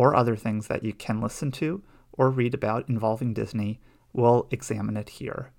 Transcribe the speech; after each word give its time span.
or 0.00 0.16
other 0.16 0.34
things 0.34 0.66
that 0.66 0.82
you 0.82 0.94
can 0.94 1.20
listen 1.20 1.50
to 1.50 1.82
or 2.12 2.30
read 2.30 2.54
about 2.54 2.88
involving 2.88 3.34
Disney, 3.34 3.78
we'll 4.14 4.48
examine 4.50 4.96
it 4.96 5.10
here. 5.10 5.52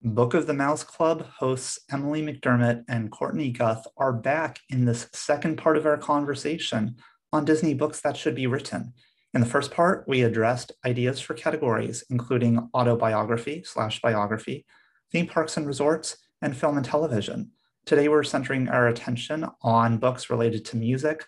Book 0.00 0.32
of 0.32 0.46
the 0.46 0.54
Mouse 0.54 0.84
Club 0.84 1.26
hosts 1.40 1.80
Emily 1.90 2.22
McDermott 2.22 2.84
and 2.88 3.10
Courtney 3.10 3.50
Guth 3.50 3.84
are 3.96 4.12
back 4.12 4.60
in 4.70 4.84
this 4.84 5.08
second 5.12 5.56
part 5.56 5.76
of 5.76 5.86
our 5.86 5.98
conversation 5.98 6.94
on 7.32 7.44
Disney 7.44 7.74
books 7.74 8.00
that 8.02 8.16
should 8.16 8.36
be 8.36 8.46
written. 8.46 8.92
In 9.34 9.40
the 9.40 9.46
first 9.48 9.72
part, 9.72 10.04
we 10.06 10.22
addressed 10.22 10.70
ideas 10.86 11.18
for 11.18 11.34
categories, 11.34 12.04
including 12.10 12.68
autobiography 12.76 13.64
slash 13.64 14.00
biography, 14.00 14.64
theme 15.10 15.26
parks 15.26 15.56
and 15.56 15.66
resorts, 15.66 16.16
and 16.42 16.56
film 16.56 16.76
and 16.76 16.86
television. 16.86 17.50
Today, 17.86 18.06
we're 18.06 18.22
centering 18.22 18.68
our 18.68 18.86
attention 18.86 19.48
on 19.62 19.98
books 19.98 20.30
related 20.30 20.64
to 20.66 20.76
music, 20.76 21.24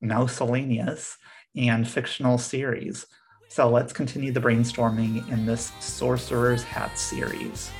miscellaneous, 0.00 1.16
and 1.56 1.88
fictional 1.88 2.38
series. 2.38 3.06
So 3.48 3.68
let's 3.68 3.92
continue 3.92 4.32
the 4.32 4.40
brainstorming 4.40 5.28
in 5.30 5.46
this 5.46 5.72
Sorcerer's 5.80 6.62
Hat 6.62 6.98
series. 6.98 7.70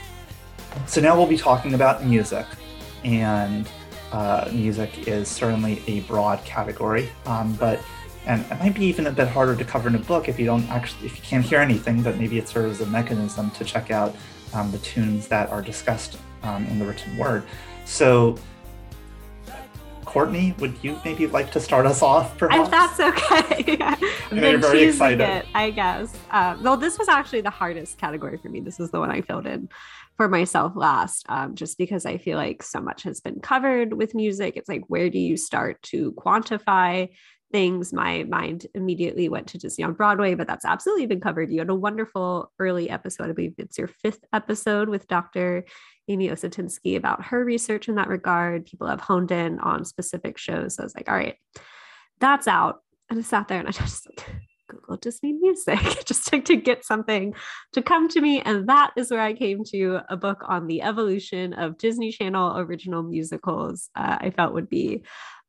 So 0.86 1.00
now 1.00 1.16
we'll 1.16 1.26
be 1.26 1.38
talking 1.38 1.74
about 1.74 2.04
music, 2.04 2.46
and 3.04 3.68
uh, 4.12 4.48
music 4.52 5.08
is 5.08 5.28
certainly 5.28 5.82
a 5.86 6.00
broad 6.00 6.44
category, 6.44 7.08
um, 7.26 7.54
but 7.54 7.80
and 8.26 8.44
it 8.50 8.58
might 8.58 8.74
be 8.74 8.84
even 8.86 9.06
a 9.06 9.12
bit 9.12 9.28
harder 9.28 9.54
to 9.54 9.64
cover 9.64 9.88
in 9.88 9.94
a 9.94 10.00
book 10.00 10.28
if 10.28 10.38
you 10.38 10.46
don't 10.46 10.68
actually 10.68 11.06
if 11.06 11.16
you 11.16 11.22
can't 11.22 11.44
hear 11.44 11.60
anything, 11.60 12.02
but 12.02 12.18
maybe 12.18 12.38
it 12.38 12.48
serves 12.48 12.80
as 12.80 12.86
a 12.86 12.90
mechanism 12.90 13.50
to 13.52 13.64
check 13.64 13.90
out 13.90 14.14
um, 14.52 14.70
the 14.72 14.78
tunes 14.78 15.28
that 15.28 15.48
are 15.50 15.62
discussed 15.62 16.18
um, 16.42 16.66
in 16.66 16.78
the 16.78 16.84
written 16.84 17.16
word. 17.16 17.44
So 17.84 18.36
Courtney, 20.06 20.54
would 20.60 20.74
you 20.82 20.98
maybe 21.04 21.26
like 21.26 21.50
to 21.52 21.60
start 21.60 21.84
us 21.84 22.00
off, 22.00 22.38
perhaps? 22.38 22.64
If 22.64 22.70
that's 22.70 23.00
okay. 23.00 23.76
I've 23.82 24.00
been 24.30 24.60
very 24.60 24.84
excited. 24.84 25.20
it, 25.20 25.46
I 25.54 25.70
guess. 25.70 26.16
Uh, 26.30 26.56
well, 26.62 26.76
this 26.76 26.98
was 26.98 27.08
actually 27.08 27.42
the 27.42 27.50
hardest 27.50 27.98
category 27.98 28.38
for 28.38 28.48
me. 28.48 28.60
This 28.60 28.80
is 28.80 28.90
the 28.90 29.00
one 29.00 29.10
I 29.10 29.20
filled 29.20 29.46
in 29.46 29.68
for 30.16 30.28
myself 30.28 30.72
last, 30.74 31.26
um, 31.28 31.54
just 31.54 31.76
because 31.76 32.06
I 32.06 32.16
feel 32.16 32.38
like 32.38 32.62
so 32.62 32.80
much 32.80 33.02
has 33.02 33.20
been 33.20 33.40
covered 33.40 33.92
with 33.92 34.14
music. 34.14 34.56
It's 34.56 34.68
like, 34.68 34.84
where 34.88 35.10
do 35.10 35.18
you 35.18 35.36
start 35.36 35.82
to 35.82 36.12
quantify 36.12 37.10
things? 37.56 37.90
My 37.90 38.22
mind 38.24 38.66
immediately 38.74 39.30
went 39.30 39.46
to 39.46 39.56
Disney 39.56 39.82
on 39.82 39.94
Broadway, 39.94 40.34
but 40.34 40.46
that's 40.46 40.66
absolutely 40.66 41.06
been 41.06 41.22
covered. 41.22 41.50
You 41.50 41.60
had 41.60 41.70
a 41.70 41.74
wonderful 41.74 42.52
early 42.58 42.90
episode. 42.90 43.30
I 43.30 43.32
believe 43.32 43.54
it's 43.56 43.78
your 43.78 43.88
fifth 43.88 44.22
episode 44.34 44.90
with 44.90 45.08
Dr. 45.08 45.64
Amy 46.06 46.28
Osatinsky 46.28 46.98
about 46.98 47.24
her 47.24 47.42
research 47.42 47.88
in 47.88 47.94
that 47.94 48.08
regard. 48.08 48.66
People 48.66 48.88
have 48.88 49.00
honed 49.00 49.30
in 49.30 49.58
on 49.60 49.86
specific 49.86 50.36
shows. 50.36 50.74
So 50.74 50.82
I 50.82 50.84
was 50.84 50.94
like, 50.94 51.08
all 51.08 51.16
right, 51.16 51.36
that's 52.20 52.46
out. 52.46 52.82
And 53.08 53.20
I 53.20 53.22
sat 53.22 53.48
there 53.48 53.60
and 53.60 53.68
I 53.68 53.70
just 53.84 54.06
like 54.06 54.26
Google 54.68 54.98
Disney 54.98 55.32
music 55.32 55.80
just 56.04 56.26
to, 56.26 56.42
to 56.42 56.56
get 56.56 56.84
something 56.84 57.34
to 57.72 57.80
come 57.80 58.06
to 58.08 58.20
me. 58.20 58.42
And 58.42 58.68
that 58.68 58.90
is 58.98 59.10
where 59.10 59.22
I 59.22 59.32
came 59.32 59.64
to 59.72 60.00
a 60.10 60.16
book 60.18 60.42
on 60.46 60.66
the 60.66 60.82
evolution 60.82 61.54
of 61.54 61.78
Disney 61.78 62.12
Channel 62.12 62.58
original 62.58 63.02
musicals. 63.02 63.88
Uh, 63.96 64.18
I 64.20 64.30
felt 64.30 64.52
would 64.52 64.68
be 64.68 65.04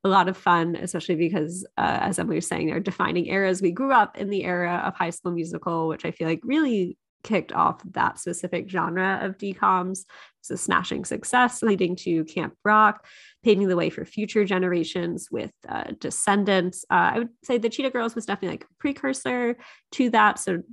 a 0.08 0.10
lot 0.10 0.30
of 0.30 0.38
fun, 0.38 0.76
especially 0.76 1.16
because, 1.16 1.66
uh, 1.78 2.00
as 2.02 2.18
Emily 2.18 2.38
was 2.38 2.48
saying, 2.48 2.68
they're 2.68 2.80
defining 2.80 3.28
eras. 3.28 3.62
We 3.62 3.72
grew 3.72 3.92
up 3.92 4.18
in 4.18 4.30
the 4.30 4.44
era 4.44 4.82
of 4.86 4.96
High 4.96 5.12
School 5.12 5.32
Musical, 5.34 5.88
which 5.88 6.06
I 6.06 6.12
feel 6.12 6.28
like 6.28 6.42
really 6.44 6.98
kicked 7.24 7.52
off 7.52 7.82
that 7.92 8.20
specific 8.20 8.70
genre 8.70 9.20
of 9.22 9.38
DCOMs. 9.38 10.06
It's 10.40 10.50
a 10.50 10.58
smashing 10.58 11.04
success, 11.04 11.62
leading 11.62 11.96
to 11.98 12.24
Camp 12.26 12.56
Rock, 12.64 13.06
paving 13.44 13.68
the 13.68 13.76
way 13.76 13.90
for 13.90 14.06
future 14.06 14.46
generations 14.46 15.28
with 15.30 15.52
uh, 15.68 15.92
Descendants. 16.00 16.86
Uh, 16.90 17.12
I 17.14 17.18
would 17.20 17.30
say 17.44 17.58
the 17.58 17.70
Cheetah 17.70 17.90
Girls 17.90 18.16
was 18.16 18.26
definitely 18.26 18.54
like 18.58 18.64
a 18.64 18.76
precursor 18.80 19.58
to 19.94 20.10
that. 20.12 20.40
So 20.40 20.64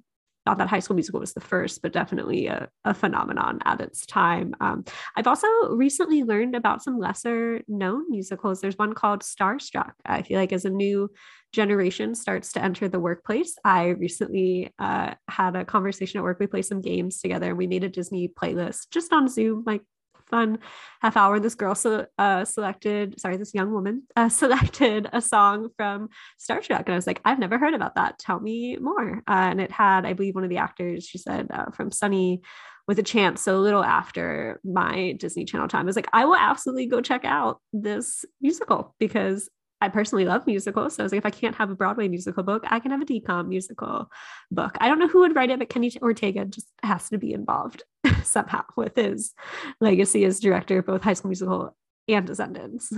not 0.46 0.58
that 0.58 0.68
High 0.68 0.80
School 0.80 0.96
Musical 0.96 1.20
was 1.20 1.32
the 1.32 1.40
first, 1.40 1.80
but 1.82 1.92
definitely 1.92 2.46
a, 2.46 2.68
a 2.84 2.94
phenomenon 2.94 3.60
at 3.64 3.80
its 3.80 4.04
time. 4.04 4.54
Um, 4.60 4.84
I've 5.16 5.26
also 5.26 5.46
recently 5.70 6.22
learned 6.22 6.54
about 6.54 6.82
some 6.82 6.98
lesser 6.98 7.62
known 7.66 8.10
musicals. 8.10 8.60
There's 8.60 8.78
one 8.78 8.92
called 8.92 9.22
Starstruck. 9.22 9.92
I 10.04 10.22
feel 10.22 10.38
like 10.38 10.52
as 10.52 10.64
a 10.64 10.70
new 10.70 11.10
generation 11.52 12.14
starts 12.14 12.52
to 12.52 12.62
enter 12.62 12.88
the 12.88 13.00
workplace, 13.00 13.56
I 13.64 13.88
recently 13.88 14.72
uh, 14.78 15.14
had 15.28 15.56
a 15.56 15.64
conversation 15.64 16.18
at 16.18 16.24
work. 16.24 16.38
We 16.40 16.46
played 16.46 16.66
some 16.66 16.80
games 16.80 17.20
together 17.20 17.54
we 17.54 17.66
made 17.66 17.84
a 17.84 17.88
Disney 17.88 18.28
playlist 18.28 18.90
just 18.90 19.12
on 19.12 19.28
Zoom, 19.28 19.62
like 19.66 19.82
fun 20.28 20.58
half 21.00 21.16
hour. 21.16 21.40
This 21.40 21.54
girl 21.54 21.74
so, 21.74 22.06
uh, 22.18 22.44
selected, 22.44 23.20
sorry, 23.20 23.36
this 23.36 23.54
young 23.54 23.72
woman 23.72 24.02
uh, 24.16 24.28
selected 24.42 25.08
a 25.12 25.20
song 25.20 25.68
from 25.76 26.08
Starstruck. 26.38 26.84
And 26.86 26.90
I 26.90 26.96
was 26.96 27.06
like, 27.06 27.20
I've 27.24 27.38
never 27.38 27.58
heard 27.58 27.74
about 27.74 27.94
that. 27.96 28.18
Tell 28.18 28.40
me 28.40 28.76
more. 28.76 29.22
Uh, 29.28 29.48
and 29.50 29.60
it 29.60 29.70
had, 29.70 30.06
I 30.06 30.12
believe, 30.12 30.34
one 30.34 30.44
of 30.44 30.50
the 30.50 30.58
actors, 30.58 31.06
she 31.06 31.18
said, 31.18 31.48
uh, 31.50 31.70
from 31.70 31.90
Sonny 31.90 32.42
with 32.86 32.98
a 32.98 33.02
chance. 33.02 33.40
So 33.42 33.56
a 33.56 33.60
little 33.60 33.84
after 33.84 34.60
my 34.64 35.12
Disney 35.18 35.44
Channel 35.44 35.68
time, 35.68 35.82
I 35.82 35.84
was 35.86 35.96
like, 35.96 36.08
I 36.12 36.24
will 36.24 36.36
absolutely 36.36 36.86
go 36.86 37.00
check 37.00 37.24
out 37.24 37.60
this 37.72 38.24
musical 38.40 38.94
because 38.98 39.48
I 39.84 39.90
personally 39.90 40.24
love 40.24 40.46
musicals. 40.46 40.94
So 40.94 41.02
I 41.02 41.04
was 41.04 41.12
like, 41.12 41.18
if 41.18 41.26
I 41.26 41.30
can't 41.30 41.54
have 41.56 41.70
a 41.70 41.74
Broadway 41.74 42.08
musical 42.08 42.42
book, 42.42 42.64
I 42.68 42.80
can 42.80 42.90
have 42.90 43.02
a 43.02 43.04
DCOM 43.04 43.48
musical 43.48 44.10
book. 44.50 44.76
I 44.80 44.88
don't 44.88 44.98
know 44.98 45.08
who 45.08 45.20
would 45.20 45.36
write 45.36 45.50
it, 45.50 45.58
but 45.58 45.68
Kenny 45.68 45.92
Ortega 46.00 46.46
just 46.46 46.66
has 46.82 47.10
to 47.10 47.18
be 47.18 47.34
involved 47.34 47.82
somehow 48.22 48.64
with 48.76 48.96
his 48.96 49.34
legacy 49.80 50.24
as 50.24 50.40
director 50.40 50.78
of 50.78 50.86
both 50.86 51.02
High 51.02 51.12
School 51.12 51.28
Musical 51.28 51.76
and 52.08 52.26
Descendants. 52.26 52.92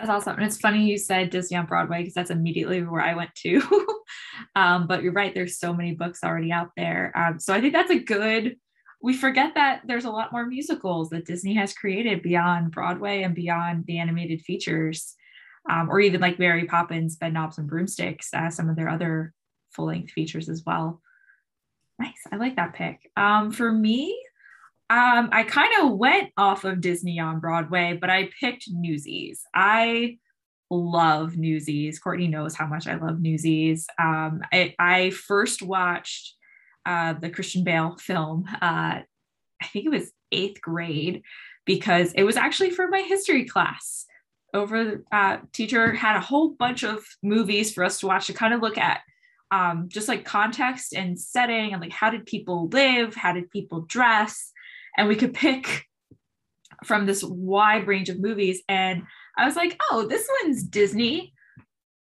That's 0.00 0.10
awesome. 0.10 0.36
And 0.36 0.46
it's 0.46 0.56
funny 0.56 0.90
you 0.90 0.98
said 0.98 1.30
Disney 1.30 1.58
on 1.58 1.66
Broadway 1.66 1.98
because 1.98 2.14
that's 2.14 2.30
immediately 2.30 2.82
where 2.82 3.02
I 3.02 3.14
went 3.14 3.34
to. 3.42 3.62
um, 4.56 4.88
but 4.88 5.02
you're 5.02 5.12
right, 5.12 5.32
there's 5.32 5.58
so 5.58 5.72
many 5.72 5.92
books 5.92 6.24
already 6.24 6.50
out 6.50 6.70
there. 6.76 7.12
Um, 7.14 7.38
so 7.38 7.54
I 7.54 7.60
think 7.60 7.74
that's 7.74 7.90
a 7.90 7.98
good, 7.98 8.56
we 9.00 9.14
forget 9.14 9.54
that 9.54 9.82
there's 9.84 10.06
a 10.06 10.10
lot 10.10 10.32
more 10.32 10.46
musicals 10.46 11.10
that 11.10 11.26
Disney 11.26 11.54
has 11.54 11.72
created 11.72 12.22
beyond 12.22 12.72
Broadway 12.72 13.22
and 13.22 13.34
beyond 13.34 13.84
the 13.86 13.98
animated 13.98 14.40
features, 14.40 15.14
um, 15.68 15.90
or 15.90 16.00
even 16.00 16.20
like 16.20 16.38
Mary 16.38 16.64
Poppins, 16.64 17.16
Bedknobs 17.16 17.58
and 17.58 17.68
Broomsticks, 17.68 18.32
uh, 18.32 18.50
some 18.50 18.68
of 18.68 18.76
their 18.76 18.88
other 18.88 19.34
full 19.70 19.86
length 19.86 20.12
features 20.12 20.48
as 20.48 20.62
well. 20.64 21.00
Nice. 21.98 22.22
I 22.32 22.36
like 22.36 22.56
that 22.56 22.74
pick. 22.74 23.10
Um, 23.16 23.50
for 23.50 23.70
me, 23.72 24.16
Um, 24.90 25.28
I 25.30 25.44
kind 25.44 25.70
of 25.80 25.96
went 25.96 26.30
off 26.36 26.64
of 26.64 26.80
Disney 26.80 27.20
on 27.20 27.38
Broadway, 27.38 27.96
but 28.00 28.10
I 28.10 28.30
picked 28.40 28.64
Newsies. 28.68 29.44
I 29.54 30.18
love 30.68 31.36
Newsies. 31.36 32.00
Courtney 32.00 32.26
knows 32.26 32.56
how 32.56 32.66
much 32.66 32.88
I 32.88 32.96
love 32.96 33.20
Newsies. 33.20 33.86
Um, 34.00 34.40
I, 34.52 34.74
I 34.80 35.10
first 35.10 35.62
watched 35.62 36.34
uh, 36.86 37.12
the 37.12 37.30
Christian 37.30 37.62
Bale 37.62 37.96
film. 38.00 38.46
Uh, 38.60 39.02
I 39.62 39.66
think 39.72 39.86
it 39.86 39.90
was 39.90 40.10
eighth 40.32 40.60
grade 40.60 41.22
because 41.66 42.12
it 42.14 42.24
was 42.24 42.36
actually 42.36 42.70
for 42.70 42.88
my 42.88 43.02
history 43.02 43.44
class. 43.44 44.06
Over 44.52 45.04
uh, 45.12 45.38
teacher 45.52 45.92
had 45.94 46.16
a 46.16 46.20
whole 46.20 46.50
bunch 46.50 46.82
of 46.82 47.04
movies 47.22 47.72
for 47.72 47.84
us 47.84 48.00
to 48.00 48.06
watch 48.06 48.26
to 48.26 48.32
kind 48.32 48.54
of 48.54 48.60
look 48.60 48.78
at 48.78 49.00
um, 49.50 49.88
just 49.88 50.08
like 50.08 50.24
context 50.24 50.92
and 50.92 51.18
setting 51.18 51.72
and 51.72 51.80
like 51.80 51.92
how 51.92 52.10
did 52.10 52.26
people 52.26 52.68
live, 52.68 53.14
how 53.14 53.32
did 53.32 53.50
people 53.50 53.82
dress, 53.82 54.52
and 54.96 55.08
we 55.08 55.16
could 55.16 55.34
pick 55.34 55.86
from 56.84 57.06
this 57.06 57.22
wide 57.22 57.86
range 57.86 58.08
of 58.08 58.20
movies. 58.20 58.62
And 58.68 59.02
I 59.36 59.44
was 59.44 59.56
like, 59.56 59.80
oh, 59.90 60.06
this 60.08 60.28
one's 60.42 60.62
Disney. 60.62 61.32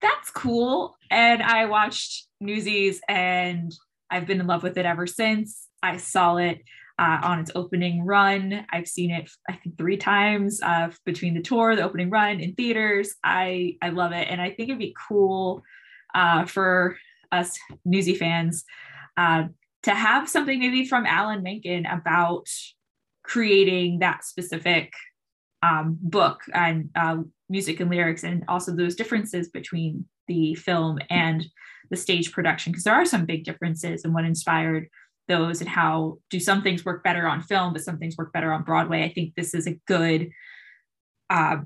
That's 0.01 0.29
cool. 0.29 0.95
And 1.09 1.41
I 1.41 1.65
watched 1.65 2.27
Newsies 2.39 3.01
and 3.07 3.73
I've 4.09 4.27
been 4.27 4.39
in 4.39 4.47
love 4.47 4.63
with 4.63 4.77
it 4.77 4.85
ever 4.85 5.07
since. 5.07 5.67
I 5.81 5.97
saw 5.97 6.37
it 6.37 6.61
uh, 6.99 7.19
on 7.23 7.39
its 7.39 7.51
opening 7.55 8.05
run. 8.05 8.65
I've 8.71 8.87
seen 8.87 9.11
it, 9.11 9.29
I 9.49 9.53
think, 9.53 9.77
three 9.77 9.97
times 9.97 10.61
uh, 10.61 10.89
between 11.05 11.33
the 11.33 11.41
tour, 11.41 11.75
the 11.75 11.83
opening 11.83 12.09
run, 12.09 12.39
in 12.39 12.55
theaters. 12.55 13.15
I 13.23 13.77
I 13.81 13.89
love 13.89 14.11
it, 14.11 14.27
and 14.29 14.41
I 14.41 14.49
think 14.49 14.69
it'd 14.69 14.79
be 14.79 14.95
cool 15.07 15.63
uh, 16.15 16.45
for 16.45 16.97
us 17.31 17.57
Newsy 17.85 18.15
fans 18.15 18.63
uh, 19.17 19.43
to 19.83 19.91
have 19.91 20.29
something 20.29 20.59
maybe 20.59 20.85
from 20.85 21.05
Alan 21.05 21.43
Menken 21.43 21.85
about 21.85 22.47
creating 23.23 23.99
that 23.99 24.23
specific 24.23 24.93
um, 25.61 25.97
book 26.01 26.41
and 26.53 26.89
uh, 26.95 27.17
music 27.49 27.79
and 27.79 27.91
lyrics, 27.91 28.23
and 28.23 28.43
also 28.47 28.75
those 28.75 28.95
differences 28.95 29.49
between 29.49 30.05
the 30.27 30.55
film 30.55 30.99
and 31.09 31.45
the 31.89 31.97
stage 31.97 32.31
production, 32.31 32.71
because 32.71 32.83
there 32.83 32.93
are 32.93 33.05
some 33.05 33.25
big 33.25 33.43
differences 33.43 34.03
in 34.03 34.13
what 34.13 34.25
inspired 34.25 34.87
those 35.27 35.61
and 35.61 35.69
how 35.69 36.17
do 36.29 36.39
some 36.39 36.61
things 36.61 36.85
work 36.85 37.03
better 37.03 37.27
on 37.27 37.41
film, 37.41 37.73
but 37.73 37.83
some 37.83 37.97
things 37.97 38.17
work 38.17 38.31
better 38.33 38.51
on 38.51 38.63
Broadway. 38.63 39.03
I 39.03 39.13
think 39.13 39.35
this 39.35 39.53
is 39.53 39.67
a 39.67 39.79
good 39.87 40.31
uh, 41.29 41.57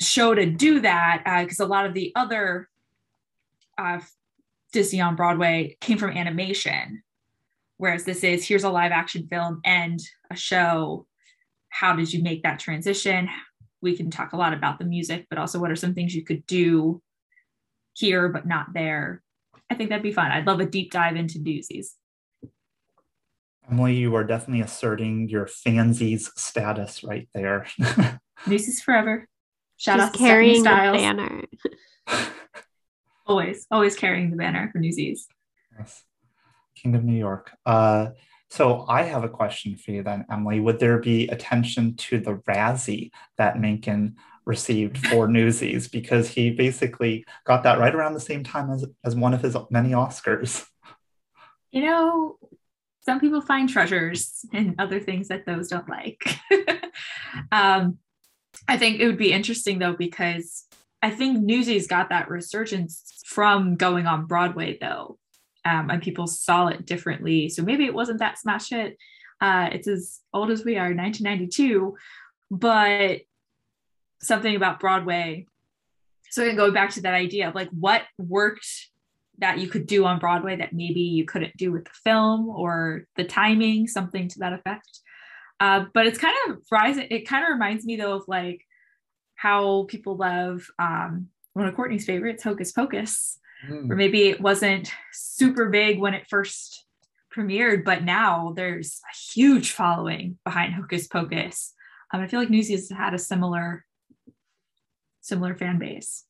show 0.00 0.34
to 0.34 0.46
do 0.46 0.80
that 0.80 1.22
because 1.42 1.60
uh, 1.60 1.66
a 1.66 1.68
lot 1.68 1.86
of 1.86 1.94
the 1.94 2.12
other 2.14 2.68
uh, 3.78 4.00
Disney 4.72 5.00
on 5.00 5.16
Broadway 5.16 5.76
came 5.80 5.98
from 5.98 6.10
animation, 6.10 7.02
whereas 7.76 8.04
this 8.04 8.22
is 8.22 8.46
here's 8.46 8.64
a 8.64 8.70
live 8.70 8.92
action 8.92 9.26
film 9.28 9.60
and 9.64 10.00
a 10.30 10.36
show. 10.36 11.06
How 11.68 11.94
did 11.94 12.12
you 12.12 12.22
make 12.22 12.42
that 12.42 12.58
transition? 12.58 13.28
We 13.80 13.96
can 13.96 14.10
talk 14.10 14.32
a 14.32 14.36
lot 14.36 14.52
about 14.52 14.78
the 14.78 14.84
music, 14.84 15.26
but 15.30 15.38
also 15.38 15.58
what 15.58 15.70
are 15.70 15.76
some 15.76 15.94
things 15.94 16.14
you 16.14 16.24
could 16.24 16.46
do 16.46 17.02
here 17.94 18.28
but 18.28 18.46
not 18.46 18.72
there 18.72 19.22
I 19.70 19.74
think 19.74 19.88
that'd 19.90 20.02
be 20.02 20.12
fun. 20.12 20.30
I'd 20.32 20.46
love 20.46 20.60
a 20.60 20.66
deep 20.66 20.90
dive 20.90 21.16
into 21.16 21.38
doozies. 21.38 21.90
Emily, 23.70 23.94
you 23.94 24.14
are 24.16 24.24
definitely 24.24 24.62
asserting 24.62 25.28
your 25.28 25.46
fansies 25.46 26.30
status 26.36 27.04
right 27.04 27.28
there. 27.34 27.66
Newsies 28.46 28.82
forever. 28.82 29.28
Shout 29.76 29.98
She's 29.98 30.06
out 30.08 30.12
to 30.12 30.18
carrying 30.18 30.62
the 30.64 30.70
Styles. 30.70 30.96
banner. 30.96 31.44
always, 33.26 33.66
always 33.70 33.94
carrying 33.94 34.30
the 34.30 34.36
banner 34.36 34.68
for 34.72 34.78
Newsies. 34.78 35.28
Yes. 35.78 36.02
King 36.74 36.96
of 36.96 37.04
New 37.04 37.16
York. 37.16 37.52
Uh, 37.64 38.08
so 38.48 38.84
I 38.88 39.04
have 39.04 39.22
a 39.22 39.28
question 39.28 39.76
for 39.76 39.92
you 39.92 40.02
then, 40.02 40.26
Emily. 40.30 40.58
Would 40.58 40.80
there 40.80 40.98
be 40.98 41.28
attention 41.28 41.94
to 41.96 42.18
the 42.18 42.34
Razzie 42.48 43.10
that 43.38 43.60
Menken 43.60 44.16
received 44.44 44.98
for 45.06 45.28
Newsies? 45.28 45.88
Because 45.88 46.28
he 46.28 46.50
basically 46.50 47.24
got 47.44 47.62
that 47.62 47.78
right 47.78 47.94
around 47.94 48.14
the 48.14 48.20
same 48.20 48.44
time 48.44 48.70
as, 48.70 48.84
as 49.04 49.14
one 49.14 49.34
of 49.34 49.42
his 49.42 49.56
many 49.70 49.90
Oscars. 49.90 50.66
You 51.70 51.82
know, 51.82 52.38
some 53.02 53.20
people 53.20 53.40
find 53.40 53.68
treasures 53.68 54.44
in 54.52 54.74
other 54.78 55.00
things 55.00 55.28
that 55.28 55.46
those 55.46 55.68
don't 55.68 55.88
like. 55.88 56.36
um, 57.52 57.98
I 58.66 58.76
think 58.76 59.00
it 59.00 59.06
would 59.06 59.18
be 59.18 59.32
interesting 59.32 59.78
though, 59.78 59.94
because 59.94 60.64
I 61.02 61.10
think 61.10 61.40
Newsies 61.40 61.86
got 61.86 62.10
that 62.10 62.28
resurgence 62.28 63.22
from 63.24 63.76
going 63.76 64.06
on 64.06 64.26
Broadway 64.26 64.76
though 64.80 65.18
um, 65.64 65.90
and 65.90 66.02
people 66.02 66.26
saw 66.26 66.68
it 66.68 66.86
differently. 66.86 67.48
So 67.48 67.62
maybe 67.62 67.84
it 67.84 67.94
wasn't 67.94 68.20
that 68.20 68.38
smash 68.38 68.70
hit. 68.70 68.96
Uh, 69.40 69.68
it's 69.72 69.88
as 69.88 70.20
old 70.32 70.50
as 70.50 70.64
we 70.64 70.76
are, 70.76 70.94
1992, 70.94 71.96
but 72.50 73.20
something 74.20 74.54
about 74.54 74.80
Broadway. 74.80 75.46
So 76.30 76.42
again, 76.42 76.56
going 76.56 76.72
back 76.72 76.90
to 76.90 77.02
that 77.02 77.14
idea 77.14 77.48
of 77.48 77.54
like 77.54 77.68
what 77.70 78.02
worked 78.18 78.66
that 79.38 79.58
you 79.58 79.68
could 79.68 79.86
do 79.86 80.04
on 80.04 80.18
Broadway 80.18 80.56
that 80.56 80.72
maybe 80.72 81.00
you 81.00 81.24
couldn't 81.24 81.56
do 81.56 81.72
with 81.72 81.84
the 81.84 81.90
film 82.04 82.48
or 82.48 83.06
the 83.16 83.24
timing, 83.24 83.86
something 83.86 84.28
to 84.28 84.38
that 84.40 84.52
effect. 84.52 85.00
Uh, 85.58 85.86
but 85.92 86.06
it's 86.06 86.18
kind 86.18 86.36
of 86.48 86.58
rising. 86.70 87.06
It 87.10 87.26
kind 87.26 87.44
of 87.44 87.50
reminds 87.50 87.84
me 87.84 87.96
though 87.96 88.14
of 88.14 88.24
like 88.28 88.64
how 89.34 89.86
people 89.88 90.16
love 90.16 90.66
um, 90.78 91.28
one 91.54 91.66
of 91.66 91.74
Courtney's 91.74 92.04
favorites, 92.04 92.44
Hocus 92.44 92.72
Pocus 92.72 93.40
mm. 93.68 93.90
or 93.90 93.96
maybe 93.96 94.28
it 94.28 94.40
wasn't 94.40 94.92
super 95.12 95.68
big 95.68 95.98
when 95.98 96.14
it 96.14 96.28
first 96.28 96.84
premiered, 97.34 97.84
but 97.84 98.02
now 98.02 98.52
there's 98.56 99.00
a 99.12 99.32
huge 99.32 99.72
following 99.72 100.38
behind 100.44 100.74
Hocus 100.74 101.06
Pocus. 101.06 101.74
Um, 102.12 102.20
I 102.20 102.26
feel 102.26 102.40
like 102.40 102.50
Newsies 102.50 102.90
had 102.90 103.14
a 103.14 103.18
similar 103.18 103.84
similar 105.20 105.54
fan 105.54 105.78
base. 105.78 106.24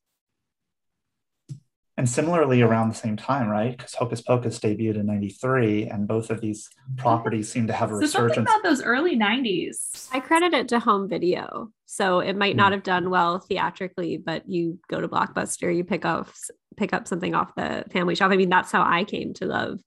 And 1.97 2.09
similarly, 2.09 2.63
around 2.63 2.89
the 2.89 2.95
same 2.95 3.19
time, 3.19 3.49
right? 3.49 3.77
Because 3.77 3.95
Hocus 3.95 4.23
Pocus 4.23 4.59
debuted 4.59 4.97
in 4.97 5.05
'93, 5.05 5.89
and 5.89 6.09
both 6.09 6.31
of 6.31 6.41
these 6.41 6.67
properties 6.97 7.53
seem 7.53 7.67
to 7.67 7.75
have 7.75 7.91
a 7.91 7.95
so 7.95 7.99
resurgence. 7.99 8.37
Something 8.37 8.43
about 8.45 8.63
those 8.63 8.83
early 8.83 9.19
'90s. 9.19 10.09
I 10.11 10.21
credit 10.21 10.55
it 10.55 10.69
to 10.69 10.79
home 10.79 11.11
video, 11.11 11.71
so 11.85 12.21
it 12.21 12.37
might 12.37 12.57
not 12.57 12.69
hmm. 12.69 12.77
have 12.77 12.85
done 12.85 13.11
well 13.11 13.39
theatrically, 13.39 14.17
but 14.17 14.49
you 14.49 14.79
go 14.89 15.03
to 15.03 15.09
Blockbuster, 15.09 15.77
you 15.77 15.85
pick 15.85 16.07
up 16.07 16.31
pick 16.79 16.95
up 16.95 17.07
something 17.07 17.35
off 17.35 17.55
the 17.55 17.85
family 17.93 18.15
shelf. 18.15 18.33
I 18.33 18.37
mean, 18.37 18.49
that's 18.49 18.73
how 18.73 18.83
I 18.83 19.05
came 19.05 19.35
to 19.35 19.45
love 19.45 19.81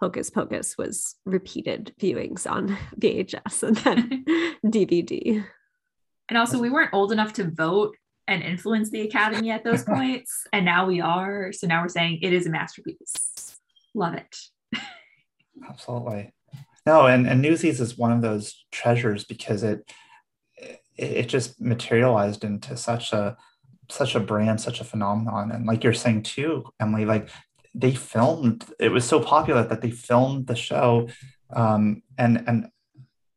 Hocus 0.00 0.30
Pocus 0.30 0.76
was 0.76 1.16
repeated 1.24 1.94
viewings 2.00 2.48
on 2.48 2.76
VHS 3.00 3.62
and 3.62 3.76
then 3.78 4.24
DVD. 4.64 5.44
And 6.28 6.38
also, 6.38 6.58
we 6.58 6.70
weren't 6.70 6.94
old 6.94 7.12
enough 7.12 7.32
to 7.34 7.50
vote 7.50 7.96
and 8.28 8.42
influence 8.42 8.90
the 8.90 9.02
Academy 9.02 9.50
at 9.50 9.64
those 9.64 9.84
points, 9.94 10.46
and 10.52 10.64
now 10.64 10.86
we 10.86 11.00
are. 11.00 11.52
So 11.52 11.66
now 11.66 11.82
we're 11.82 11.88
saying 11.88 12.20
it 12.22 12.32
is 12.32 12.46
a 12.46 12.50
masterpiece. 12.50 13.56
Love 13.94 14.14
it. 14.14 14.36
Absolutely. 15.68 16.32
No, 16.84 17.06
and, 17.06 17.26
and 17.26 17.42
Newsies 17.42 17.80
is 17.80 17.98
one 17.98 18.12
of 18.12 18.22
those 18.22 18.64
treasures 18.70 19.24
because 19.24 19.62
it 19.62 19.90
it 20.96 21.28
just 21.28 21.60
materialized 21.60 22.44
into 22.44 22.76
such 22.76 23.12
a 23.12 23.36
such 23.90 24.14
a 24.14 24.20
brand, 24.20 24.60
such 24.60 24.80
a 24.80 24.84
phenomenon. 24.84 25.52
And 25.52 25.66
like 25.66 25.84
you're 25.84 25.92
saying 25.92 26.22
too, 26.22 26.64
Emily, 26.80 27.04
like 27.04 27.28
they 27.74 27.94
filmed, 27.94 28.64
it 28.80 28.88
was 28.88 29.04
so 29.04 29.20
popular 29.20 29.62
that 29.64 29.80
they 29.80 29.90
filmed 29.90 30.46
the 30.46 30.56
show 30.56 31.08
um, 31.50 32.02
and 32.18 32.42
and 32.46 32.68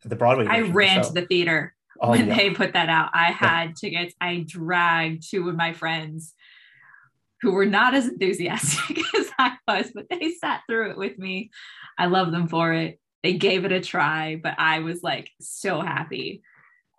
the 0.05 0.15
Broadway. 0.15 0.45
I 0.47 0.61
ran 0.61 1.01
the 1.01 1.07
to 1.07 1.13
the 1.13 1.25
theater 1.25 1.75
oh, 2.01 2.11
when 2.11 2.27
yeah. 2.27 2.35
they 2.35 2.49
put 2.51 2.73
that 2.73 2.89
out. 2.89 3.09
I 3.13 3.31
had 3.31 3.69
yeah. 3.69 3.73
tickets. 3.75 4.15
I 4.19 4.45
dragged 4.47 5.29
two 5.29 5.47
of 5.49 5.55
my 5.55 5.73
friends 5.73 6.33
who 7.41 7.51
were 7.53 7.65
not 7.65 7.95
as 7.95 8.07
enthusiastic 8.07 8.99
as 9.17 9.29
I 9.37 9.57
was, 9.67 9.91
but 9.93 10.07
they 10.09 10.31
sat 10.31 10.61
through 10.67 10.91
it 10.91 10.97
with 10.97 11.17
me. 11.17 11.51
I 11.97 12.07
love 12.07 12.31
them 12.31 12.47
for 12.47 12.73
it. 12.73 12.99
They 13.23 13.33
gave 13.33 13.65
it 13.65 13.71
a 13.71 13.81
try, 13.81 14.39
but 14.41 14.55
I 14.57 14.79
was 14.79 15.03
like 15.03 15.29
so 15.39 15.81
happy 15.81 16.41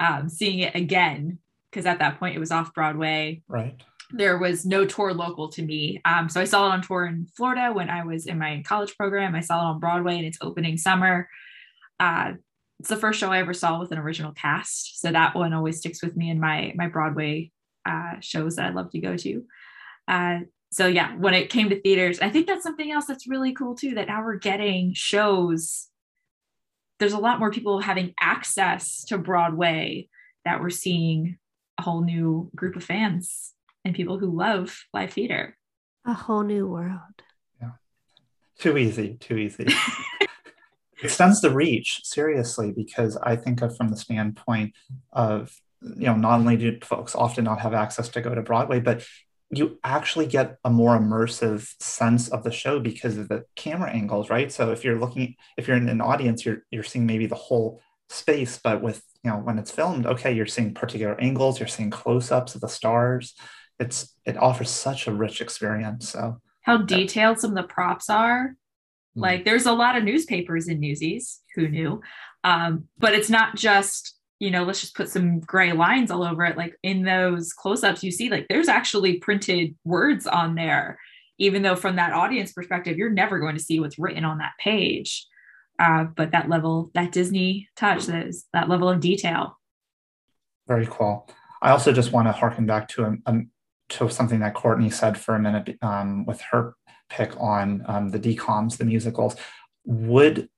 um, 0.00 0.28
seeing 0.28 0.61
it 0.61 0.75
again 0.75 1.38
because 1.71 1.87
at 1.87 1.99
that 2.00 2.19
point 2.19 2.35
it 2.35 2.40
was 2.40 2.50
off 2.50 2.75
Broadway. 2.75 3.42
Right. 3.49 3.80
There 4.12 4.38
was 4.38 4.66
no 4.66 4.85
tour 4.87 5.14
local 5.14 5.50
to 5.50 5.62
me. 5.62 6.00
Um, 6.04 6.28
so 6.28 6.40
I 6.40 6.45
saw 6.45 6.66
it 6.66 6.73
on 6.73 6.83
tour 6.83 7.07
in 7.07 7.28
Florida 7.37 7.73
when 7.73 7.88
I 7.88 8.04
was 8.04 8.26
in 8.26 8.38
my 8.38 8.62
college 8.66 8.97
program. 8.97 9.37
I 9.37 9.40
saw 9.40 9.61
it 9.61 9.71
on 9.75 9.80
Broadway 9.80 10.19
in 10.19 10.25
its 10.25 10.38
opening 10.40 10.78
summer. 10.78 11.28
Uh, 12.00 12.33
it's 12.80 12.88
the 12.88 12.96
first 12.96 13.20
show 13.20 13.30
I 13.30 13.40
ever 13.40 13.52
saw 13.52 13.78
with 13.78 13.92
an 13.92 13.99
original 13.99 14.32
cast. 14.32 15.00
So 15.00 15.12
that 15.12 15.34
one 15.34 15.52
always 15.52 15.78
sticks 15.78 16.02
with 16.02 16.16
me 16.16 16.30
in 16.30 16.40
my 16.40 16.72
my 16.75 16.88
Broadway 16.88 17.52
uh, 17.84 18.14
shows 18.20 18.56
that 18.56 18.66
I 18.66 18.70
love 18.70 18.90
to 18.92 19.00
go 19.00 19.18
to. 19.18 19.44
Uh, 20.08 20.38
so 20.72 20.87
yeah, 20.87 21.14
when 21.16 21.34
it 21.34 21.50
came 21.50 21.68
to 21.68 21.80
theaters, 21.80 22.20
I 22.20 22.30
think 22.30 22.46
that's 22.46 22.62
something 22.62 22.90
else 22.90 23.04
that's 23.04 23.28
really 23.28 23.52
cool 23.52 23.75
too. 23.75 23.94
That 23.96 24.08
now 24.08 24.25
we're 24.25 24.37
getting 24.37 24.94
shows. 24.94 25.88
There's 26.99 27.12
a 27.12 27.18
lot 27.18 27.38
more 27.38 27.50
people 27.50 27.80
having 27.80 28.14
access 28.18 29.04
to 29.04 29.18
Broadway 29.18 30.08
that 30.46 30.62
we're 30.62 30.70
seeing 30.70 31.37
a 31.76 31.82
whole 31.82 32.02
new 32.02 32.50
group 32.54 32.76
of 32.76 32.84
fans 32.84 33.52
and 33.84 33.94
people 33.94 34.18
who 34.18 34.34
love 34.34 34.84
live 34.94 35.12
theater. 35.12 35.54
A 36.06 36.14
whole 36.14 36.44
new 36.44 36.66
world. 36.66 37.22
Yeah. 37.60 37.72
Too 38.58 38.78
easy, 38.78 39.18
too 39.20 39.37
easy. 39.37 39.66
extends 41.02 41.40
the 41.40 41.50
reach 41.50 42.00
seriously 42.04 42.73
because 42.73 43.16
I 43.16 43.37
think 43.37 43.62
of 43.62 43.76
from 43.76 43.88
the 43.88 43.97
standpoint 43.97 44.75
of 45.12 45.54
you 45.83 46.07
know 46.07 46.16
not 46.16 46.40
only 46.40 46.57
do 46.57 46.78
folks 46.83 47.14
often 47.14 47.45
not 47.45 47.61
have 47.61 47.75
access 47.75 48.09
to 48.11 48.21
go 48.21 48.35
to 48.35 48.42
Broadway, 48.42 48.80
but 48.80 49.07
you 49.50 49.78
actually 49.83 50.26
get 50.26 50.59
a 50.64 50.71
more 50.71 50.97
immersive 50.99 51.75
sense 51.83 52.28
of 52.28 52.45
the 52.45 52.52
show 52.52 52.78
because 52.78 53.16
of 53.16 53.28
the 53.28 53.45
camera 53.57 53.90
angles, 53.90 54.30
right? 54.30 54.52
So 54.52 54.71
if 54.71 54.85
you're 54.85 54.99
looking, 54.99 55.35
if 55.57 55.66
you're 55.66 55.76
in 55.76 55.88
an 55.88 56.00
audience, 56.00 56.45
you're 56.45 56.64
you're 56.71 56.85
seeing 56.85 57.07
maybe 57.07 57.26
the 57.26 57.35
whole 57.35 57.80
space, 58.09 58.61
but 58.62 58.83
with 58.83 59.02
you 59.25 59.30
know 59.30 59.38
when 59.38 59.59
it's 59.59 59.71
filmed, 59.71 60.07
okay, 60.07 60.33
you're 60.33 60.47
seeing 60.47 60.75
particular 60.75 61.21
angles, 61.21 61.59
you're 61.59 61.69
seeing 61.69 61.90
close-ups 61.90 62.54
of 62.54 62.61
the 62.61 62.69
stars. 62.69 63.35
It's 63.78 64.14
it 64.25 64.37
offers 64.37 64.71
such 64.71 65.07
a 65.07 65.12
rich 65.12 65.40
experience. 65.40 66.11
So 66.11 66.40
how 66.62 66.78
detailed 66.78 67.40
some 67.40 67.50
of 67.50 67.57
the 67.57 67.73
props 67.73 68.11
are. 68.11 68.54
Like 69.17 69.45
there's 69.45 69.67
a 69.67 69.73
lot 69.73 69.97
of 69.97 70.05
newspapers 70.05 70.69
in 70.69 70.81
Newsies. 70.81 71.40
Who 71.55 71.69
knew? 71.69 72.00
Um, 72.45 72.85
but 72.99 73.14
it's 73.14 73.31
not 73.31 73.57
just 73.57 74.17
you 74.38 74.50
know 74.50 74.64
let's 74.64 74.81
just 74.81 74.95
put 74.95 75.09
some 75.09 75.40
gray 75.40 75.73
lines 75.73 76.11
all 76.11 76.25
over 76.25 76.45
it. 76.45 76.57
Like 76.57 76.76
in 76.83 77.02
those 77.02 77.52
close-ups, 77.52 78.02
you 78.02 78.11
see 78.11 78.31
like 78.31 78.47
there's 78.49 78.69
actually 78.69 79.19
printed 79.19 79.75
words 79.85 80.26
on 80.26 80.55
there. 80.55 80.99
Even 81.38 81.62
though 81.62 81.76
from 81.76 81.97
that 81.97 82.12
audience 82.12 82.52
perspective, 82.52 82.99
you're 82.99 83.11
never 83.11 83.38
going 83.38 83.57
to 83.57 83.62
see 83.62 83.81
what's 83.81 83.99
written 83.99 84.25
on 84.25 84.38
that 84.38 84.52
page. 84.59 85.26
Uh, 85.79 86.05
but 86.05 86.33
that 86.33 86.50
level, 86.50 86.90
that 86.93 87.11
Disney 87.11 87.67
touch, 87.75 88.05
that 88.07 88.26
is 88.26 88.45
that 88.52 88.69
level 88.69 88.90
of 88.90 89.00
detail. 89.00 89.59
Very 90.69 90.87
cool. 90.90 91.26
I 91.62 91.71
also 91.71 91.93
just 91.93 92.12
want 92.12 92.29
to 92.29 92.33
harken 92.33 92.67
back 92.67 92.88
to 92.88 93.05
a, 93.05 93.17
a 93.26 93.40
to 93.90 94.09
something 94.09 94.40
that 94.40 94.55
Courtney 94.55 94.90
said 94.90 95.19
for 95.19 95.35
a 95.35 95.40
minute 95.40 95.76
um, 95.83 96.25
with 96.25 96.40
her 96.52 96.75
pick 97.11 97.38
on 97.38 97.83
um, 97.87 98.09
the 98.11 98.19
DCOMs, 98.19 98.79
the 98.79 98.85
musicals. 98.85 99.37
Would 99.85 100.49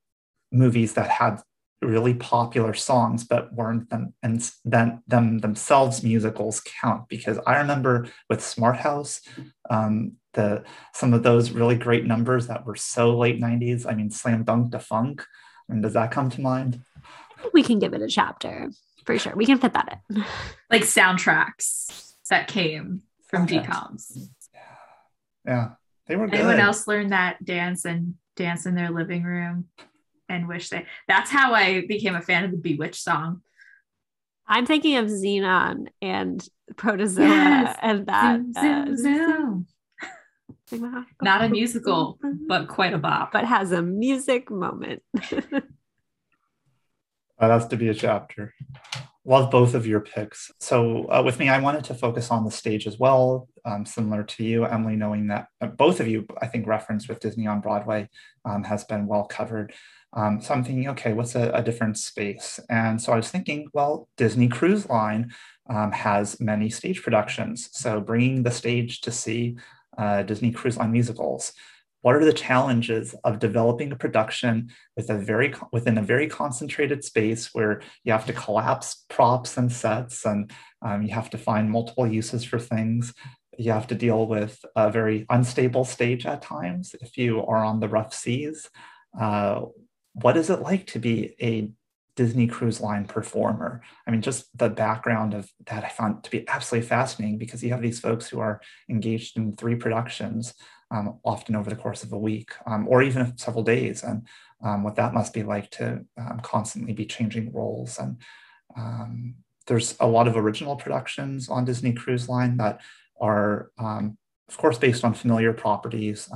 movies 0.52 0.94
that 0.94 1.09
had 1.09 1.40
really 1.80 2.14
popular 2.14 2.75
songs 2.75 3.25
but 3.25 3.52
weren't 3.54 3.90
them 3.90 4.14
and 4.23 4.49
then 4.64 5.02
them 5.09 5.38
themselves 5.40 6.04
musicals 6.04 6.62
count 6.80 7.09
because 7.09 7.40
i 7.44 7.56
remember 7.59 8.06
with 8.30 8.40
smart 8.40 8.76
house 8.76 9.21
um, 9.68 10.12
the 10.35 10.62
some 10.94 11.12
of 11.12 11.25
those 11.25 11.50
really 11.50 11.75
great 11.75 12.04
numbers 12.04 12.47
that 12.47 12.64
were 12.64 12.76
so 12.76 13.18
late 13.18 13.40
90s 13.40 13.85
i 13.90 13.94
mean 13.94 14.11
slam 14.12 14.44
dunk 14.44 14.71
to 14.71 14.78
funk 14.78 15.25
and 15.68 15.82
does 15.82 15.94
that 15.94 16.12
come 16.12 16.30
to 16.30 16.40
mind 16.40 16.80
we 17.52 17.64
can 17.64 17.80
give 17.80 17.94
it 17.94 18.02
a 18.02 18.06
chapter 18.06 18.71
for 19.04 19.18
sure 19.18 19.35
we 19.35 19.47
can 19.47 19.59
fit 19.59 19.73
that 19.73 20.00
in 20.11 20.25
like 20.71 20.82
soundtracks 20.82 22.12
that 22.30 22.47
came 22.47 23.02
from 23.26 23.42
Okay. 23.42 23.59
DComs. 23.59 24.28
yeah 25.44 25.71
they 26.06 26.16
were 26.16 26.26
good 26.26 26.40
Anyone 26.40 26.61
else 26.61 26.87
learn 26.87 27.09
that 27.09 27.44
dance 27.44 27.85
and 27.85 28.14
dance 28.37 28.66
in 28.66 28.75
their 28.75 28.90
living 28.90 29.23
room 29.25 29.66
and 30.28 30.49
wish 30.49 30.68
they 30.71 30.87
that's 31.09 31.30
how 31.30 31.52
I 31.54 31.85
became 31.87 32.14
a 32.14 32.23
fan 32.23 32.44
of 32.44 32.50
the 32.50 32.56
Bewitched 32.56 33.02
song. 33.02 33.42
i'm 34.47 34.66
thinking 34.66 34.97
of 34.97 35.06
Zenon 35.06 35.87
and 36.00 36.47
Proto 36.76 37.04
Zoa 37.04 37.18
Yes. 37.28 37.78
and 37.82 38.06
that 38.06 38.40
Zoom, 38.54 38.97
zoom, 38.97 39.66
uh, 40.71 40.76
zoom. 40.80 41.06
Not 41.21 41.44
a 41.44 41.49
musical, 41.50 42.18
but 42.49 42.66
quite 42.68 42.94
a 42.94 42.99
bop. 42.99 43.32
but 43.32 43.44
has 43.44 43.73
a 43.73 43.82
music 43.82 44.50
moment 44.50 45.02
Uh, 47.42 47.49
has 47.49 47.66
to 47.66 47.76
be 47.76 47.88
a 47.88 47.94
chapter. 47.94 48.54
Love 49.25 49.50
both 49.50 49.75
of 49.75 49.84
your 49.84 49.99
picks. 49.99 50.52
So 50.61 51.11
uh, 51.11 51.22
with 51.25 51.40
me, 51.40 51.49
I 51.49 51.58
wanted 51.58 51.82
to 51.87 51.94
focus 51.94 52.30
on 52.30 52.44
the 52.44 52.52
stage 52.52 52.87
as 52.87 53.00
well, 53.00 53.49
um, 53.64 53.84
similar 53.84 54.22
to 54.22 54.44
you, 54.44 54.64
Emily, 54.64 54.94
knowing 54.94 55.26
that 55.26 55.49
uh, 55.61 55.66
both 55.66 55.99
of 55.99 56.06
you, 56.06 56.25
I 56.40 56.46
think, 56.46 56.68
reference 56.68 57.08
with 57.08 57.18
Disney 57.18 57.49
on 57.49 57.61
Broadway 57.61 58.08
um, 58.44 58.62
has 58.62 58.84
been 58.84 59.08
well 59.08 59.25
covered. 59.25 59.72
Um, 60.12 60.40
so 60.40 60.54
I'm 60.54 60.62
thinking, 60.62 60.88
okay, 60.90 61.14
what's 61.14 61.34
a, 61.34 61.50
a 61.50 61.64
different 61.64 61.99
space? 61.99 62.61
And 62.70 63.02
so 63.02 63.12
I 63.12 63.16
was 63.16 63.28
thinking, 63.28 63.66
well, 63.75 64.08
Disney 64.16 64.46
Cruise 64.46 64.88
Line 64.88 65.32
um, 65.68 65.90
has 65.90 66.38
many 66.38 66.70
stage 66.70 67.02
productions. 67.02 67.70
So 67.72 68.00
bringing 68.00 68.44
the 68.44 68.52
stage 68.52 69.00
to 69.00 69.11
see 69.11 69.56
uh, 69.99 70.22
Disney 70.22 70.52
Cruise 70.52 70.76
Line 70.76 70.92
musicals 70.92 71.54
what 72.02 72.16
are 72.16 72.25
the 72.25 72.32
challenges 72.32 73.14
of 73.25 73.38
developing 73.38 73.92
a 73.92 73.97
production 73.97 74.71
with 74.97 75.09
a 75.09 75.18
very 75.18 75.54
within 75.73 75.99
a 75.99 76.02
very 76.02 76.28
concentrated 76.28 77.02
space 77.04 77.50
where 77.54 77.80
you 78.04 78.12
have 78.12 78.26
to 78.26 78.32
collapse 78.32 79.04
props 79.09 79.56
and 79.56 79.73
sets 79.73 80.26
and 80.26 80.52
um, 80.82 81.02
you 81.02 81.14
have 81.14 81.30
to 81.30 81.38
find 81.38 81.71
multiple 81.71 82.06
uses 82.06 82.44
for 82.44 82.59
things? 82.59 83.14
You 83.56 83.73
have 83.73 83.87
to 83.88 83.94
deal 83.94 84.26
with 84.26 84.64
a 84.76 84.90
very 84.90 85.26
unstable 85.30 85.85
stage 85.85 86.26
at 86.26 86.42
times 86.42 86.94
if 87.00 87.16
you 87.16 87.44
are 87.47 87.64
on 87.64 87.80
the 87.80 87.88
rough 87.88 88.12
seas. 88.12 88.68
Uh, 89.18 89.62
what 90.14 90.37
is 90.37 90.50
it 90.50 90.61
like 90.61 90.87
to 90.88 90.99
be 90.99 91.35
a 91.40 91.71
disney 92.16 92.47
cruise 92.47 92.81
line 92.81 93.04
performer 93.07 93.83
i 94.07 94.11
mean 94.11 94.21
just 94.21 94.47
the 94.57 94.69
background 94.69 95.35
of 95.35 95.50
that 95.66 95.85
i 95.85 95.88
found 95.88 96.23
to 96.23 96.31
be 96.31 96.47
absolutely 96.49 96.87
fascinating 96.87 97.38
because 97.38 97.62
you 97.62 97.71
have 97.71 97.83
these 97.83 98.00
folks 98.00 98.28
who 98.28 98.38
are 98.38 98.61
engaged 98.88 99.37
in 99.37 99.54
three 99.54 99.75
productions 99.75 100.54
um, 100.92 101.19
often 101.25 101.57
over 101.57 101.71
the 101.71 101.76
course 101.76 102.04
of 102.04 102.12
a 102.12 102.19
week 102.19 102.52
um, 102.66 102.87
or 102.87 103.02
even 103.02 103.37
several 103.38 103.64
days, 103.64 104.02
and 104.02 104.26
um, 104.62 104.85
what 104.85 104.97
that 104.97 105.14
must 105.14 105.33
be 105.33 105.42
like 105.42 105.71
to 105.71 106.04
um, 106.19 106.40
constantly 106.42 106.92
be 106.92 107.07
changing 107.07 107.52
roles. 107.52 107.99
And 107.99 108.19
um, 108.76 109.35
there's 109.66 109.97
a 110.00 110.07
lot 110.07 110.28
of 110.28 110.37
original 110.37 110.76
productions 110.76 111.49
on 111.49 111.64
Disney 111.64 111.92
Cruise 111.92 112.28
Line 112.28 112.59
that 112.59 112.83
are, 113.21 113.71
um, 113.78 114.19
of 114.49 114.59
course, 114.59 114.76
based 114.76 115.04
on 115.04 115.14
familiar 115.14 115.52
properties. 115.52 116.28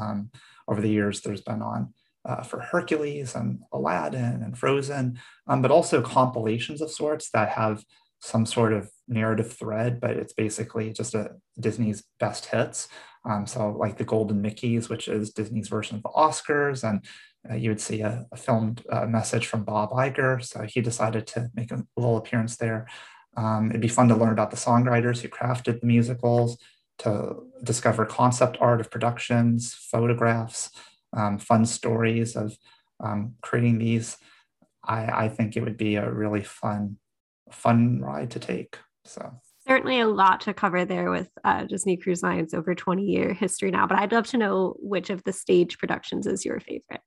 over 0.68 0.80
the 0.80 0.88
years, 0.88 1.21
there's 1.21 1.42
been 1.42 1.62
on 1.62 1.92
uh, 2.26 2.42
for 2.42 2.61
Hercules 2.61 3.35
and 3.35 3.61
Aladdin 3.73 4.42
and 4.42 4.59
Frozen, 4.59 5.18
but 5.47 5.71
also 5.71 6.02
compilations 6.02 6.80
of 6.83 6.90
sorts 6.90 7.30
that 7.30 7.50
have 7.50 7.85
some 8.21 8.47
sort 8.47 8.73
of 8.73 8.90
narrative 9.09 9.52
thread, 9.52 10.00
but 10.00 10.11
it's 10.11 10.33
basically 10.33 10.92
just 10.92 11.14
a 11.14 11.30
Disney's 11.61 12.04
best 12.18 12.47
hits. 12.47 12.88
Um, 13.25 13.47
so 13.47 13.71
like 13.71 13.99
the 13.99 14.04
Golden 14.04 14.42
Mickeys, 14.42 14.88
which 14.88 15.09
is 15.09 15.33
Disney's 15.33 15.68
version 15.68 15.97
of 15.97 16.02
the 16.02 16.09
Oscars, 16.11 16.88
and 16.88 17.04
uh, 17.49 17.54
you 17.54 17.71
would 17.71 17.80
see 17.80 18.00
a, 18.00 18.26
a 18.33 18.37
filmed 18.37 18.83
uh, 18.90 19.06
message 19.06 19.47
from 19.47 19.64
Bob 19.64 19.90
Iger. 19.90 20.42
So 20.45 20.62
he 20.62 20.80
decided 20.80 21.26
to 21.28 21.49
make 21.54 21.71
a 21.71 21.85
little 21.97 22.16
appearance 22.16 22.56
there. 22.56 22.87
Um, 23.37 23.71
it'd 23.71 23.80
be 23.80 23.88
fun 23.88 24.09
to 24.09 24.16
learn 24.16 24.33
about 24.33 24.50
the 24.50 24.56
songwriters 24.56 25.21
who 25.21 25.28
crafted 25.28 25.80
the 25.80 25.87
musicals, 25.87 26.59
to 26.99 27.37
discover 27.62 28.06
concept 28.06 28.56
art 28.61 28.80
of 28.80 28.90
productions, 28.90 29.75
photographs, 29.75 30.71
um, 31.12 31.38
fun 31.38 31.66
stories 31.66 32.36
of 32.36 32.56
um, 33.00 33.34
creating 33.42 33.78
these. 33.78 34.16
I, 34.84 35.25
I 35.25 35.28
think 35.28 35.56
it 35.56 35.62
would 35.62 35.76
be 35.76 35.96
a 35.96 36.10
really 36.10 36.42
fun, 36.42 36.98
fun 37.50 38.00
ride 38.00 38.30
to 38.32 38.38
take. 38.38 38.78
So 39.04 39.40
certainly 39.66 40.00
a 40.00 40.06
lot 40.06 40.40
to 40.42 40.54
cover 40.54 40.84
there 40.84 41.10
with 41.10 41.28
uh, 41.44 41.64
Disney 41.64 41.96
Cruise 41.96 42.22
Line's 42.22 42.54
over 42.54 42.75
20 42.75 43.02
year 43.02 43.32
history 43.32 43.70
now. 43.70 43.86
But 43.86 43.98
I'd 43.98 44.12
love 44.12 44.26
to 44.28 44.38
know 44.38 44.76
which 44.78 45.10
of 45.10 45.25
the 45.25 45.32
stage 45.32 45.78
productions 45.78 46.26
is 46.26 46.44
your 46.44 46.60
favorite. 46.60 47.00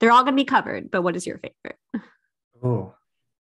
They're 0.00 0.12
all 0.12 0.22
going 0.22 0.34
to 0.34 0.40
be 0.40 0.44
covered, 0.44 0.90
but 0.90 1.02
what 1.02 1.16
is 1.16 1.26
your 1.26 1.38
favorite? 1.38 2.06
Oh, 2.62 2.94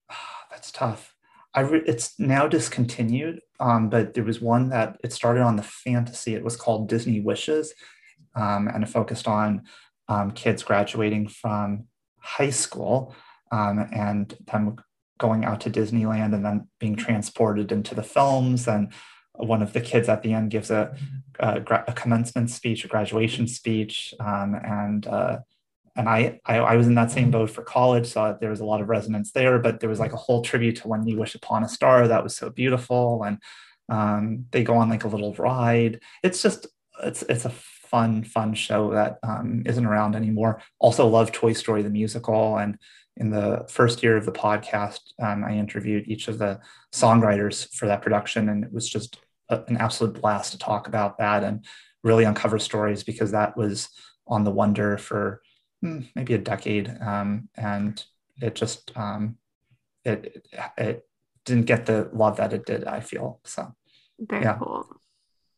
that's 0.52 0.72
tough. 0.72 1.16
I 1.56 1.62
re- 1.62 1.84
it's 1.86 2.20
now 2.20 2.48
discontinued, 2.48 3.40
um, 3.60 3.90
but 3.90 4.14
there 4.14 4.24
was 4.24 4.42
one 4.42 4.70
that 4.70 4.98
it 5.04 5.14
started 5.14 5.42
on 5.42 5.56
the 5.56 5.64
fantasy. 5.64 6.34
It 6.34 6.44
was 6.44 6.56
called 6.56 6.90
Disney 6.90 7.20
Wishes, 7.20 7.74
um, 8.36 8.68
and 8.68 8.90
focused 8.90 9.28
on 9.28 9.64
um, 10.08 10.32
kids 10.32 10.64
graduating 10.64 11.28
from 11.28 11.86
high 12.20 12.50
school 12.50 13.16
um, 13.52 13.88
and 13.92 14.36
them 14.46 14.78
going 15.20 15.46
out 15.46 15.62
to 15.62 15.70
Disneyland 15.70 16.34
and 16.34 16.44
then 16.44 16.68
being 16.80 16.96
transported 16.96 17.72
into 17.72 17.96
the 17.96 18.04
films. 18.04 18.68
And 18.68 18.92
one 19.34 19.62
of 19.62 19.74
the 19.74 19.82
kids 19.82 20.10
at 20.10 20.24
the 20.24 20.34
end 20.34 20.52
gives 20.52 20.72
a, 20.72 20.96
a, 21.40 21.62
a 21.88 21.94
commencement 21.94 22.50
speech, 22.50 22.84
a 22.84 22.88
graduation 22.88 23.48
speech, 23.48 24.14
um, 24.20 24.56
and 24.56 25.08
uh, 25.08 25.40
and 25.96 26.10
I, 26.10 26.40
I, 26.46 26.58
I 26.58 26.76
was 26.76 26.88
in 26.88 26.96
that 26.96 27.12
same 27.12 27.30
boat 27.30 27.52
for 27.52 27.62
college, 27.62 28.08
so 28.08 28.36
there 28.40 28.50
was 28.50 28.62
a 28.62 28.66
lot 28.66 28.82
of 28.82 28.90
resonance 28.90 29.32
there. 29.32 29.60
But 29.60 29.80
there 29.80 29.90
was 29.90 30.00
like 30.00 30.14
a 30.14 30.18
whole 30.18 30.42
tribute 30.42 30.78
to 30.78 30.88
When 30.88 31.06
You 31.06 31.20
Wish 31.20 31.36
Upon 31.36 31.64
a 31.64 31.70
Star 31.70 32.08
that 32.08 32.24
was 32.24 32.36
so 32.36 32.50
beautiful, 32.50 33.24
and 33.24 33.38
um, 33.90 34.46
they 34.52 34.64
go 34.64 34.76
on 34.76 34.90
like 34.90 35.04
a 35.04 35.08
little 35.08 35.34
ride. 35.36 36.00
It's 36.24 36.42
just 36.42 36.68
it's 37.04 37.22
it's 37.24 37.46
a 37.46 37.54
fun 37.94 38.24
fun 38.24 38.56
show 38.56 38.90
that 38.92 39.20
um, 39.22 39.62
isn't 39.68 39.86
around 39.86 40.16
anymore. 40.16 40.60
Also 40.80 41.08
love 41.08 41.32
Toy 41.32 41.54
Story 41.54 41.84
the 41.84 41.92
musical, 41.92 42.58
and 42.58 42.80
in 43.18 43.30
the 43.30 43.68
first 43.70 44.02
year 44.02 44.18
of 44.18 44.26
the 44.26 44.32
podcast, 44.32 45.02
um, 45.22 45.44
I 45.44 45.52
interviewed 45.58 46.08
each 46.08 46.28
of 46.28 46.40
the 46.40 46.60
songwriters 46.92 47.72
for 47.76 47.86
that 47.86 48.02
production, 48.02 48.50
and 48.50 48.64
it 48.64 48.74
was 48.74 48.90
just 48.90 49.20
a, 49.50 49.62
an 49.68 49.78
absolute 49.78 50.20
blast 50.20 50.54
to 50.54 50.58
talk 50.58 50.88
about 50.88 51.20
that 51.20 51.44
and 51.44 51.64
really 52.04 52.24
uncover 52.24 52.58
stories 52.58 53.04
because 53.04 53.30
that 53.30 53.56
was 53.56 53.90
on 54.26 54.44
the 54.44 54.50
Wonder 54.50 54.98
for 54.98 55.44
hmm, 55.82 56.00
maybe 56.16 56.34
a 56.34 56.40
decade, 56.40 56.98
um, 57.00 57.48
and 57.56 58.04
it 58.42 58.56
just 58.56 58.92
um, 58.98 59.38
it, 60.04 60.48
it 60.80 61.08
didn't 61.46 61.68
get 61.68 61.86
the 61.86 62.10
love 62.12 62.38
that 62.38 62.54
it 62.54 62.66
did. 62.66 62.86
I 62.86 63.02
feel 63.02 63.40
so. 63.44 63.76
Very 64.20 64.46
yeah. 64.46 64.58
cool. 64.58 64.88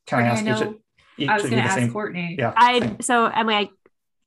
Can 0.06 0.20
I 0.20 0.28
ask 0.28 0.42
each, 0.44 0.50
know- 0.50 0.72
each 0.74 0.80
I 1.20 1.34
was 1.36 1.44
going 1.44 1.56
to 1.56 1.60
ask 1.64 1.76
same? 1.80 1.92
Courtney. 1.92 2.36
Yeah. 2.38 2.54
I 2.56 2.80
same. 2.80 3.02
so 3.02 3.26
Emily, 3.26 3.56
I 3.56 3.70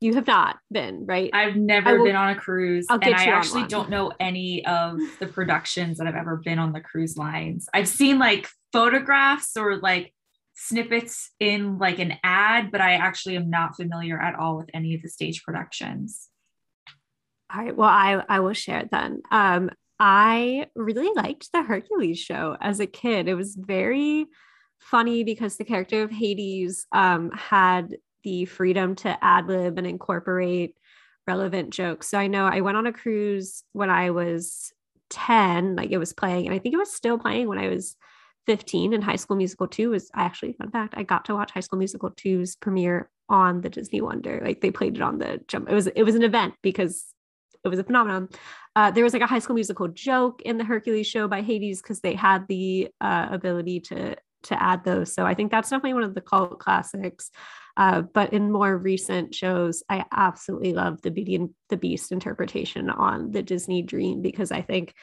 You 0.01 0.15
have 0.15 0.27
not 0.27 0.59
been, 0.71 1.07
right? 1.07 1.31
I've 1.33 1.57
never 1.57 1.99
will- 1.99 2.05
been 2.07 2.17
on 2.17 2.31
a 2.31 2.35
cruise, 2.37 2.87
I'll 2.89 2.97
and 2.97 3.05
get 3.05 3.19
I 3.19 3.25
you 3.27 3.33
on 3.33 3.39
actually 3.39 3.61
one. 3.63 3.71
don't 3.71 3.91
know 3.91 4.13
any 4.21 4.65
of 4.65 4.99
the 5.19 5.27
productions 5.27 5.99
that 5.99 6.07
I've 6.07 6.15
ever 6.15 6.37
been 6.37 6.59
on 6.59 6.73
the 6.73 6.81
cruise 6.81 7.17
lines. 7.17 7.69
I've 7.75 7.89
seen 7.89 8.19
like 8.19 8.49
photographs 8.73 9.57
or 9.57 9.77
like 9.79 10.15
snippets 10.55 11.31
in 11.41 11.79
like 11.79 11.99
an 11.99 12.15
ad, 12.25 12.71
but 12.71 12.81
I 12.81 12.95
actually 12.95 13.37
am 13.37 13.49
not 13.51 13.77
familiar 13.77 14.21
at 14.21 14.35
all 14.35 14.57
with 14.57 14.71
any 14.75 14.95
of 14.95 15.03
the 15.03 15.09
stage 15.09 15.43
productions. 15.45 16.29
All 17.55 17.63
right. 17.65 17.77
Well, 17.77 17.89
I 17.89 18.23
I 18.29 18.41
will 18.41 18.53
share 18.53 18.81
it 18.81 18.91
then. 18.91 19.23
Um, 19.31 19.71
I 19.99 20.67
really 20.77 21.11
liked 21.17 21.51
the 21.53 21.63
Hercules 21.63 22.19
show 22.21 22.57
as 22.61 22.79
a 22.79 22.87
kid. 22.87 23.27
It 23.27 23.35
was 23.35 23.57
very 23.57 24.27
funny 24.79 25.25
because 25.25 25.57
the 25.57 25.65
character 25.65 26.03
of 26.03 26.11
Hades 26.11 26.87
um, 26.93 27.31
had 27.33 27.97
the 28.25 28.45
freedom 28.47 28.95
to 28.97 29.25
ad 29.25 29.47
lib 29.47 29.79
and 29.79 29.87
incorporate 29.87 30.77
relevant 31.27 31.71
jokes. 31.71 32.09
So 32.09 32.19
I 32.19 32.27
know 32.27 32.47
I 32.47 32.61
went 32.61 32.77
on 32.77 32.87
a 32.87 32.93
cruise 32.93 33.63
when 33.73 33.91
I 33.91 34.11
was 34.11 34.73
10, 35.11 35.77
like 35.77 35.91
it 35.91 35.99
was 35.99 36.13
playing, 36.13 36.47
and 36.47 36.55
I 36.55 36.59
think 36.59 36.75
it 36.75 36.79
was 36.79 36.93
still 36.93 37.19
playing 37.19 37.49
when 37.49 37.59
I 37.59 37.69
was 37.69 37.97
15 38.47 38.95
and 38.95 39.05
High 39.05 39.17
School 39.17 39.37
Musical 39.37 39.69
2 39.69 39.91
was 39.91 40.11
actually 40.15 40.55
fun 40.55 40.71
fact. 40.71 40.95
I 40.97 41.03
got 41.03 41.27
to 41.27 41.35
watch 41.35 41.51
High 41.51 41.61
School 41.61 41.79
Musical 41.79 42.11
2's 42.11 42.57
premiere 42.57 43.11
on 43.29 43.61
the 43.61 43.69
Disney 43.69 44.01
Wonder. 44.01 44.41
Like 44.43 44.63
they 44.63 44.71
played 44.71 44.97
it 44.97 45.03
on 45.03 45.19
the 45.19 45.39
jump. 45.49 45.69
It 45.69 45.75
was 45.75 45.87
it 45.89 46.03
was 46.03 46.15
an 46.15 46.23
event 46.23 46.55
because 46.63 47.05
it 47.63 47.69
was 47.69 47.79
a 47.79 47.85
phenomenon. 47.85 48.31
Uh, 48.75 48.91
there 48.91 49.05
was 49.05 49.13
like 49.13 49.23
a 49.23 49.27
High 49.27 49.41
School 49.41 49.55
Musical 49.55 49.89
joke 49.89 50.41
in 50.43 50.57
the 50.57 50.65
Hercules 50.65 51.07
show 51.07 51.29
by 51.29 51.43
Hades 51.43 51.83
because 51.83 52.01
they 52.01 52.15
had 52.15 52.49
the 52.49 52.89
uh, 53.03 53.29
ability 53.31 53.81
to 53.81 54.17
to 54.45 54.63
add 54.63 54.85
those. 54.85 55.13
So 55.13 55.25
I 55.25 55.35
think 55.35 55.51
that's 55.51 55.71
definitely 55.71 55.95
one 55.95 56.05
of 56.05 56.15
the 56.15 56.21
cult 56.21 56.59
classics. 56.59 57.31
Uh, 57.77 58.03
but 58.03 58.33
in 58.33 58.51
more 58.51 58.77
recent 58.77 59.35
shows, 59.35 59.83
I 59.89 60.05
absolutely 60.13 60.73
love 60.73 61.01
the 61.03 61.11
Beauty 61.11 61.37
and 61.37 61.51
the 61.69 61.77
Beast 61.77 62.11
interpretation 62.11 62.91
on 62.91 63.31
the 63.31 63.43
Disney 63.43 63.83
Dream 63.83 64.21
because 64.21 64.51
I 64.51 64.63
think 64.63 64.95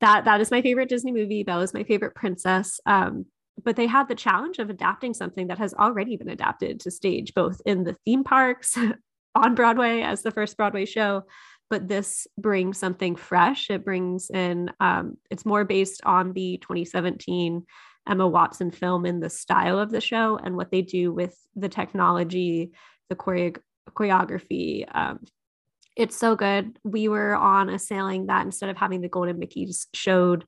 that 0.00 0.24
that 0.24 0.40
is 0.40 0.50
my 0.50 0.62
favorite 0.62 0.88
Disney 0.88 1.12
movie. 1.12 1.44
Belle 1.44 1.60
is 1.60 1.74
my 1.74 1.84
favorite 1.84 2.16
princess. 2.16 2.80
Um, 2.86 3.26
but 3.62 3.76
they 3.76 3.86
had 3.86 4.08
the 4.08 4.14
challenge 4.14 4.58
of 4.58 4.70
adapting 4.70 5.14
something 5.14 5.46
that 5.48 5.58
has 5.58 5.74
already 5.74 6.16
been 6.16 6.28
adapted 6.28 6.80
to 6.80 6.90
stage, 6.90 7.34
both 7.34 7.60
in 7.66 7.84
the 7.84 7.96
theme 8.04 8.24
parks 8.24 8.76
on 9.34 9.54
Broadway 9.54 10.02
as 10.02 10.22
the 10.22 10.30
first 10.30 10.56
Broadway 10.56 10.86
show. 10.86 11.22
But 11.70 11.88
this 11.88 12.26
brings 12.36 12.78
something 12.78 13.16
fresh. 13.16 13.70
It 13.70 13.84
brings 13.84 14.28
in, 14.30 14.70
um, 14.80 15.16
it's 15.30 15.46
more 15.46 15.64
based 15.64 16.02
on 16.04 16.32
the 16.32 16.58
2017 16.58 17.64
Emma 18.08 18.26
Watson 18.26 18.70
film 18.70 19.06
in 19.06 19.20
the 19.20 19.30
style 19.30 19.78
of 19.78 19.90
the 19.90 20.00
show 20.00 20.36
and 20.36 20.56
what 20.56 20.70
they 20.70 20.82
do 20.82 21.12
with 21.12 21.36
the 21.54 21.68
technology, 21.68 22.72
the 23.08 23.16
choreo- 23.16 23.60
choreography. 23.90 24.84
Um, 24.94 25.20
it's 25.96 26.16
so 26.16 26.34
good. 26.34 26.78
We 26.84 27.08
were 27.08 27.36
on 27.36 27.68
a 27.68 27.78
sailing 27.78 28.26
that 28.26 28.44
instead 28.44 28.70
of 28.70 28.76
having 28.76 29.02
the 29.02 29.08
Golden 29.08 29.38
Mickeys 29.38 29.86
showed 29.94 30.44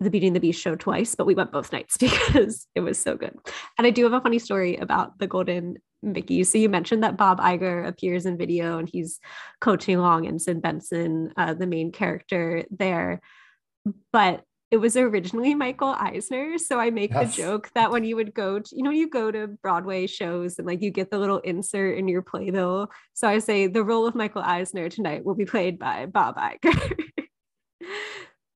the 0.00 0.10
Beauty 0.10 0.26
and 0.26 0.36
the 0.36 0.40
Beast 0.40 0.60
show 0.60 0.74
twice, 0.74 1.14
but 1.14 1.26
we 1.26 1.34
went 1.34 1.52
both 1.52 1.72
nights 1.72 1.96
because 2.00 2.66
it 2.74 2.80
was 2.80 2.98
so 2.98 3.16
good. 3.16 3.36
And 3.78 3.86
I 3.86 3.90
do 3.90 4.04
have 4.04 4.12
a 4.12 4.20
funny 4.20 4.38
story 4.38 4.76
about 4.76 5.18
the 5.18 5.26
Golden 5.26 5.76
Mickey. 6.02 6.42
So 6.44 6.58
you 6.58 6.68
mentioned 6.68 7.02
that 7.02 7.16
Bob 7.16 7.40
Iger 7.40 7.86
appears 7.86 8.26
in 8.26 8.36
video 8.36 8.78
and 8.78 8.88
he's 8.88 9.20
coaching 9.60 9.96
along 9.96 10.26
and 10.26 10.40
Sid 10.40 10.60
Benson, 10.60 11.32
uh, 11.36 11.54
the 11.54 11.66
main 11.66 11.92
character 11.92 12.64
there. 12.70 13.20
But 14.12 14.44
it 14.72 14.78
was 14.78 14.96
originally 14.96 15.54
Michael 15.54 15.94
Eisner. 15.98 16.56
So 16.56 16.80
I 16.80 16.88
make 16.88 17.12
Yes. 17.12 17.36
the 17.36 17.42
joke 17.42 17.70
that 17.74 17.90
when 17.90 18.04
you 18.04 18.16
would 18.16 18.32
go 18.32 18.58
to, 18.58 18.74
you 18.76 18.82
know, 18.82 18.90
you 18.90 19.06
go 19.06 19.30
to 19.30 19.46
Broadway 19.46 20.06
shows 20.06 20.58
and 20.58 20.66
like 20.66 20.80
you 20.80 20.90
get 20.90 21.10
the 21.10 21.18
little 21.18 21.40
insert 21.40 21.98
in 21.98 22.08
your 22.08 22.22
playbill. 22.22 22.90
So 23.12 23.28
I 23.28 23.38
say 23.38 23.66
the 23.66 23.84
role 23.84 24.06
of 24.06 24.14
Michael 24.14 24.40
Eisner 24.40 24.88
tonight 24.88 25.26
will 25.26 25.34
be 25.34 25.44
played 25.44 25.78
by 25.78 26.06
Bob 26.06 26.36
Iger. 26.38 26.98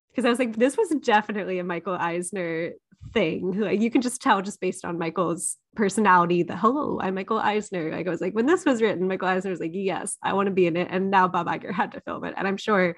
Because 0.09 0.25
I 0.25 0.29
was 0.31 0.39
like, 0.39 0.55
this 0.55 0.75
was 0.75 0.89
definitely 1.03 1.59
a 1.59 1.63
Michael 1.63 1.93
Eisner 1.93 2.71
thing. 3.13 3.59
Like 3.59 3.81
you 3.81 3.91
can 3.91 4.01
just 4.01 4.21
tell 4.21 4.41
just 4.41 4.59
based 4.59 4.85
on 4.85 4.97
Michael's 4.97 5.57
personality 5.75 6.43
that 6.43 6.57
hello, 6.57 6.99
I'm 7.01 7.15
Michael 7.15 7.39
Eisner. 7.39 7.91
Like 7.91 8.07
I 8.07 8.09
was 8.09 8.21
like, 8.21 8.33
when 8.33 8.45
this 8.45 8.65
was 8.65 8.81
written, 8.81 9.07
Michael 9.07 9.27
Eisner 9.27 9.51
was 9.51 9.59
like, 9.59 9.71
yes, 9.73 10.17
I 10.23 10.33
want 10.33 10.47
to 10.47 10.53
be 10.53 10.67
in 10.67 10.77
it. 10.77 10.87
And 10.91 11.11
now 11.11 11.27
Bob 11.27 11.47
Iger 11.47 11.71
had 11.71 11.91
to 11.93 12.01
film 12.01 12.23
it. 12.25 12.33
And 12.37 12.47
I'm 12.47 12.57
sure 12.57 12.95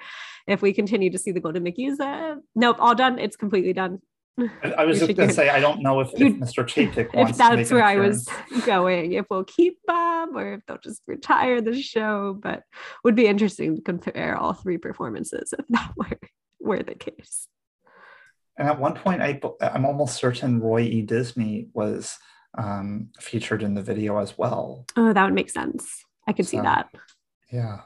if 0.48 0.62
we 0.62 0.74
continue 0.74 1.12
to 1.12 1.18
see 1.18 1.32
the 1.32 1.40
Golden 1.40 1.64
Mickey's, 1.64 2.00
uh, 2.00 2.36
nope, 2.56 2.78
all 2.80 2.96
done. 2.96 3.20
It's 3.20 3.36
completely 3.36 3.74
done. 3.74 4.00
I, 4.64 4.86
was 4.86 5.00
just 5.00 5.16
going 5.16 5.30
to 5.30 5.36
say, 5.36 5.50
I 5.50 5.60
don't 5.60 5.82
know 5.82 6.00
if, 6.00 6.10
if 6.14 6.34
Mr. 6.36 6.64
Chapek 6.64 7.14
wants 7.14 7.32
if 7.32 7.38
to 7.38 7.50
make 7.50 7.58
that's 7.58 7.72
where 7.72 7.84
I 7.84 7.98
was 7.98 8.28
going, 8.66 9.14
if 9.14 9.26
we'll 9.30 9.44
keep 9.44 9.80
Bob 9.86 10.30
or 10.36 10.54
if 10.54 10.66
they'll 10.66 10.78
just 10.78 11.02
retire 11.08 11.62
the 11.62 11.82
show, 11.82 12.38
but 12.42 12.64
would 13.04 13.16
be 13.16 13.28
interesting 13.28 13.76
to 13.76 13.82
compare 13.82 14.38
all 14.38 14.54
three 14.54 14.78
performances 14.78 15.54
if 15.58 15.66
that 15.70 15.92
were, 15.98 16.20
were 16.60 16.84
the 16.84 16.96
case. 16.96 17.48
And 18.60 18.68
at 18.68 18.78
one 18.78 18.94
point, 18.94 19.22
I, 19.22 19.40
I'm 19.62 19.86
almost 19.86 20.18
certain 20.18 20.60
Roy 20.60 20.82
E. 20.82 21.02
Disney 21.02 21.70
was 21.74 22.18
um, 22.58 23.10
featured 23.20 23.64
in 23.64 23.74
the 23.74 23.82
video 23.82 24.18
as 24.18 24.38
well. 24.38 24.86
Oh, 24.98 25.14
that 25.14 25.24
would 25.24 25.34
make 25.34 25.50
sense. 25.50 26.04
I 26.28 26.34
could 26.34 26.46
see 26.46 26.60
that. 26.60 26.90
Yeah. 27.52 27.80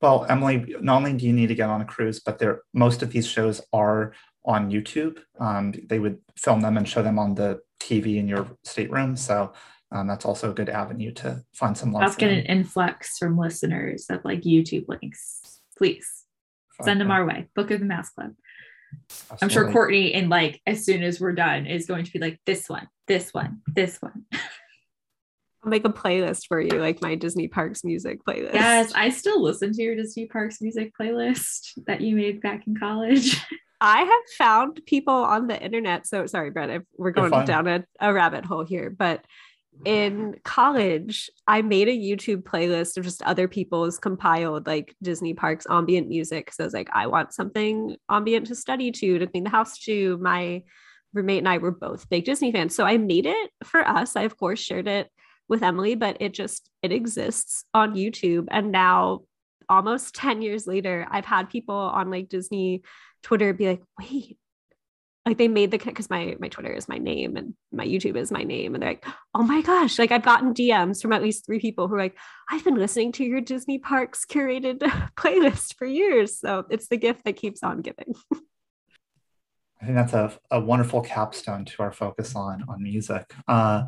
Well, 0.00 0.24
Emily, 0.28 0.74
not 0.80 0.96
only 0.96 1.12
do 1.12 1.26
you 1.26 1.34
need 1.34 1.48
to 1.48 1.54
get 1.54 1.68
on 1.68 1.82
a 1.82 1.84
cruise, 1.84 2.18
but 2.18 2.38
there 2.38 2.62
most 2.72 3.02
of 3.02 3.12
these 3.12 3.26
shows 3.26 3.60
are 3.74 4.14
on 4.46 4.70
YouTube. 4.70 5.18
Um, 5.38 5.74
they 5.86 5.98
would 5.98 6.18
film 6.34 6.62
them 6.62 6.78
and 6.78 6.88
show 6.88 7.02
them 7.02 7.18
on 7.18 7.34
the 7.34 7.60
TV 7.78 8.16
in 8.16 8.26
your 8.26 8.48
stateroom. 8.64 9.16
So 9.16 9.52
um, 9.92 10.06
that's 10.06 10.24
also 10.24 10.50
a 10.50 10.54
good 10.54 10.70
avenue 10.70 11.12
to 11.12 11.44
find 11.52 11.76
some 11.76 11.92
love. 11.92 12.02
Let's 12.04 12.16
get 12.16 12.30
an 12.30 12.46
influx 12.46 13.18
from 13.18 13.36
listeners 13.36 14.06
of 14.08 14.24
like 14.24 14.40
YouTube 14.40 14.88
links. 14.88 15.60
Please 15.76 16.24
send 16.82 17.02
them 17.02 17.10
Okay. 17.10 17.18
our 17.18 17.26
way. 17.26 17.48
Book 17.54 17.70
of 17.70 17.80
the 17.80 17.86
Mouse 17.86 18.08
Club. 18.08 18.32
I'm 19.30 19.48
sure 19.48 19.64
Absolutely. 19.64 19.72
Courtney, 19.72 20.14
in 20.14 20.28
like 20.28 20.60
as 20.66 20.84
soon 20.84 21.02
as 21.02 21.20
we're 21.20 21.32
done, 21.32 21.66
is 21.66 21.86
going 21.86 22.04
to 22.04 22.12
be 22.12 22.18
like 22.18 22.40
this 22.46 22.68
one, 22.68 22.88
this 23.06 23.32
one, 23.32 23.60
this 23.66 23.98
one. 24.00 24.24
I'll 25.62 25.70
make 25.70 25.84
a 25.84 25.90
playlist 25.90 26.46
for 26.46 26.60
you, 26.60 26.80
like 26.80 27.02
my 27.02 27.14
Disney 27.14 27.46
Parks 27.46 27.84
music 27.84 28.20
playlist. 28.26 28.54
Yes, 28.54 28.92
I 28.94 29.10
still 29.10 29.42
listen 29.42 29.72
to 29.72 29.82
your 29.82 29.94
Disney 29.94 30.26
Parks 30.26 30.62
music 30.62 30.92
playlist 30.98 31.72
that 31.86 32.00
you 32.00 32.16
made 32.16 32.40
back 32.40 32.66
in 32.66 32.76
college. 32.76 33.38
I 33.80 34.02
have 34.02 34.36
found 34.36 34.80
people 34.86 35.14
on 35.14 35.46
the 35.46 35.60
internet. 35.60 36.06
So 36.06 36.26
sorry, 36.26 36.50
Brett, 36.50 36.70
if 36.70 36.82
we're 36.96 37.12
going 37.12 37.44
down 37.46 37.66
a, 37.66 37.84
a 37.98 38.12
rabbit 38.12 38.44
hole 38.44 38.64
here, 38.64 38.90
but 38.90 39.24
in 39.84 40.36
college, 40.44 41.30
I 41.46 41.62
made 41.62 41.88
a 41.88 41.96
YouTube 41.96 42.42
playlist 42.42 42.96
of 42.96 43.04
just 43.04 43.22
other 43.22 43.48
people's 43.48 43.98
compiled 43.98 44.66
like 44.66 44.94
Disney 45.02 45.32
parks 45.32 45.66
ambient 45.70 46.08
music. 46.08 46.52
So 46.52 46.64
I 46.64 46.66
was 46.66 46.74
like, 46.74 46.90
I 46.92 47.06
want 47.06 47.32
something 47.32 47.96
ambient 48.10 48.46
to 48.48 48.54
study 48.54 48.90
to, 48.92 49.18
to 49.18 49.26
clean 49.26 49.44
the 49.44 49.50
house 49.50 49.78
to. 49.80 50.18
My 50.18 50.62
roommate 51.12 51.38
and 51.38 51.48
I 51.48 51.58
were 51.58 51.70
both 51.70 52.08
big 52.08 52.24
Disney 52.24 52.52
fans. 52.52 52.74
So 52.74 52.84
I 52.84 52.98
made 52.98 53.26
it 53.26 53.50
for 53.64 53.86
us. 53.86 54.16
I 54.16 54.22
of 54.22 54.36
course 54.36 54.60
shared 54.60 54.86
it 54.86 55.10
with 55.48 55.62
Emily, 55.62 55.94
but 55.94 56.18
it 56.20 56.34
just 56.34 56.70
it 56.82 56.92
exists 56.92 57.64
on 57.72 57.94
YouTube. 57.94 58.48
And 58.50 58.70
now 58.70 59.20
almost 59.68 60.14
10 60.14 60.42
years 60.42 60.66
later, 60.66 61.06
I've 61.10 61.24
had 61.24 61.48
people 61.48 61.74
on 61.74 62.10
like 62.10 62.28
Disney 62.28 62.82
Twitter 63.22 63.52
be 63.52 63.68
like, 63.68 63.82
wait, 63.98 64.38
like 65.30 65.38
they 65.38 65.48
made 65.48 65.70
the 65.70 65.78
because 65.78 66.10
my 66.10 66.36
my 66.40 66.48
Twitter 66.48 66.72
is 66.72 66.88
my 66.88 66.98
name 66.98 67.36
and 67.36 67.54
my 67.70 67.86
YouTube 67.86 68.16
is 68.16 68.32
my 68.32 68.42
name, 68.42 68.74
and 68.74 68.82
they're 68.82 68.90
like, 68.90 69.06
oh 69.32 69.44
my 69.44 69.62
gosh, 69.62 69.96
like 69.96 70.10
I've 70.10 70.24
gotten 70.24 70.52
DMs 70.52 71.00
from 71.00 71.12
at 71.12 71.22
least 71.22 71.46
three 71.46 71.60
people 71.60 71.86
who 71.86 71.94
are 71.94 71.98
like, 72.00 72.18
I've 72.50 72.64
been 72.64 72.74
listening 72.74 73.12
to 73.12 73.24
your 73.24 73.40
Disney 73.40 73.78
Parks 73.78 74.26
curated 74.26 74.80
playlist 75.16 75.76
for 75.76 75.86
years. 75.86 76.40
So 76.40 76.66
it's 76.68 76.88
the 76.88 76.96
gift 76.96 77.24
that 77.24 77.36
keeps 77.36 77.62
on 77.62 77.80
giving. 77.80 78.14
I 79.80 79.84
think 79.86 79.96
that's 79.96 80.14
a, 80.14 80.36
a 80.50 80.58
wonderful 80.58 81.00
capstone 81.00 81.64
to 81.64 81.82
our 81.84 81.92
focus 81.92 82.34
on 82.34 82.64
on 82.68 82.82
music. 82.82 83.32
Uh, 83.46 83.84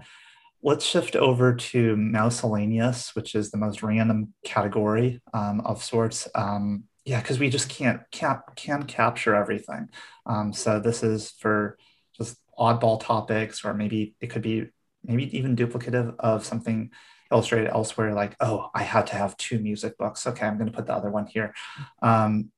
let's 0.63 0.85
shift 0.85 1.17
over 1.17 1.57
to 1.57 1.97
miscellaneous, 1.97 3.17
which 3.17 3.35
is 3.35 3.51
the 3.51 3.59
most 3.59 3.83
random 3.83 4.33
category 4.45 5.21
um, 5.35 5.61
of 5.63 5.83
sorts. 5.83 6.29
Um, 6.37 6.85
yeah, 7.05 7.21
because 7.21 7.39
we 7.39 7.51
just 7.51 7.69
can't 7.69 8.03
cap 8.11 8.55
can 8.57 8.85
capture 8.85 9.35
everything. 9.35 9.89
Um, 10.27 10.53
so 10.53 10.79
this 10.79 11.03
is 11.03 11.31
for 11.31 11.79
just 12.17 12.39
oddball 12.59 13.01
topics, 13.01 13.65
or 13.65 13.75
maybe 13.75 14.15
it 14.21 14.29
could 14.29 14.43
be 14.43 14.67
maybe 15.05 15.37
even 15.37 15.57
duplicative 15.57 16.15
of 16.19 16.45
something 16.45 16.91
illustrated 17.33 17.71
elsewhere. 17.71 18.15
Like, 18.15 18.37
oh, 18.41 18.71
I 18.75 18.85
had 18.85 19.09
to 19.09 19.17
have 19.17 19.37
two 19.37 19.59
music 19.59 19.99
books. 19.99 20.27
Okay, 20.27 20.47
I'm 20.47 20.59
going 20.59 20.71
to 20.71 20.77
put 20.77 20.87
the 20.87 20.95
other 20.95 21.11
one 21.11 21.27
here. 21.27 21.55
Um, 22.03 22.51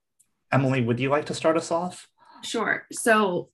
Emily, 0.52 0.82
would 0.82 1.00
you 1.00 1.08
like 1.08 1.26
to 1.26 1.34
start 1.34 1.56
us 1.56 1.70
off? 1.70 2.08
Sure. 2.42 2.86
So 2.92 3.48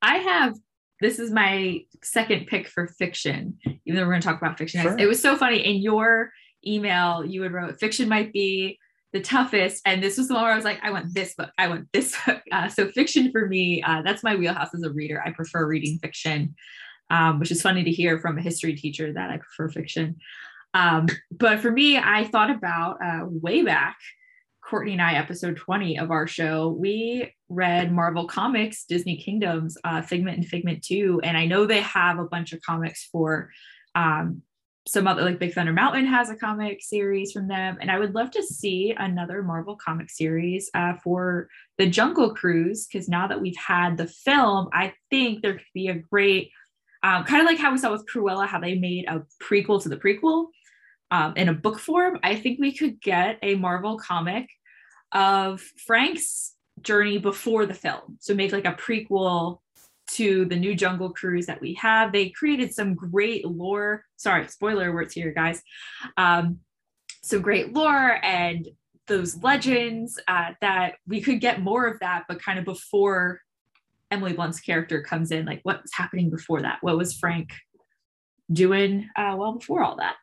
I 0.00 0.18
have 0.18 0.56
this 1.00 1.18
is 1.18 1.30
my 1.30 1.80
second 2.02 2.46
pick 2.46 2.68
for 2.68 2.86
fiction, 2.86 3.58
even 3.64 3.96
though 3.96 4.02
we're 4.02 4.12
going 4.12 4.20
to 4.20 4.28
talk 4.28 4.40
about 4.40 4.58
fiction. 4.58 4.82
Sure. 4.82 4.96
It 4.98 5.06
was 5.06 5.20
so 5.20 5.36
funny 5.36 5.58
in 5.58 5.82
your 5.82 6.30
email, 6.64 7.24
you 7.24 7.42
had 7.42 7.52
wrote 7.52 7.80
fiction 7.80 8.08
might 8.08 8.32
be 8.32 8.78
the 9.12 9.20
toughest. 9.20 9.82
And 9.84 10.02
this 10.02 10.18
was 10.18 10.28
the 10.28 10.34
one 10.34 10.44
where 10.44 10.52
I 10.52 10.56
was 10.56 10.64
like, 10.64 10.80
I 10.82 10.90
want 10.90 11.14
this 11.14 11.34
book. 11.34 11.50
I 11.58 11.68
want 11.68 11.88
this 11.92 12.16
book. 12.26 12.42
Uh, 12.52 12.68
so 12.68 12.88
fiction 12.88 13.30
for 13.32 13.46
me, 13.46 13.82
uh, 13.82 14.02
that's 14.02 14.22
my 14.22 14.36
wheelhouse 14.36 14.74
as 14.74 14.82
a 14.82 14.90
reader. 14.90 15.22
I 15.24 15.30
prefer 15.30 15.66
reading 15.66 15.98
fiction, 15.98 16.54
um, 17.10 17.40
which 17.40 17.50
is 17.50 17.62
funny 17.62 17.84
to 17.84 17.90
hear 17.90 18.18
from 18.18 18.38
a 18.38 18.42
history 18.42 18.74
teacher 18.74 19.12
that 19.12 19.30
I 19.30 19.38
prefer 19.38 19.68
fiction. 19.68 20.16
Um, 20.74 21.06
but 21.30 21.60
for 21.60 21.70
me, 21.70 21.98
I 21.98 22.24
thought 22.24 22.50
about 22.50 22.98
uh, 23.04 23.24
way 23.24 23.62
back, 23.62 23.98
Courtney 24.64 24.92
and 24.92 25.02
I, 25.02 25.14
episode 25.14 25.56
20 25.56 25.98
of 25.98 26.12
our 26.12 26.28
show, 26.28 26.68
we 26.68 27.34
read 27.48 27.92
Marvel 27.92 28.28
Comics, 28.28 28.84
Disney 28.84 29.16
Kingdoms, 29.16 29.76
uh, 29.82 30.00
Figment 30.00 30.36
and 30.36 30.46
Figment 30.46 30.84
2. 30.84 31.22
And 31.24 31.36
I 31.36 31.46
know 31.46 31.66
they 31.66 31.80
have 31.80 32.20
a 32.20 32.24
bunch 32.26 32.52
of 32.52 32.62
comics 32.62 33.08
for 33.10 33.50
um, 33.96 34.42
some 34.86 35.06
other, 35.06 35.22
like 35.22 35.38
Big 35.38 35.52
Thunder 35.52 35.72
Mountain 35.72 36.06
has 36.06 36.30
a 36.30 36.36
comic 36.36 36.82
series 36.82 37.32
from 37.32 37.48
them. 37.48 37.76
And 37.80 37.90
I 37.90 37.98
would 37.98 38.14
love 38.14 38.30
to 38.32 38.42
see 38.42 38.94
another 38.96 39.42
Marvel 39.42 39.76
comic 39.76 40.08
series 40.10 40.70
uh, 40.74 40.94
for 41.04 41.48
the 41.76 41.86
Jungle 41.86 42.34
Cruise, 42.34 42.86
because 42.86 43.08
now 43.08 43.26
that 43.26 43.40
we've 43.40 43.56
had 43.56 43.96
the 43.96 44.06
film, 44.06 44.68
I 44.72 44.94
think 45.10 45.42
there 45.42 45.54
could 45.54 45.62
be 45.74 45.88
a 45.88 45.94
great, 45.94 46.50
um, 47.02 47.24
kind 47.24 47.42
of 47.42 47.46
like 47.46 47.58
how 47.58 47.72
we 47.72 47.78
saw 47.78 47.92
with 47.92 48.06
Cruella, 48.06 48.46
how 48.46 48.58
they 48.58 48.74
made 48.74 49.04
a 49.06 49.22
prequel 49.42 49.82
to 49.82 49.88
the 49.90 49.98
prequel 49.98 50.46
um, 51.10 51.34
in 51.36 51.48
a 51.48 51.54
book 51.54 51.78
form. 51.78 52.18
I 52.22 52.34
think 52.36 52.58
we 52.58 52.72
could 52.74 53.00
get 53.02 53.38
a 53.42 53.56
Marvel 53.56 53.98
comic 53.98 54.48
of 55.12 55.60
Frank's 55.86 56.54
journey 56.80 57.18
before 57.18 57.66
the 57.66 57.74
film. 57.74 58.16
So 58.20 58.34
make 58.34 58.52
like 58.52 58.64
a 58.64 58.72
prequel 58.72 59.58
to 60.14 60.44
the 60.46 60.56
new 60.56 60.74
Jungle 60.74 61.10
Cruise 61.10 61.46
that 61.46 61.60
we 61.60 61.74
have. 61.74 62.12
They 62.12 62.30
created 62.30 62.74
some 62.74 62.94
great 62.94 63.44
lore. 63.46 64.04
Sorry, 64.16 64.48
spoiler 64.48 64.92
words 64.92 65.14
here, 65.14 65.32
guys. 65.32 65.62
Um, 66.16 66.60
some 67.22 67.42
great 67.42 67.72
lore 67.72 68.18
and 68.24 68.68
those 69.06 69.42
legends 69.42 70.18
uh, 70.28 70.52
that 70.60 70.94
we 71.06 71.20
could 71.20 71.40
get 71.40 71.60
more 71.60 71.86
of 71.86 71.98
that, 72.00 72.24
but 72.28 72.42
kind 72.42 72.58
of 72.58 72.64
before 72.64 73.40
Emily 74.10 74.32
Blunt's 74.32 74.60
character 74.60 75.02
comes 75.02 75.30
in, 75.30 75.46
like 75.46 75.60
what's 75.62 75.94
happening 75.94 76.30
before 76.30 76.62
that? 76.62 76.78
What 76.80 76.96
was 76.96 77.16
Frank 77.16 77.50
doing 78.52 79.08
uh, 79.16 79.36
well 79.38 79.52
before 79.52 79.82
all 79.82 79.96
that? 79.96 80.16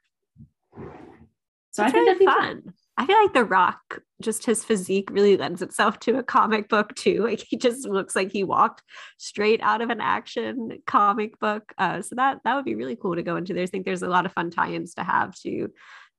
So 1.72 1.84
That's 1.84 1.90
I 1.90 1.92
think 1.92 2.08
really 2.08 2.26
that'd 2.26 2.42
fun. 2.42 2.62
fun. 2.64 2.74
I 3.00 3.06
feel 3.06 3.22
like 3.22 3.34
The 3.34 3.44
Rock, 3.44 4.02
just 4.22 4.46
his 4.46 4.64
physique 4.64 5.10
really 5.12 5.38
lends 5.38 5.62
itself 5.62 6.00
to 6.00 6.18
a 6.18 6.24
comic 6.24 6.68
book 6.68 6.96
too. 6.96 7.24
Like 7.28 7.44
he 7.48 7.58
just 7.58 7.88
looks 7.88 8.16
like 8.16 8.32
he 8.32 8.44
walked 8.44 8.82
straight 9.18 9.62
out 9.62 9.82
of 9.82 9.90
an 9.90 10.02
action 10.02 10.80
comic 10.88 11.40
book. 11.40 11.74
Uh, 11.78 12.02
so 12.02 12.16
that 12.16 12.40
that 12.44 12.56
would 12.56 12.66
be 12.66 12.76
really 12.76 12.96
cool 12.96 13.16
to 13.16 13.22
go 13.22 13.36
into 13.36 13.54
there. 13.54 13.64
I 13.64 13.68
think 13.68 13.86
there's 13.86 14.02
a 14.02 14.08
lot 14.08 14.26
of 14.26 14.34
fun 14.34 14.50
tie-ins 14.50 14.96
to 14.96 15.04
have 15.04 15.36
to 15.42 15.70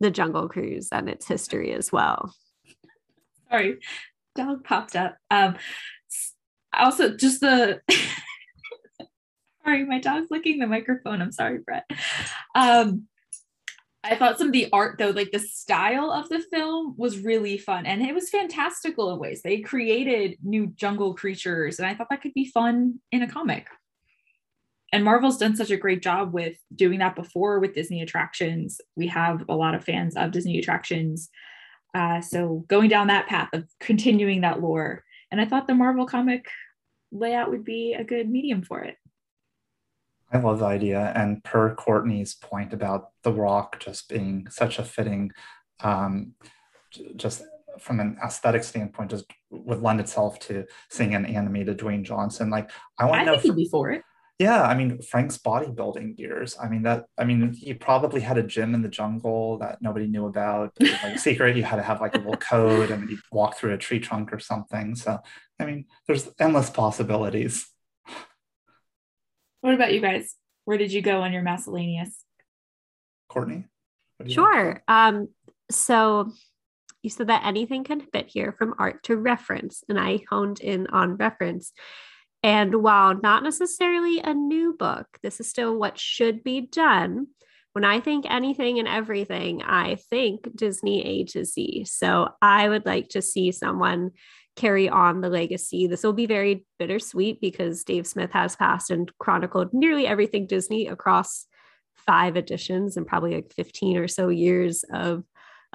the 0.01 0.11
Jungle 0.11 0.49
Cruise 0.49 0.89
and 0.93 1.09
its 1.09 1.27
history 1.27 1.73
as 1.73 1.91
well. 1.91 2.33
Sorry, 3.51 3.79
dog 4.37 4.65
popped 4.65 4.95
up. 4.95 5.17
Um, 5.31 5.57
also, 6.73 7.17
just 7.17 7.41
the 7.41 7.81
sorry, 9.65 9.85
my 9.85 9.99
dog's 9.99 10.31
licking 10.31 10.59
the 10.59 10.67
microphone. 10.67 11.23
I'm 11.23 11.33
sorry, 11.33 11.59
Brett. 11.59 11.91
Um, 12.55 13.09
I 14.05 14.15
thought 14.15 14.39
some 14.39 14.49
of 14.49 14.53
the 14.53 14.69
art 14.73 14.97
though, 14.99 15.11
like 15.11 15.33
the 15.33 15.41
style 15.41 16.13
of 16.13 16.29
the 16.29 16.43
film 16.53 16.95
was 16.97 17.19
really 17.19 17.59
fun 17.59 17.85
and 17.85 18.01
it 18.01 18.15
was 18.15 18.31
fantastical 18.31 19.13
in 19.13 19.19
ways. 19.19 19.43
They 19.43 19.61
created 19.61 20.39
new 20.43 20.69
jungle 20.69 21.15
creatures 21.15 21.79
and 21.79 21.87
I 21.87 21.95
thought 21.95 22.09
that 22.11 22.23
could 22.23 22.35
be 22.35 22.47
fun 22.47 23.01
in 23.11 23.23
a 23.23 23.29
comic. 23.29 23.69
And 24.93 25.05
Marvel's 25.05 25.37
done 25.37 25.57
such 25.57 25.71
a 25.71 25.77
great 25.77 26.03
job 26.03 26.33
with 26.33 26.57
doing 26.75 27.01
that 27.01 27.17
before 27.17 27.59
with 27.59 27.75
Disney 27.75 28.01
attractions. 28.01 28.81
We 28.97 29.09
have 29.09 29.45
a 29.49 29.55
lot 29.55 29.75
of 29.75 29.85
fans 29.85 30.17
of 30.17 30.31
Disney 30.31 30.59
attractions. 30.59 31.29
Uh, 31.95 32.21
so 32.21 32.65
going 32.69 32.89
down 32.89 33.09
that 33.09 33.27
path 33.27 33.49
of 33.53 33.65
continuing 33.81 34.43
that 34.43 34.61
lore. 34.63 35.05
And 35.31 35.41
I 35.41 35.45
thought 35.45 35.67
the 35.67 35.75
Marvel 35.75 36.07
comic 36.07 36.47
layout 37.13 37.51
would 37.51 37.65
be 37.65 37.95
a 37.95 38.05
good 38.05 38.31
medium 38.31 38.63
for 38.63 38.81
it. 38.81 38.97
I 40.33 40.39
love 40.39 40.59
the 40.59 40.67
idea. 40.67 41.13
And 41.15 41.43
per 41.43 41.75
Courtney's 41.75 42.35
point 42.35 42.73
about 42.73 43.11
The 43.23 43.33
Rock 43.33 43.81
just 43.81 44.09
being 44.09 44.47
such 44.51 44.79
a 44.79 44.85
fitting, 44.85 45.33
um, 45.81 46.35
just 47.17 47.43
from 47.79 48.01
an 48.01 48.19
aesthetic 48.25 48.65
standpoint, 48.65 49.11
just 49.11 49.25
would 49.51 49.83
lend 49.83 50.01
itself 50.01 50.39
to 50.41 50.67
seeing 50.91 51.15
an 51.15 51.25
animated 51.25 51.79
Dwayne 51.79 52.03
Johnson. 52.03 52.51
Like, 52.51 52.71
I 52.99 53.07
want 53.07 53.21
to 53.21 53.25
know. 53.25 53.33
think 53.33 53.55
he'd 53.55 53.65
be 53.65 53.69
for 53.69 53.91
it. 53.91 54.03
Yeah, 54.39 54.63
I 54.63 54.77
mean 54.77 55.03
Frank's 55.03 55.37
bodybuilding 55.37 56.17
gears. 56.17 56.57
I 56.63 56.69
mean 56.69 56.83
that. 56.85 57.07
I 57.19 57.25
mean 57.25 57.53
he 57.53 57.75
probably 57.75 58.21
had 58.21 58.39
a 58.39 58.43
gym 58.45 58.73
in 58.73 58.83
the 58.83 58.89
jungle 58.89 59.59
that 59.59 59.83
nobody 59.83 60.07
knew 60.07 60.27
about. 60.27 60.73
Like 60.81 61.19
secret, 61.19 61.57
you 61.57 61.65
had 61.65 61.77
to 61.77 61.83
have 61.83 62.01
like 62.01 62.15
a 62.15 62.19
little 62.19 62.37
code, 62.37 62.93
and 62.93 63.11
you 63.11 63.19
walk 63.33 63.57
through 63.57 63.75
a 63.75 63.79
tree 63.79 63.99
trunk 63.99 64.33
or 64.33 64.39
something. 64.39 64.95
So 64.95 65.19
I 65.59 65.65
mean, 65.65 65.87
there's 66.07 66.29
endless 66.39 66.71
possibilities. 66.71 67.69
What 69.61 69.75
about 69.75 69.93
you 69.93 70.01
guys? 70.01 70.35
Where 70.65 70.79
did 70.79 70.93
you 70.93 71.03
go 71.03 71.23
on 71.23 71.33
your 71.33 71.43
miscellaneous? 71.43 72.25
Courtney? 73.29 74.35
Sure. 74.35 74.83
Um, 74.89 75.29
so 75.71 76.33
you 77.03 77.11
said 77.11 77.29
that 77.29 77.47
anything 77.47 77.85
can 77.85 78.01
fit 78.01 78.27
here 78.29 78.53
from 78.53 78.75
art 78.79 79.03
to 79.05 79.17
reference, 79.17 79.85
and 79.89 79.99
I 79.99 80.21
honed 80.29 80.61
in 80.61 80.89
on 80.89 81.17
reference. 81.17 81.73
And 82.43 82.83
while 82.83 83.19
not 83.21 83.43
necessarily 83.43 84.21
a 84.21 84.35
new 84.35 84.75
book, 84.79 85.07
this 85.23 85.41
is 85.41 85.49
still 85.49 85.77
what 85.77 85.99
should 85.99 86.45
be 86.45 86.61
done. 86.61 87.29
When 87.73 87.85
I 87.85 88.01
think 88.01 88.27
anything 88.29 88.79
and 88.79 88.89
everything, 88.89 89.63
I 89.63 89.97
think 90.11 90.57
Disney 90.57 91.05
A 91.05 91.25
to 91.25 91.45
Z. 91.45 91.85
So 91.87 92.29
I 92.41 92.69
would 92.69 92.87
like 92.87 93.09
to 93.11 93.23
see 93.23 93.53
someone 93.53 94.13
carry 94.59 94.89
on 94.89 95.21
the 95.21 95.29
legacy. 95.29 95.87
This 95.87 96.03
will 96.03 96.13
be 96.13 96.27
very 96.27 96.67
bittersweet 96.79 97.41
because 97.41 97.85
Dave 97.85 98.07
Smith 98.07 98.33
has 98.33 98.57
passed 98.57 98.91
and 98.91 99.11
chronicled 99.19 99.73
nearly 99.73 100.07
everything 100.07 100.47
Disney 100.47 100.89
across 100.89 101.47
five 101.95 102.37
editions 102.37 102.97
and 102.97 103.07
probably 103.07 103.35
like 103.37 103.53
15 103.55 103.97
or 103.97 104.09
so 104.09 104.29
years 104.29 104.85
of 104.93 105.25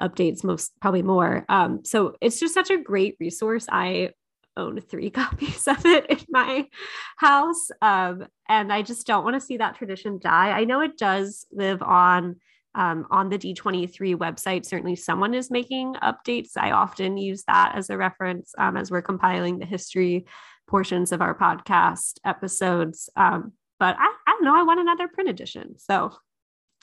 updates, 0.00 0.44
most 0.44 0.72
probably 0.80 1.02
more. 1.02 1.46
Um, 1.48 1.84
so 1.84 2.16
it's 2.20 2.38
just 2.38 2.54
such 2.54 2.70
a 2.70 2.76
great 2.76 3.16
resource. 3.18 3.66
I 3.70 4.10
own 4.56 4.80
three 4.80 5.10
copies 5.22 5.66
of 5.66 5.84
it 5.86 6.06
in 6.06 6.18
my 6.28 6.68
house. 7.16 7.70
Um, 7.80 8.26
and 8.48 8.72
I 8.72 8.82
just 8.82 9.06
don't 9.06 9.24
want 9.24 9.34
to 9.34 9.40
see 9.40 9.56
that 9.56 9.76
tradition 9.76 10.18
die. 10.18 10.50
I 10.50 10.64
know 10.64 10.80
it 10.80 10.98
does 10.98 11.46
live 11.52 11.82
on 11.82 12.36
um, 12.74 13.06
on 13.10 13.28
the 13.28 13.38
D23 13.38 14.16
website, 14.16 14.64
certainly 14.64 14.96
someone 14.96 15.34
is 15.34 15.50
making 15.50 15.94
updates. 16.02 16.50
I 16.56 16.72
often 16.72 17.16
use 17.16 17.44
that 17.46 17.72
as 17.74 17.90
a 17.90 17.96
reference 17.96 18.52
um, 18.58 18.76
as 18.76 18.90
we're 18.90 19.02
compiling 19.02 19.58
the 19.58 19.66
history 19.66 20.26
portions 20.66 21.12
of 21.12 21.20
our 21.20 21.36
podcast 21.36 22.18
episodes. 22.24 23.08
Um, 23.16 23.52
but 23.78 23.96
I, 23.98 24.14
I 24.26 24.30
don't 24.32 24.44
know, 24.44 24.56
I 24.56 24.62
want 24.62 24.80
another 24.80 25.08
print 25.08 25.30
edition. 25.30 25.78
So 25.78 26.14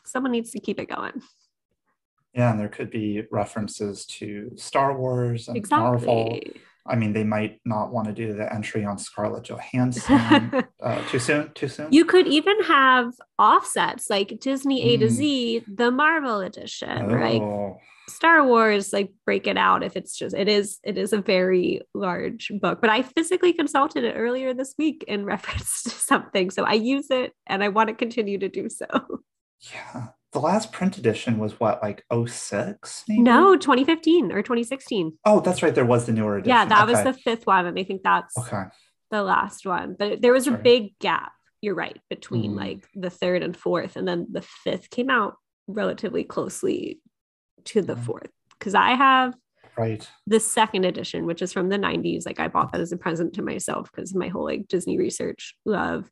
someone 0.05 0.31
needs 0.31 0.51
to 0.51 0.59
keep 0.59 0.79
it 0.79 0.89
going. 0.89 1.21
Yeah, 2.33 2.51
and 2.51 2.59
there 2.59 2.69
could 2.69 2.89
be 2.89 3.23
references 3.29 4.05
to 4.05 4.51
Star 4.55 4.97
Wars 4.97 5.47
and 5.47 5.57
exactly. 5.57 5.85
Marvel 5.85 6.39
I 6.85 6.95
mean, 6.95 7.13
they 7.13 7.23
might 7.23 7.59
not 7.63 7.91
want 7.91 8.07
to 8.07 8.13
do 8.13 8.33
the 8.33 8.51
entry 8.51 8.85
on 8.85 8.97
Scarlett 8.97 9.43
Johansson 9.43 10.63
uh, 10.83 11.07
too 11.09 11.19
soon. 11.19 11.51
Too 11.53 11.67
soon. 11.67 11.91
You 11.91 12.05
could 12.05 12.27
even 12.27 12.61
have 12.63 13.13
offsets 13.37 14.09
like 14.09 14.39
Disney 14.39 14.81
A 14.93 14.97
to 14.97 15.05
mm. 15.05 15.09
Z, 15.09 15.63
the 15.67 15.91
Marvel 15.91 16.39
edition, 16.39 17.01
oh. 17.03 17.13
right? 17.13 17.77
Star 18.09 18.45
Wars, 18.45 18.91
like 18.91 19.11
break 19.25 19.47
it 19.47 19.57
out 19.57 19.83
if 19.83 19.95
it's 19.95 20.17
just 20.17 20.35
it 20.35 20.47
is 20.47 20.79
it 20.83 20.97
is 20.97 21.13
a 21.13 21.21
very 21.21 21.81
large 21.93 22.51
book. 22.59 22.81
But 22.81 22.89
I 22.89 23.03
physically 23.03 23.53
consulted 23.53 24.03
it 24.03 24.15
earlier 24.15 24.53
this 24.53 24.75
week 24.77 25.05
in 25.07 25.25
reference 25.33 25.83
to 25.83 25.89
something, 25.89 26.49
so 26.49 26.63
I 26.63 26.73
use 26.73 27.07
it 27.09 27.33
and 27.47 27.63
I 27.63 27.69
want 27.69 27.89
to 27.89 27.95
continue 27.95 28.37
to 28.39 28.49
do 28.49 28.69
so. 28.69 28.87
Yeah, 29.73 30.07
the 30.31 30.39
last 30.39 30.71
print 30.71 30.97
edition 30.97 31.37
was 31.37 31.59
what 31.59 31.81
like 31.81 32.03
06 32.11 33.03
maybe? 33.07 33.21
no 33.21 33.55
2015 33.55 34.31
or 34.31 34.41
2016 34.41 35.17
oh 35.25 35.39
that's 35.39 35.61
right 35.61 35.75
there 35.75 35.85
was 35.85 36.05
the 36.05 36.11
newer 36.11 36.37
edition 36.37 36.49
yeah 36.49 36.65
that 36.65 36.83
okay. 36.83 36.91
was 36.91 37.03
the 37.03 37.13
fifth 37.13 37.45
one 37.45 37.65
and 37.65 37.77
i 37.77 37.83
think 37.83 38.01
that's 38.03 38.37
okay 38.37 38.63
the 39.09 39.23
last 39.23 39.65
one 39.65 39.95
but 39.97 40.21
there 40.21 40.33
was 40.33 40.47
a 40.47 40.51
big 40.51 40.97
gap 40.99 41.33
you're 41.61 41.75
right 41.75 41.99
between 42.09 42.53
mm. 42.53 42.57
like 42.57 42.87
the 42.95 43.09
third 43.09 43.43
and 43.43 43.55
fourth 43.55 43.95
and 43.95 44.07
then 44.07 44.27
the 44.31 44.41
fifth 44.41 44.89
came 44.89 45.09
out 45.09 45.35
relatively 45.67 46.23
closely 46.23 46.99
to 47.65 47.81
the 47.81 47.95
mm. 47.95 48.03
fourth 48.03 48.29
because 48.57 48.73
i 48.73 48.91
have 48.91 49.35
right 49.77 50.09
the 50.27 50.39
second 50.39 50.85
edition 50.85 51.25
which 51.25 51.41
is 51.41 51.53
from 51.53 51.69
the 51.69 51.77
90s 51.77 52.25
like 52.25 52.39
i 52.39 52.47
bought 52.47 52.71
that 52.71 52.81
as 52.81 52.91
a 52.91 52.97
present 52.97 53.33
to 53.33 53.41
myself 53.41 53.89
because 53.91 54.15
my 54.15 54.27
whole 54.27 54.45
like 54.45 54.67
disney 54.67 54.97
research 54.97 55.55
love 55.65 56.09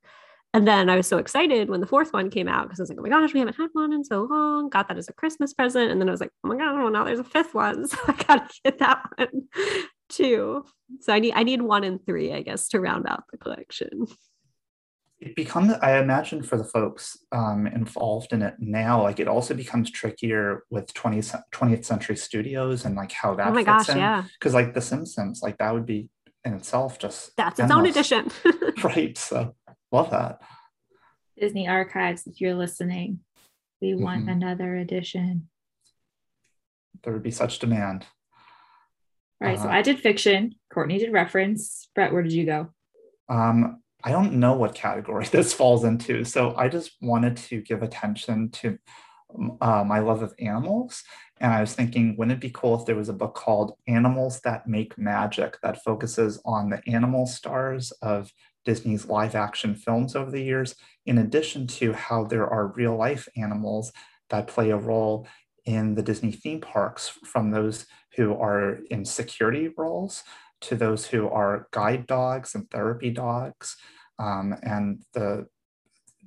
and 0.53 0.67
then 0.67 0.89
I 0.89 0.95
was 0.95 1.07
so 1.07 1.19
excited 1.19 1.69
when 1.69 1.79
the 1.79 1.85
fourth 1.85 2.11
one 2.11 2.31
came 2.31 2.47
out 2.47 2.63
because 2.63 2.79
I 2.79 2.83
was 2.83 2.89
like, 2.89 2.97
oh 2.97 3.03
my 3.03 3.09
gosh, 3.09 3.33
we 3.33 3.39
haven't 3.39 3.55
had 3.55 3.69
one 3.73 3.93
in 3.93 4.03
so 4.03 4.23
long. 4.23 4.69
Got 4.69 4.87
that 4.87 4.97
as 4.97 5.07
a 5.07 5.13
Christmas 5.13 5.53
present. 5.53 5.91
And 5.91 6.01
then 6.01 6.09
I 6.09 6.11
was 6.11 6.21
like, 6.21 6.31
oh 6.43 6.47
my 6.47 6.57
God, 6.57 6.75
well, 6.75 6.89
now 6.89 7.03
there's 7.03 7.19
a 7.19 7.23
fifth 7.23 7.53
one. 7.53 7.85
So 7.87 7.97
I 8.07 8.13
gotta 8.13 8.49
get 8.63 8.79
that 8.79 9.03
one 9.15 9.43
too. 10.09 10.65
So 11.01 11.13
I 11.13 11.19
need 11.19 11.33
I 11.33 11.43
need 11.43 11.61
one 11.61 11.83
and 11.83 12.03
three, 12.03 12.33
I 12.33 12.41
guess, 12.41 12.67
to 12.69 12.79
round 12.79 13.05
out 13.07 13.23
the 13.31 13.37
collection. 13.37 14.07
It 15.19 15.35
becomes, 15.35 15.73
I 15.81 15.97
imagine, 15.99 16.41
for 16.41 16.57
the 16.57 16.63
folks 16.63 17.17
um, 17.33 17.67
involved 17.67 18.31
in 18.31 18.41
it 18.41 18.55
now, 18.57 19.03
like 19.03 19.19
it 19.19 19.27
also 19.27 19.53
becomes 19.53 19.91
trickier 19.91 20.63
with 20.69 20.93
20th, 20.93 21.41
20th 21.51 21.83
century 21.83 22.15
studios 22.15 22.85
and 22.85 22.95
like 22.95 23.11
how 23.11 23.35
that. 23.35 23.49
Oh 23.49 23.51
my 23.53 23.63
gosh, 23.63 23.89
in. 23.89 23.97
yeah. 23.97 24.23
Because 24.39 24.53
like 24.53 24.73
The 24.73 24.81
Simpsons, 24.81 25.41
like 25.43 25.57
that 25.57 25.73
would 25.73 25.85
be 25.85 26.09
in 26.45 26.53
itself 26.53 26.99
just 26.99 27.35
that's 27.35 27.59
its 27.59 27.71
own 27.71 27.85
edition. 27.85 28.31
right. 28.83 29.17
So 29.17 29.55
Love 29.91 30.11
that. 30.11 30.39
Disney 31.39 31.67
Archives, 31.67 32.27
if 32.27 32.41
you're 32.41 32.55
listening, 32.55 33.19
We 33.81 33.95
want 33.95 34.25
Mhm. 34.25 34.31
another 34.33 34.75
edition. 34.75 35.47
There 37.01 37.13
would 37.13 37.23
be 37.23 37.31
such 37.31 37.59
demand. 37.59 38.05
All 39.41 39.47
right, 39.47 39.57
so 39.57 39.63
Uh-huh. 39.69 39.73
I 39.77 39.81
did 39.81 40.01
fiction. 40.01 40.55
Courtney 40.69 40.97
did 40.97 41.13
reference. 41.13 41.89
Brett, 41.95 42.11
where 42.11 42.21
did 42.21 42.33
you 42.33 42.45
go? 42.45 42.73
Um, 43.29 43.81
I 44.03 44.11
don't 44.11 44.33
know 44.33 44.51
what 44.57 44.75
category 44.75 45.23
this 45.31 45.53
falls 45.53 45.85
into, 45.85 46.25
so 46.25 46.53
I 46.57 46.67
just 46.67 46.97
wanted 47.01 47.37
to 47.37 47.61
give 47.61 47.81
attention 47.81 48.49
to 48.51 48.77
um, 49.33 49.57
uh, 49.61 49.85
my 49.85 49.99
love 49.99 50.23
of 50.23 50.33
animals. 50.39 51.03
And 51.39 51.53
I 51.53 51.61
was 51.61 51.73
thinking, 51.73 52.15
wouldn't 52.17 52.37
it 52.37 52.41
be 52.41 52.51
cool 52.53 52.79
if 52.79 52.85
there 52.85 52.95
was 52.95 53.09
a 53.09 53.13
book 53.13 53.33
called 53.33 53.73
Animals 53.87 54.41
That 54.41 54.67
Make 54.67 54.97
Magic 54.97 55.57
that 55.63 55.83
focuses 55.83 56.41
on 56.43 56.69
the 56.69 56.81
animal 56.87 57.25
stars 57.25 57.91
of 58.01 58.31
Disney's 58.65 59.05
live 59.05 59.35
action 59.35 59.73
films 59.73 60.15
over 60.15 60.29
the 60.29 60.43
years, 60.43 60.75
in 61.05 61.17
addition 61.17 61.65
to 61.67 61.93
how 61.93 62.25
there 62.25 62.47
are 62.47 62.73
real 62.75 62.95
life 62.95 63.27
animals 63.37 63.93
that 64.29 64.47
play 64.47 64.69
a 64.69 64.77
role 64.77 65.27
in 65.65 65.95
the 65.95 66.03
Disney 66.03 66.31
theme 66.31 66.59
parks, 66.59 67.09
from 67.23 67.51
those 67.51 67.85
who 68.15 68.33
are 68.33 68.79
in 68.89 69.05
security 69.05 69.69
roles 69.77 70.23
to 70.61 70.75
those 70.75 71.07
who 71.07 71.29
are 71.29 71.67
guide 71.71 72.05
dogs 72.05 72.53
and 72.53 72.69
therapy 72.69 73.11
dogs, 73.11 73.77
um, 74.17 74.53
and 74.61 75.03
the 75.13 75.47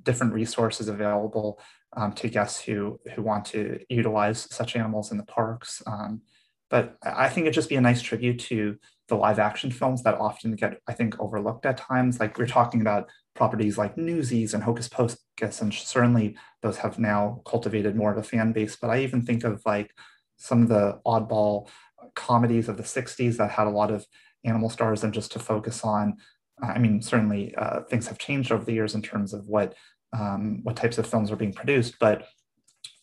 different 0.01 0.33
resources 0.33 0.87
available 0.87 1.59
um, 1.95 2.13
to 2.13 2.29
guests 2.29 2.61
who 2.61 2.99
who 3.15 3.21
want 3.21 3.45
to 3.45 3.79
utilize 3.89 4.47
such 4.53 4.75
animals 4.75 5.11
in 5.11 5.17
the 5.17 5.25
parks. 5.25 5.81
Um, 5.85 6.21
but 6.69 6.97
I 7.03 7.29
think 7.29 7.45
it'd 7.45 7.53
just 7.53 7.69
be 7.69 7.75
a 7.75 7.81
nice 7.81 8.01
tribute 8.01 8.39
to 8.41 8.77
the 9.07 9.15
live 9.15 9.37
action 9.37 9.69
films 9.69 10.01
that 10.03 10.15
often 10.15 10.55
get, 10.55 10.79
I 10.87 10.93
think, 10.93 11.19
overlooked 11.19 11.65
at 11.65 11.77
times. 11.77 12.19
Like 12.19 12.37
we're 12.37 12.47
talking 12.47 12.81
about 12.81 13.09
properties 13.35 13.77
like 13.77 13.97
Newsies 13.97 14.53
and 14.53 14.63
Hocus 14.63 14.87
Pocus, 14.87 15.61
and 15.61 15.73
certainly 15.73 16.35
those 16.61 16.77
have 16.77 16.97
now 16.97 17.41
cultivated 17.45 17.95
more 17.95 18.11
of 18.11 18.17
a 18.17 18.23
fan 18.23 18.53
base. 18.53 18.75
But 18.75 18.89
I 18.89 19.01
even 19.01 19.21
think 19.21 19.43
of 19.43 19.61
like 19.65 19.93
some 20.37 20.63
of 20.63 20.69
the 20.69 20.99
oddball 21.05 21.67
comedies 22.15 22.69
of 22.69 22.77
the 22.77 22.83
60s 22.83 23.37
that 23.37 23.51
had 23.51 23.67
a 23.67 23.71
lot 23.71 23.91
of 23.91 24.05
animal 24.45 24.69
stars 24.69 25.03
and 25.03 25.13
just 25.13 25.31
to 25.31 25.39
focus 25.39 25.83
on 25.83 26.17
i 26.61 26.77
mean 26.77 27.01
certainly 27.01 27.55
uh, 27.55 27.81
things 27.89 28.07
have 28.07 28.17
changed 28.17 28.51
over 28.51 28.63
the 28.63 28.73
years 28.73 28.93
in 28.93 29.01
terms 29.01 29.33
of 29.33 29.47
what 29.47 29.73
um, 30.13 30.59
what 30.63 30.75
types 30.75 30.97
of 30.97 31.07
films 31.07 31.31
are 31.31 31.35
being 31.35 31.53
produced 31.53 31.95
but 31.99 32.27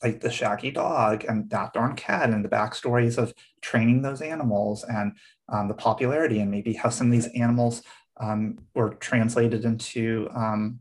like 0.03 0.21
the 0.21 0.31
shaggy 0.31 0.71
dog 0.71 1.25
and 1.29 1.51
that 1.51 1.73
darn 1.73 1.95
cat 1.95 2.31
and 2.31 2.45
the 2.45 2.49
backstories 2.49 3.19
of 3.19 3.35
training 3.61 4.03
those 4.03 4.23
animals 4.23 4.85
and 4.85 5.13
um, 5.51 5.69
the 5.69 5.75
popularity 5.75 6.41
and 6.41 6.51
maybe 6.51 6.73
how 6.73 6.89
some 6.89 7.09
of 7.09 7.13
these 7.13 7.29
animals 7.35 7.83
um, 8.19 8.59
were 8.75 8.95
translated 8.95 9.65
into 9.65 10.29
um, 10.35 10.81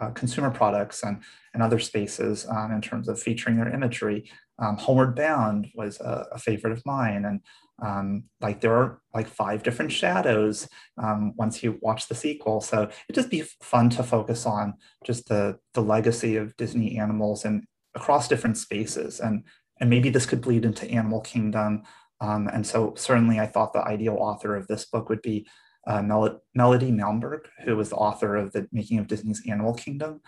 uh, 0.00 0.10
consumer 0.10 0.50
products 0.50 1.02
and, 1.02 1.22
and 1.54 1.62
other 1.62 1.78
spaces 1.78 2.46
um, 2.48 2.72
in 2.72 2.80
terms 2.80 3.08
of 3.08 3.20
featuring 3.20 3.56
their 3.56 3.72
imagery. 3.72 4.30
Um, 4.58 4.76
Homeward 4.76 5.14
Bound 5.14 5.68
was 5.74 6.00
a, 6.00 6.26
a 6.32 6.38
favorite 6.38 6.72
of 6.72 6.84
mine. 6.84 7.24
And 7.24 7.40
um, 7.82 8.24
like 8.40 8.60
there 8.60 8.74
are 8.74 9.00
like 9.14 9.28
five 9.28 9.62
different 9.62 9.92
shadows 9.92 10.68
um, 11.02 11.34
once 11.36 11.62
you 11.62 11.78
watch 11.80 12.08
the 12.08 12.14
sequel. 12.14 12.60
So 12.60 12.82
it'd 12.82 13.14
just 13.14 13.30
be 13.30 13.42
fun 13.62 13.90
to 13.90 14.02
focus 14.02 14.46
on 14.46 14.74
just 15.04 15.28
the, 15.28 15.58
the 15.74 15.82
legacy 15.82 16.36
of 16.36 16.56
Disney 16.56 16.98
animals 16.98 17.44
and 17.44 17.64
across 17.94 18.28
different 18.28 18.58
spaces. 18.58 19.20
And, 19.20 19.44
and 19.80 19.90
maybe 19.90 20.10
this 20.10 20.26
could 20.26 20.40
bleed 20.40 20.64
into 20.64 20.90
Animal 20.90 21.20
Kingdom. 21.20 21.82
Um, 22.20 22.48
and 22.48 22.66
so 22.66 22.94
certainly 22.96 23.40
I 23.40 23.46
thought 23.46 23.72
the 23.72 23.84
ideal 23.84 24.16
author 24.18 24.56
of 24.56 24.66
this 24.66 24.84
book 24.84 25.08
would 25.08 25.22
be 25.22 25.46
uh, 25.86 26.02
Mel- 26.02 26.42
Melody 26.54 26.92
Malmberg, 26.92 27.46
who 27.64 27.76
was 27.76 27.88
the 27.88 27.96
author 27.96 28.36
of 28.36 28.52
the 28.52 28.68
Making 28.72 28.98
of 28.98 29.06
Disney's 29.06 29.42
Animal 29.48 29.74
Kingdom 29.74 30.20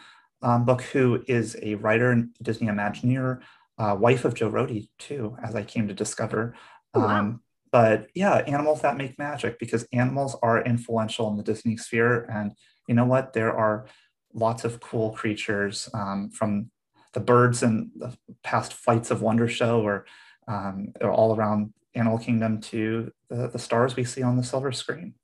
um, 0.43 0.65
book, 0.65 0.83
who 0.83 1.23
is 1.27 1.57
a 1.63 1.77
writer 1.77 2.11
and 2.11 2.31
Disney 2.43 2.69
Imagineer, 2.69 3.41
uh, 3.79 3.97
wife 3.99 4.25
of 4.25 4.35
Joe 4.35 4.51
Rohde 4.51 4.89
too, 4.99 5.37
as 5.43 5.55
I 5.55 5.63
came 5.63 5.89
to 5.89 5.95
discover. 5.95 6.55
Oh, 6.95 7.01
wow. 7.01 7.21
Um, 7.21 7.41
but 7.71 8.09
yeah, 8.15 8.37
animals 8.47 8.83
that 8.83 8.99
make 8.99 9.19
magic 9.19 9.59
because 9.59 9.87
animals 9.93 10.37
are 10.43 10.63
influential 10.63 11.31
in 11.31 11.37
the 11.37 11.43
Disney 11.43 11.77
sphere, 11.77 12.25
and 12.31 12.53
you 12.87 12.95
know 12.95 13.07
what? 13.07 13.33
There 13.33 13.57
are 13.57 13.87
lots 14.35 14.65
of 14.65 14.81
cool 14.81 15.13
creatures 15.13 15.89
um, 15.95 16.31
from 16.31 16.71
the 17.15 17.21
birds 17.21 17.63
in 17.63 17.91
the 17.97 18.17
past 18.43 18.73
Flights 18.73 19.11
of 19.11 19.23
Wonder 19.23 19.49
show, 19.49 19.81
or 19.81 20.05
um, 20.49 20.93
all 21.03 21.35
around 21.35 21.73
Animal 21.95 22.19
Kingdom 22.19 22.61
to 22.61 23.11
the, 23.29 23.49
the 23.49 23.59
stars 23.59 23.97
we 23.97 24.05
see 24.05 24.23
on 24.23 24.37
the 24.37 24.45
silver 24.45 24.73
screen. 24.73 25.15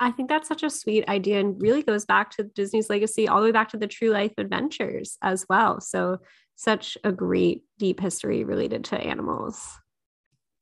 I 0.00 0.10
think 0.10 0.28
that's 0.28 0.48
such 0.48 0.62
a 0.62 0.70
sweet 0.70 1.08
idea 1.08 1.40
and 1.40 1.60
really 1.60 1.82
goes 1.82 2.04
back 2.04 2.30
to 2.30 2.44
Disney's 2.44 2.90
legacy, 2.90 3.28
all 3.28 3.40
the 3.40 3.46
way 3.46 3.52
back 3.52 3.68
to 3.70 3.76
the 3.76 3.86
True 3.86 4.10
Life 4.10 4.32
Adventures 4.38 5.18
as 5.22 5.46
well. 5.48 5.80
So, 5.80 6.18
such 6.56 6.96
a 7.02 7.10
great 7.10 7.62
deep 7.78 8.00
history 8.00 8.44
related 8.44 8.84
to 8.84 8.96
animals. 8.96 9.68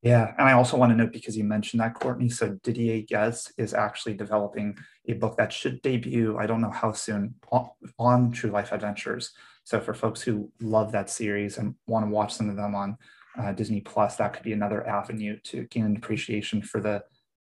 Yeah, 0.02 0.34
and 0.36 0.48
I 0.48 0.52
also 0.52 0.76
want 0.76 0.90
to 0.90 0.96
note 0.96 1.12
because 1.12 1.36
you 1.36 1.44
mentioned 1.44 1.80
that, 1.80 1.94
Courtney. 1.94 2.28
So 2.28 2.58
Didier 2.64 3.02
Ghez 3.02 3.52
is 3.56 3.72
actually 3.72 4.14
developing 4.14 4.76
a 5.06 5.12
book 5.12 5.36
that 5.36 5.52
should 5.52 5.80
debut, 5.82 6.36
I 6.36 6.46
don't 6.46 6.60
know 6.60 6.72
how 6.72 6.90
soon, 6.90 7.36
on, 7.52 7.70
on 8.00 8.32
True 8.32 8.50
Life 8.50 8.72
Adventures. 8.72 9.32
So 9.62 9.80
for 9.80 9.94
folks 9.94 10.20
who 10.20 10.50
love 10.60 10.90
that 10.90 11.08
series 11.08 11.58
and 11.58 11.76
want 11.86 12.04
to 12.04 12.10
watch 12.10 12.34
some 12.34 12.50
of 12.50 12.56
them 12.56 12.74
on 12.74 12.96
uh, 13.38 13.52
Disney 13.52 13.80
Plus, 13.80 14.16
that 14.16 14.32
could 14.32 14.42
be 14.42 14.52
another 14.52 14.84
avenue 14.86 15.38
to 15.44 15.64
gain 15.66 15.86
an 15.86 15.96
appreciation 15.96 16.62
for 16.62 16.80
the 16.80 17.04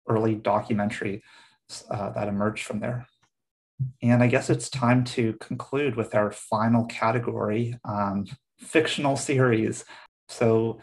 early 0.09 0.33
documentary 0.33 1.21
uh, 1.91 2.09
that 2.09 2.27
emerged 2.27 2.65
from 2.65 2.79
there. 2.79 3.05
And 4.01 4.23
I 4.23 4.27
guess 4.27 4.49
it's 4.49 4.71
time 4.71 5.03
to 5.03 5.33
conclude 5.33 5.95
with 5.95 6.15
our 6.15 6.31
final 6.31 6.85
category, 6.85 7.77
um, 7.85 8.25
fictional 8.57 9.15
series. 9.15 9.85
So 10.27 10.79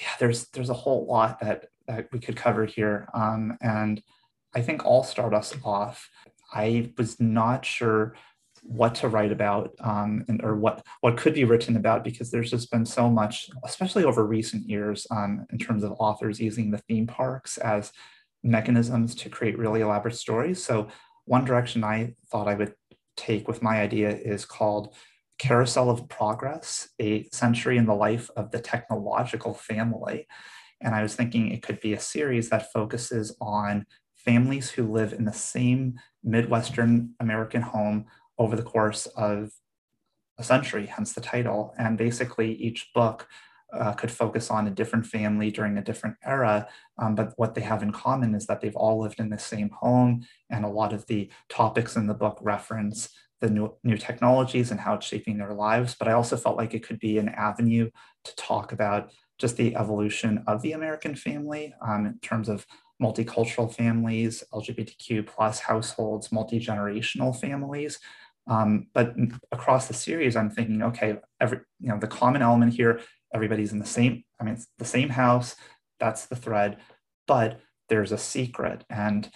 yeah, 0.00 0.08
there's 0.18 0.46
there's 0.48 0.70
a 0.70 0.74
whole 0.74 1.06
lot 1.06 1.40
that 1.40 1.66
that 1.86 2.08
we 2.12 2.18
could 2.18 2.36
cover 2.36 2.64
here, 2.64 3.08
um, 3.14 3.56
and 3.60 4.02
I 4.54 4.62
think 4.62 4.84
I'll 4.84 5.04
start 5.04 5.34
us 5.34 5.54
off. 5.64 6.08
I 6.52 6.92
was 6.96 7.20
not 7.20 7.64
sure 7.64 8.14
what 8.62 8.94
to 8.94 9.08
write 9.08 9.30
about 9.30 9.74
um, 9.80 10.24
and, 10.28 10.42
or 10.42 10.56
what 10.56 10.84
what 11.00 11.16
could 11.16 11.34
be 11.34 11.44
written 11.44 11.76
about 11.76 12.02
because 12.02 12.30
there's 12.30 12.50
just 12.50 12.70
been 12.70 12.86
so 12.86 13.10
much, 13.10 13.50
especially 13.64 14.04
over 14.04 14.26
recent 14.26 14.68
years, 14.68 15.06
um, 15.10 15.46
in 15.52 15.58
terms 15.58 15.84
of 15.84 15.92
authors 15.98 16.40
using 16.40 16.70
the 16.70 16.78
theme 16.88 17.06
parks 17.06 17.58
as 17.58 17.92
mechanisms 18.42 19.14
to 19.14 19.28
create 19.28 19.58
really 19.58 19.80
elaborate 19.80 20.14
stories. 20.14 20.62
So 20.62 20.88
one 21.24 21.44
direction 21.44 21.84
I 21.84 22.14
thought 22.30 22.48
I 22.48 22.54
would 22.54 22.74
take 23.16 23.48
with 23.48 23.62
my 23.62 23.80
idea 23.80 24.10
is 24.10 24.44
called 24.44 24.94
Carousel 25.38 25.90
of 25.90 26.08
Progress, 26.08 26.88
a 27.00 27.28
century 27.32 27.76
in 27.76 27.86
the 27.86 27.94
life 27.94 28.30
of 28.36 28.50
the 28.50 28.60
technological 28.60 29.54
family. 29.54 30.26
And 30.80 30.94
I 30.94 31.02
was 31.02 31.14
thinking 31.14 31.50
it 31.50 31.62
could 31.62 31.80
be 31.80 31.94
a 31.94 32.00
series 32.00 32.50
that 32.50 32.72
focuses 32.72 33.36
on 33.40 33.86
families 34.14 34.70
who 34.70 34.90
live 34.90 35.12
in 35.12 35.24
the 35.24 35.32
same 35.32 35.98
Midwestern 36.22 37.14
American 37.20 37.62
home 37.62 38.06
over 38.38 38.56
the 38.56 38.62
course 38.62 39.06
of 39.06 39.52
a 40.38 40.44
century, 40.44 40.86
hence 40.86 41.12
the 41.12 41.20
title. 41.20 41.74
And 41.78 41.96
basically, 41.96 42.54
each 42.54 42.90
book 42.94 43.28
uh, 43.72 43.92
could 43.92 44.10
focus 44.10 44.50
on 44.50 44.66
a 44.66 44.70
different 44.70 45.06
family 45.06 45.50
during 45.50 45.76
a 45.78 45.82
different 45.82 46.16
era. 46.24 46.68
Um, 46.98 47.14
but 47.14 47.32
what 47.36 47.54
they 47.54 47.60
have 47.60 47.82
in 47.82 47.92
common 47.92 48.34
is 48.34 48.46
that 48.46 48.60
they've 48.60 48.76
all 48.76 49.00
lived 49.00 49.20
in 49.20 49.30
the 49.30 49.38
same 49.38 49.70
home. 49.70 50.26
And 50.50 50.64
a 50.64 50.68
lot 50.68 50.92
of 50.92 51.06
the 51.06 51.30
topics 51.48 51.96
in 51.96 52.06
the 52.06 52.14
book 52.14 52.38
reference 52.40 53.10
the 53.44 53.50
new, 53.50 53.74
new 53.84 53.98
technologies 53.98 54.70
and 54.70 54.80
how 54.80 54.94
it's 54.94 55.06
shaping 55.06 55.36
their 55.36 55.52
lives. 55.52 55.94
But 55.94 56.08
I 56.08 56.12
also 56.12 56.36
felt 56.36 56.56
like 56.56 56.72
it 56.72 56.86
could 56.86 56.98
be 56.98 57.18
an 57.18 57.28
avenue 57.28 57.90
to 58.24 58.36
talk 58.36 58.72
about 58.72 59.12
just 59.38 59.58
the 59.58 59.76
evolution 59.76 60.42
of 60.46 60.62
the 60.62 60.72
American 60.72 61.14
family 61.14 61.74
um, 61.86 62.06
in 62.06 62.18
terms 62.20 62.48
of 62.48 62.66
multicultural 63.02 63.72
families, 63.72 64.42
LGBTQ 64.52 65.26
plus 65.26 65.60
households, 65.60 66.32
multi-generational 66.32 67.38
families. 67.38 67.98
Um, 68.46 68.86
but 68.94 69.14
across 69.52 69.88
the 69.88 69.94
series, 69.94 70.36
I'm 70.36 70.50
thinking, 70.50 70.82
okay, 70.82 71.18
every 71.40 71.60
you 71.80 71.88
know 71.88 71.98
the 71.98 72.06
common 72.06 72.40
element 72.40 72.72
here, 72.72 73.00
everybody's 73.34 73.72
in 73.72 73.78
the 73.78 73.86
same. 73.86 74.24
I 74.40 74.44
mean, 74.44 74.54
it's 74.54 74.68
the 74.78 74.84
same 74.84 75.08
house. 75.10 75.56
That's 75.98 76.26
the 76.26 76.36
thread, 76.36 76.78
but 77.26 77.60
there's 77.88 78.12
a 78.12 78.18
secret, 78.18 78.84
and 78.88 79.30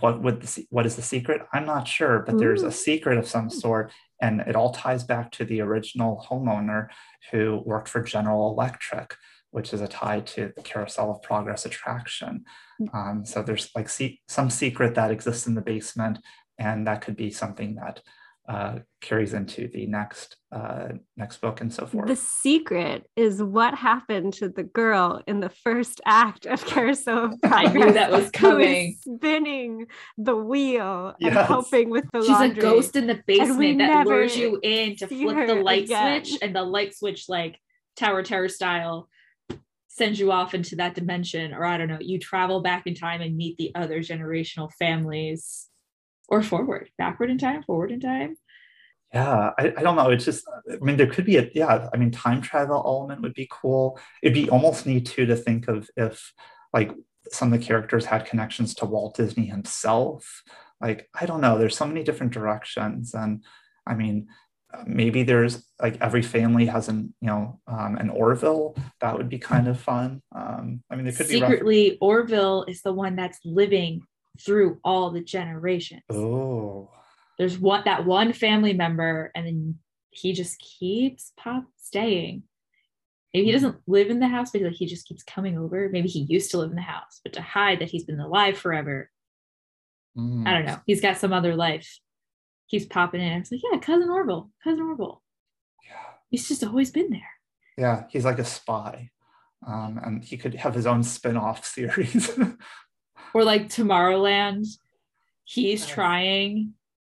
what 0.00 0.22
would 0.22 0.42
the 0.42 0.66
what 0.70 0.86
is 0.86 0.96
the 0.96 1.02
secret? 1.02 1.42
I'm 1.52 1.66
not 1.66 1.86
sure, 1.86 2.20
but 2.20 2.38
there's 2.38 2.62
a 2.62 2.68
mm. 2.68 2.72
secret 2.72 3.18
of 3.18 3.28
some 3.28 3.44
hmm. 3.44 3.50
sort, 3.50 3.92
and 4.20 4.40
it 4.40 4.56
all 4.56 4.72
ties 4.72 5.04
back 5.04 5.30
to 5.32 5.44
the 5.44 5.60
original 5.60 6.26
homeowner 6.28 6.88
who 7.30 7.62
worked 7.64 7.88
for 7.88 8.02
General 8.02 8.50
Electric, 8.50 9.14
which 9.50 9.72
is 9.72 9.80
a 9.80 9.88
tie 9.88 10.20
to 10.20 10.52
the 10.56 10.62
Carousel 10.62 11.12
of 11.12 11.22
Progress 11.22 11.66
attraction. 11.66 12.44
Hmm. 12.78 12.96
Um, 12.96 13.24
so 13.24 13.42
there's 13.42 13.70
like 13.76 13.88
see, 13.88 14.20
some 14.28 14.50
secret 14.50 14.94
that 14.96 15.10
exists 15.10 15.46
in 15.46 15.54
the 15.54 15.62
basement, 15.62 16.18
and 16.58 16.86
that 16.86 17.00
could 17.00 17.16
be 17.16 17.30
something 17.30 17.76
that 17.76 18.02
uh, 18.48 18.78
carries 19.00 19.34
into 19.34 19.68
the 19.68 19.86
next 19.86 20.36
uh, 20.52 20.88
next 21.16 21.40
book 21.40 21.60
and 21.60 21.72
so 21.72 21.84
forth. 21.86 22.06
The 22.06 22.16
secret 22.16 23.08
is 23.16 23.42
what 23.42 23.74
happened 23.74 24.32
to 24.34 24.48
the 24.48 24.62
girl 24.62 25.22
in 25.26 25.40
the 25.40 25.48
first 25.48 26.00
act 26.06 26.46
of 26.46 26.64
Carousel 26.66 27.24
of 27.24 27.40
Progress. 27.42 27.66
I 27.70 27.72
knew 27.72 27.92
that 27.92 28.10
was 28.10 28.20
who 28.20 28.26
is 28.26 28.30
coming. 28.32 28.96
spinning 29.00 29.86
the 30.16 30.36
wheel 30.36 31.14
and 31.20 31.34
Yes. 31.34 31.48
helping 31.48 31.90
with 31.90 32.04
the 32.12 32.20
She's 32.20 32.30
laundry. 32.30 32.58
a 32.58 32.62
ghost 32.62 32.96
in 32.96 33.06
the 33.08 33.14
we 33.26 33.38
basement 33.38 33.78
that 33.78 33.86
never 33.88 34.10
lures 34.20 34.36
you 34.36 34.60
in 34.62 34.96
to 34.96 35.06
flip 35.08 35.46
the 35.48 35.54
light 35.56 35.84
again. 35.84 36.24
switch, 36.24 36.38
and 36.42 36.54
the 36.54 36.62
light 36.62 36.94
switch, 36.94 37.28
like 37.28 37.58
Tower 37.96 38.20
of 38.20 38.26
Terror 38.26 38.48
style, 38.48 39.08
sends 39.88 40.20
you 40.20 40.30
off 40.30 40.54
into 40.54 40.76
that 40.76 40.94
dimension. 40.94 41.52
Or 41.54 41.64
I 41.64 41.76
don't 41.78 41.88
know, 41.88 41.98
you 42.00 42.18
travel 42.18 42.60
back 42.62 42.86
in 42.86 42.94
time 42.94 43.20
and 43.22 43.36
meet 43.36 43.56
the 43.56 43.72
other 43.74 44.00
generational 44.00 44.70
families, 44.78 45.68
or 46.28 46.42
forward, 46.42 46.90
backward 46.98 47.30
in 47.30 47.38
time, 47.38 47.62
forward 47.62 47.90
in 47.90 48.00
time. 48.00 48.36
Yeah, 49.14 49.52
I, 49.58 49.72
I 49.76 49.82
don't 49.82 49.96
know. 49.96 50.10
It's 50.10 50.24
just, 50.24 50.44
I 50.70 50.84
mean, 50.84 50.96
there 50.96 51.06
could 51.06 51.24
be 51.24 51.36
a, 51.36 51.48
yeah, 51.54 51.88
I 51.92 51.96
mean, 51.96 52.10
time 52.10 52.42
travel 52.42 52.82
element 52.84 53.22
would 53.22 53.34
be 53.34 53.48
cool. 53.50 53.98
It'd 54.22 54.34
be 54.34 54.50
almost 54.50 54.84
neat 54.84 55.06
too 55.06 55.26
to 55.26 55.36
think 55.36 55.68
of 55.68 55.88
if 55.96 56.32
like 56.72 56.92
some 57.30 57.52
of 57.52 57.58
the 57.58 57.64
characters 57.64 58.04
had 58.04 58.26
connections 58.26 58.74
to 58.76 58.84
Walt 58.84 59.16
Disney 59.16 59.46
himself. 59.46 60.42
Like, 60.80 61.08
I 61.18 61.24
don't 61.24 61.40
know, 61.40 61.56
there's 61.56 61.76
so 61.76 61.86
many 61.86 62.02
different 62.02 62.32
directions. 62.32 63.14
And 63.14 63.44
I 63.86 63.94
mean, 63.94 64.26
maybe 64.86 65.22
there's 65.22 65.64
like 65.80 65.98
every 66.00 66.22
family 66.22 66.66
has 66.66 66.88
an, 66.88 67.14
you 67.20 67.28
know, 67.28 67.60
um, 67.66 67.96
an 67.96 68.10
Orville. 68.10 68.76
That 69.00 69.16
would 69.16 69.28
be 69.28 69.38
kind 69.38 69.68
of 69.68 69.80
fun. 69.80 70.20
Um, 70.34 70.82
I 70.90 70.96
mean, 70.96 71.04
there 71.04 71.14
could 71.14 71.28
be. 71.28 71.40
refer- 71.40 71.52
Secretly, 71.52 71.98
Orville 72.00 72.64
is 72.64 72.82
the 72.82 72.92
one 72.92 73.16
that's 73.16 73.38
living 73.44 74.02
through 74.40 74.78
all 74.84 75.10
the 75.10 75.20
generations. 75.22 76.02
Oh, 76.10 76.90
There's 77.38 77.58
one 77.58 77.82
that 77.84 78.04
one 78.06 78.32
family 78.32 78.72
member, 78.72 79.30
and 79.34 79.46
then 79.46 79.78
he 80.10 80.32
just 80.32 80.58
keeps 80.58 81.32
pop 81.36 81.64
staying. 81.76 82.42
Maybe 83.34 83.46
he 83.46 83.52
doesn't 83.52 83.76
live 83.86 84.08
in 84.08 84.18
the 84.20 84.28
house, 84.28 84.50
but 84.52 84.62
like 84.62 84.72
he 84.72 84.86
just 84.86 85.06
keeps 85.06 85.22
coming 85.22 85.58
over. 85.58 85.90
Maybe 85.90 86.08
he 86.08 86.20
used 86.20 86.50
to 86.52 86.58
live 86.58 86.70
in 86.70 86.76
the 86.76 86.82
house, 86.82 87.20
but 87.22 87.34
to 87.34 87.42
hide 87.42 87.80
that 87.80 87.90
he's 87.90 88.04
been 88.04 88.20
alive 88.20 88.56
forever. 88.56 89.10
mm. 90.16 90.46
I 90.46 90.52
don't 90.52 90.64
know. 90.66 90.80
He's 90.86 91.02
got 91.02 91.18
some 91.18 91.32
other 91.34 91.54
life. 91.54 91.98
Keeps 92.70 92.86
popping 92.86 93.20
in. 93.20 93.32
It's 93.40 93.52
like, 93.52 93.60
yeah, 93.70 93.78
cousin 93.78 94.08
Orville, 94.08 94.50
cousin 94.64 94.80
Orville. 94.82 95.22
Yeah. 95.84 96.14
He's 96.30 96.48
just 96.48 96.64
always 96.64 96.90
been 96.90 97.10
there. 97.10 97.28
Yeah, 97.76 98.04
he's 98.08 98.24
like 98.24 98.38
a 98.38 98.44
spy. 98.44 99.10
Um, 99.66 100.00
and 100.02 100.24
he 100.24 100.36
could 100.38 100.54
have 100.54 100.74
his 100.74 100.86
own 100.86 101.02
spin-off 101.02 101.64
series. 101.74 102.30
Or 103.36 103.44
like 103.44 103.68
Tomorrowland, 103.68 104.66
he's 105.44 105.84
trying 105.86 106.72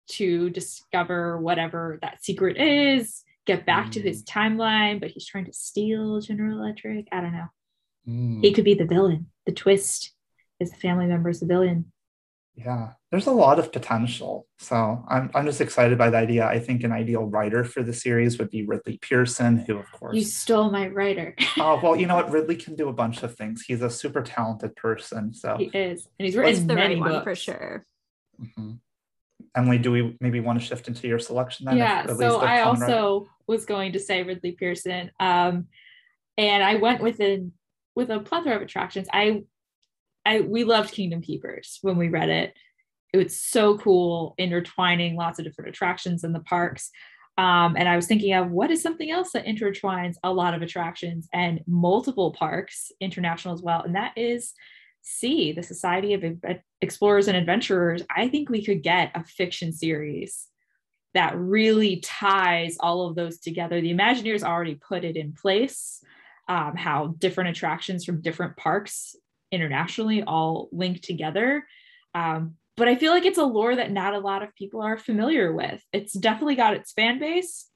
to 0.08 0.50
discover 0.50 1.40
whatever 1.40 2.00
that 2.02 2.24
secret 2.24 2.56
is, 2.56 3.22
get 3.46 3.64
back 3.64 3.92
to 3.92 4.00
his 4.00 4.24
timeline, 4.24 4.98
but 4.98 5.10
he's 5.12 5.28
trying 5.28 5.44
to 5.44 5.52
steal 5.52 6.20
General 6.20 6.58
Electric. 6.58 7.06
I 7.12 7.20
don't 7.20 7.32
know. 7.34 7.46
Mm, 8.08 8.42
He 8.42 8.52
could 8.52 8.64
be 8.64 8.74
the 8.74 8.84
villain. 8.84 9.26
The 9.46 9.52
twist 9.52 10.12
is 10.58 10.72
the 10.72 10.76
family 10.78 11.06
member 11.06 11.28
is 11.28 11.38
the 11.38 11.46
villain. 11.46 11.92
Yeah, 12.58 12.88
there's 13.12 13.28
a 13.28 13.32
lot 13.32 13.60
of 13.60 13.72
potential. 13.72 14.48
So 14.58 15.04
I'm, 15.08 15.30
I'm 15.32 15.46
just 15.46 15.60
excited 15.60 15.96
by 15.96 16.10
the 16.10 16.16
idea. 16.16 16.44
I 16.44 16.58
think 16.58 16.82
an 16.82 16.90
ideal 16.90 17.24
writer 17.24 17.62
for 17.62 17.84
the 17.84 17.92
series 17.92 18.36
would 18.38 18.50
be 18.50 18.66
Ridley 18.66 18.98
Pearson, 19.00 19.58
who, 19.58 19.78
of 19.78 19.90
course, 19.92 20.16
You 20.16 20.24
stole 20.24 20.68
my 20.68 20.88
writer. 20.88 21.36
oh, 21.58 21.78
well, 21.80 21.94
you 21.94 22.06
know 22.06 22.16
what? 22.16 22.30
Ridley 22.32 22.56
can 22.56 22.74
do 22.74 22.88
a 22.88 22.92
bunch 22.92 23.22
of 23.22 23.36
things. 23.36 23.62
He's 23.62 23.80
a 23.82 23.88
super 23.88 24.22
talented 24.22 24.74
person. 24.74 25.32
So, 25.32 25.56
he 25.56 25.66
is. 25.66 26.08
And 26.18 26.26
he's 26.26 26.36
written 26.36 26.66
the 26.66 26.74
many 26.74 26.96
right 27.00 27.12
one 27.12 27.22
for 27.22 27.36
sure. 27.36 27.86
mhm. 28.40 28.80
Emily, 29.56 29.78
do 29.78 29.92
we 29.92 30.16
maybe 30.20 30.40
want 30.40 30.60
to 30.60 30.64
shift 30.64 30.88
into 30.88 31.06
your 31.06 31.20
selection 31.20 31.66
then? 31.66 31.76
yeah 31.76 32.06
so 32.06 32.40
i 32.40 32.62
common 32.62 32.80
writer? 32.80 32.94
also 32.94 33.28
was 33.46 33.64
going 33.64 33.92
to 33.92 33.98
say 34.00 34.22
ridley 34.22 34.52
pearson 34.52 35.10
um 35.20 35.66
and 36.36 36.62
i 36.62 36.74
went 36.74 37.00
with 37.00 37.18
an 37.20 37.52
with 37.96 38.10
a 38.10 38.20
plethora 38.20 38.56
of 38.56 38.62
attractions 38.62 39.08
i 39.12 39.42
i 40.26 40.40
we 40.40 40.64
loved 40.64 40.92
kingdom 40.92 41.22
keepers 41.22 41.78
when 41.82 41.96
we 41.96 42.08
read 42.08 42.28
it. 42.28 42.54
It 43.12 43.18
was 43.18 43.40
so 43.40 43.78
cool 43.78 44.34
intertwining 44.38 45.16
lots 45.16 45.38
of 45.38 45.44
different 45.44 45.70
attractions 45.70 46.24
in 46.24 46.32
the 46.32 46.40
parks. 46.40 46.90
Um, 47.38 47.76
and 47.76 47.88
i 47.88 47.94
was 47.94 48.06
thinking 48.06 48.34
of 48.34 48.50
what 48.50 48.72
is 48.72 48.82
something 48.82 49.12
else 49.12 49.30
that 49.32 49.46
intertwines 49.46 50.16
a 50.24 50.32
lot 50.32 50.54
of 50.54 50.62
attractions 50.62 51.28
and 51.32 51.60
multiple 51.68 52.32
parks 52.32 52.90
international 53.00 53.54
as 53.54 53.62
well 53.62 53.82
and 53.82 53.94
that 53.94 54.12
is 54.16 54.54
SEA 55.02 55.52
the 55.52 55.62
society 55.62 56.14
of 56.14 56.24
explorers 56.82 57.28
and 57.28 57.36
adventurers. 57.36 58.02
I 58.14 58.28
think 58.28 58.48
we 58.48 58.64
could 58.64 58.82
get 58.82 59.12
a 59.14 59.24
fiction 59.24 59.72
series 59.72 60.46
that 61.14 61.36
really 61.36 61.96
ties 62.00 62.76
all 62.80 63.06
of 63.06 63.16
those 63.16 63.38
together. 63.38 63.80
The 63.80 63.94
imagineers 63.94 64.42
already 64.42 64.74
put 64.74 65.04
it 65.04 65.16
in 65.16 65.32
place 65.32 66.02
um, 66.48 66.76
how 66.76 67.14
different 67.18 67.50
attractions 67.50 68.04
from 68.04 68.20
different 68.20 68.56
parks 68.56 69.16
internationally 69.52 70.22
all 70.22 70.68
linked 70.72 71.04
together 71.04 71.66
um, 72.14 72.54
but 72.76 72.88
i 72.88 72.94
feel 72.94 73.12
like 73.12 73.24
it's 73.24 73.38
a 73.38 73.44
lore 73.44 73.76
that 73.76 73.90
not 73.90 74.14
a 74.14 74.18
lot 74.18 74.42
of 74.42 74.54
people 74.54 74.82
are 74.82 74.98
familiar 74.98 75.52
with 75.52 75.82
it's 75.92 76.12
definitely 76.12 76.54
got 76.56 76.74
its 76.74 76.92
fan 76.92 77.18
base 77.18 77.68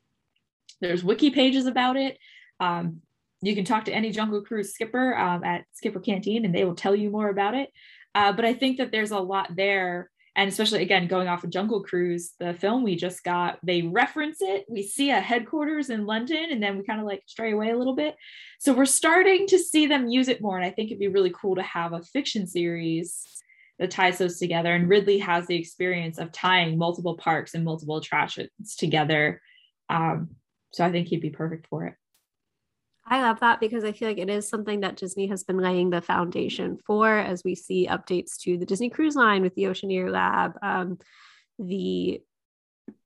there's 0.81 1.05
wiki 1.05 1.31
pages 1.31 1.67
about 1.67 1.97
it 1.97 2.19
um, 2.61 3.01
you 3.43 3.57
can 3.57 3.65
talk 3.65 3.85
to 3.87 3.93
any 3.93 4.11
Jungle 4.11 4.43
Cruise 4.43 4.73
skipper 4.73 5.17
um, 5.19 5.43
at 5.45 5.65
Skipper 5.73 6.01
Canteen 6.01 6.45
and 6.45 6.55
they 6.55 6.65
will 6.65 6.77
tell 6.77 6.95
you 6.95 7.11
more 7.11 7.29
about 7.29 7.55
it. 7.55 7.71
Uh, 8.15 8.33
but 8.33 8.45
I 8.45 8.55
think 8.55 8.79
that 8.79 8.93
there's 8.93 9.11
a 9.11 9.19
lot 9.19 9.55
there. 9.55 10.11
And 10.35 10.49
especially 10.49 10.83
again, 10.83 11.09
going 11.09 11.29
off 11.29 11.45
of 11.45 11.51
Jungle 11.51 11.83
Cruise, 11.83 12.33
the 12.41 12.55
film 12.55 12.83
we 12.83 12.97
just 12.97 13.23
got, 13.23 13.59
they 13.63 13.83
reference 13.83 14.39
it. 14.41 14.65
We 14.69 14.83
see 14.83 15.11
a 15.11 15.21
headquarters 15.21 15.91
in 15.91 16.07
London 16.07 16.47
and 16.51 16.63
then 16.63 16.79
we 16.79 16.85
kind 16.85 17.01
of 17.01 17.07
like 17.07 17.23
stray 17.27 17.53
away 17.53 17.71
a 17.71 17.77
little 17.77 17.95
bit. 17.95 18.17
So 18.59 18.73
we're 18.73 18.87
starting 18.87 19.47
to 19.49 19.59
see 19.59 19.87
them 19.87 20.09
use 20.09 20.29
it 20.29 20.41
more. 20.41 20.57
And 20.57 20.65
I 20.65 20.71
think 20.71 20.91
it'd 20.91 21.01
be 21.01 21.09
really 21.09 21.35
cool 21.39 21.57
to 21.57 21.63
have 21.63 21.93
a 21.93 22.03
fiction 22.03 22.47
series 22.47 23.27
that 23.79 23.91
ties 23.91 24.19
those 24.19 24.39
together. 24.39 24.75
And 24.75 24.89
Ridley 24.89 25.19
has 25.19 25.47
the 25.47 25.57
experience 25.57 26.19
of 26.19 26.33
tying 26.33 26.79
multiple 26.79 27.17
parks 27.17 27.55
and 27.55 27.65
multiple 27.65 27.99
attractions 27.99 28.77
together. 28.79 29.43
Um, 29.91 30.31
so 30.73 30.85
I 30.85 30.91
think 30.91 31.09
he'd 31.09 31.21
be 31.21 31.31
perfect 31.31 31.67
for 31.69 31.87
it. 31.87 31.95
I 33.05 33.21
love 33.21 33.41
that 33.41 33.61
because 33.61 33.85
I 33.85 33.93
feel 33.93 34.09
like 34.09 34.19
it 34.19 34.31
is 34.31 34.49
something 34.49 34.81
that 34.81 34.97
Disney 34.97 35.27
has 35.27 35.43
been 35.43 35.59
laying 35.59 35.91
the 35.91 36.01
foundation 36.01 36.79
for 36.87 37.19
as 37.19 37.43
we 37.45 37.55
see 37.55 37.89
updates 37.89 38.37
to 38.43 38.57
the 38.57 38.67
Disney 38.67 38.91
Cruise 38.91 39.17
Line 39.17 39.43
with 39.43 39.55
the 39.55 39.67
Oceaneer 39.67 40.11
Lab, 40.11 40.53
um, 40.63 40.99
the 41.59 42.21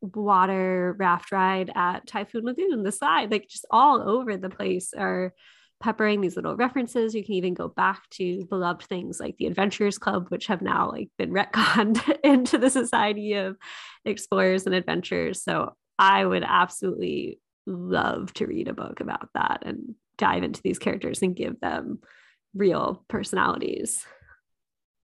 water 0.01 0.95
raft 0.99 1.33
ride 1.33 1.71
at 1.75 2.07
Typhoon 2.07 2.45
Lagoon, 2.45 2.83
the 2.83 2.93
side, 2.93 3.31
like 3.31 3.49
just 3.49 3.67
all 3.71 4.07
over 4.07 4.37
the 4.37 4.51
place 4.51 4.93
are 4.97 5.33
peppering 5.81 6.21
these 6.21 6.37
little 6.37 6.57
references. 6.57 7.15
You 7.15 7.25
can 7.25 7.35
even 7.35 7.55
go 7.55 7.69
back 7.69 8.09
to 8.11 8.45
beloved 8.47 8.85
things 8.85 9.21
like 9.21 9.37
the 9.39 9.47
Adventurers 9.47 9.99
Club, 9.99 10.27
which 10.29 10.47
have 10.47 10.63
now 10.63 10.91
like 10.91 11.09
been 11.19 11.33
retconned 11.33 12.19
into 12.25 12.59
the 12.59 12.71
Society 12.71 13.35
of 13.35 13.57
Explorers 14.05 14.67
and 14.67 14.75
Adventurers. 14.75 15.43
So 15.43 15.75
I 15.99 16.25
would 16.25 16.45
absolutely 16.47 17.41
love 17.67 18.33
to 18.35 18.47
read 18.47 18.69
a 18.69 18.75
book 18.75 19.01
about 19.01 19.29
that 19.35 19.63
and 19.67 19.95
dive 20.19 20.43
into 20.43 20.63
these 20.63 20.79
characters 20.79 21.23
and 21.23 21.37
give 21.37 21.61
them 21.61 22.01
real 22.55 23.05
personalities. 23.09 24.05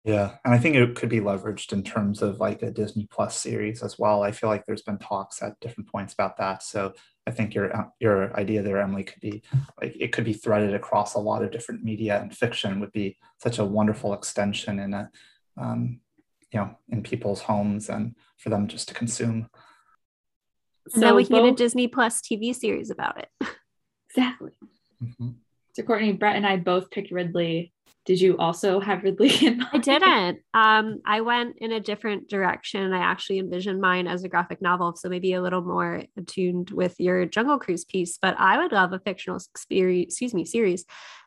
Yeah, 0.06 0.36
and 0.44 0.54
I 0.54 0.58
think 0.58 0.76
it 0.76 0.94
could 0.94 1.08
be 1.08 1.18
leveraged 1.18 1.72
in 1.72 1.82
terms 1.82 2.22
of 2.22 2.38
like 2.38 2.62
a 2.62 2.70
Disney 2.70 3.08
Plus 3.10 3.36
series 3.36 3.82
as 3.82 3.98
well. 3.98 4.22
I 4.22 4.30
feel 4.30 4.48
like 4.48 4.64
there's 4.64 4.82
been 4.82 4.98
talks 4.98 5.42
at 5.42 5.58
different 5.58 5.90
points 5.90 6.12
about 6.12 6.36
that. 6.36 6.62
So 6.62 6.92
I 7.26 7.32
think 7.32 7.56
your 7.56 7.92
your 7.98 8.32
idea 8.38 8.62
there, 8.62 8.80
Emily, 8.80 9.02
could 9.02 9.20
be 9.20 9.42
like 9.82 9.96
it 9.98 10.12
could 10.12 10.24
be 10.24 10.32
threaded 10.32 10.74
across 10.74 11.14
a 11.14 11.18
lot 11.18 11.42
of 11.42 11.50
different 11.50 11.82
media, 11.82 12.20
and 12.20 12.34
fiction 12.34 12.78
would 12.78 12.92
be 12.92 13.18
such 13.42 13.58
a 13.58 13.64
wonderful 13.64 14.14
extension 14.14 14.78
in 14.78 14.94
a 14.94 15.10
um, 15.56 15.98
you 16.52 16.60
know 16.60 16.78
in 16.88 17.02
people's 17.02 17.40
homes 17.40 17.88
and 17.88 18.14
for 18.38 18.50
them 18.50 18.68
just 18.68 18.86
to 18.86 18.94
consume. 18.94 19.48
And 20.94 21.03
then 21.03 21.14
we 21.14 21.25
can 21.25 21.37
get 21.37 21.53
a 21.53 21.55
Disney 21.55 21.88
Plus 21.88 22.20
TV 22.20 22.55
series 22.55 22.90
about 22.90 23.18
it. 23.18 23.29
exactly. 24.11 24.53
Mhm. 25.03 25.35
So 25.75 25.83
Courtney, 25.83 26.12
Brett, 26.12 26.37
and 26.37 26.46
I 26.46 26.57
both 26.57 26.90
picked 26.90 27.11
Ridley. 27.11 27.72
Did 28.07 28.20
you 28.20 28.38
also 28.38 28.81
have 28.81 29.03
Ridley 29.03 29.31
in 29.46 29.59
mind? 29.59 29.70
I 29.72 29.79
didn't. 29.79 30.38
Um, 30.55 31.01
I 31.05 31.20
went 31.20 31.57
in 31.59 31.72
a 31.72 31.81
different 31.81 32.29
direction. 32.29 32.92
I 32.92 33.01
actually 33.01 33.40
envisioned 33.40 33.81
mine 33.81 34.07
as 34.07 34.22
a 34.25 34.29
graphic 34.29 34.62
novel, 34.62 34.94
so 34.94 35.09
maybe 35.09 35.33
a 35.33 35.42
little 35.42 35.62
more 35.62 36.05
attuned 36.16 36.70
with 36.70 36.99
your 36.99 37.27
Jungle 37.27 37.59
Cruise 37.59 37.85
piece. 37.85 38.16
But 38.16 38.37
I 38.38 38.59
would 38.59 38.72
love 38.72 38.92
a 38.92 39.01
fictional 39.01 39.37
experience, 39.37 40.14
excuse 40.14 40.33
me, 40.33 40.44
series 40.44 40.85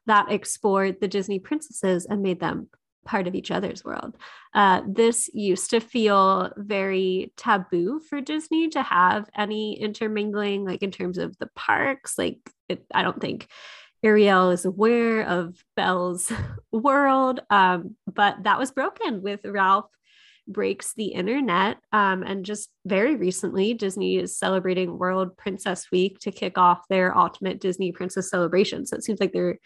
that 0.08 0.32
explored 0.32 1.02
the 1.02 1.08
Disney 1.08 1.38
princesses 1.38 2.06
and 2.06 2.24
made 2.24 2.40
them 2.40 2.70
part 3.06 3.28
of 3.28 3.36
each 3.36 3.52
other's 3.52 3.84
world. 3.84 4.16
Uh, 4.54 4.82
this 4.88 5.30
used 5.34 5.70
to 5.72 5.80
feel 5.80 6.52
very 6.58 7.34
taboo 7.38 8.00
for 8.00 8.22
Disney 8.22 8.70
to 8.70 8.84
have 8.84 9.30
any 9.36 9.80
intermingling, 9.80 10.66
like 10.66 10.84
in 10.84 10.92
terms 10.92 11.18
of 11.18 11.38
the 11.40 11.50
parks. 11.56 12.18
Like, 12.18 12.40
it, 12.68 12.86
I 12.94 13.02
don't 13.02 13.20
think 13.20 13.48
Ariel 14.04 14.52
is 14.52 14.66
aware 14.66 15.24
of 15.24 15.56
Belle's 15.76 16.32
world. 16.72 17.42
Um, 17.50 17.96
but 18.08 18.44
that 18.44 18.60
was 18.60 18.72
broken 18.72 19.22
with 19.22 19.42
Ralph 19.46 19.90
breaks 20.50 20.94
the 20.96 21.06
internet. 21.06 21.78
Um, 21.94 22.24
and 22.24 22.44
just 22.44 22.70
very 22.86 23.16
recently, 23.16 23.74
Disney 23.74 24.18
is 24.18 24.38
celebrating 24.38 24.98
World 24.98 25.38
Princess 25.38 25.88
Week 25.92 26.20
to 26.20 26.32
kick 26.32 26.58
off 26.58 26.88
their 26.90 27.16
Ultimate 27.16 27.62
Disney 27.62 27.92
Princess 27.92 28.30
celebration. 28.30 28.86
So 28.86 28.98
it 28.98 29.04
seems 29.04 29.20
like 29.20 29.32
they're 29.32 29.60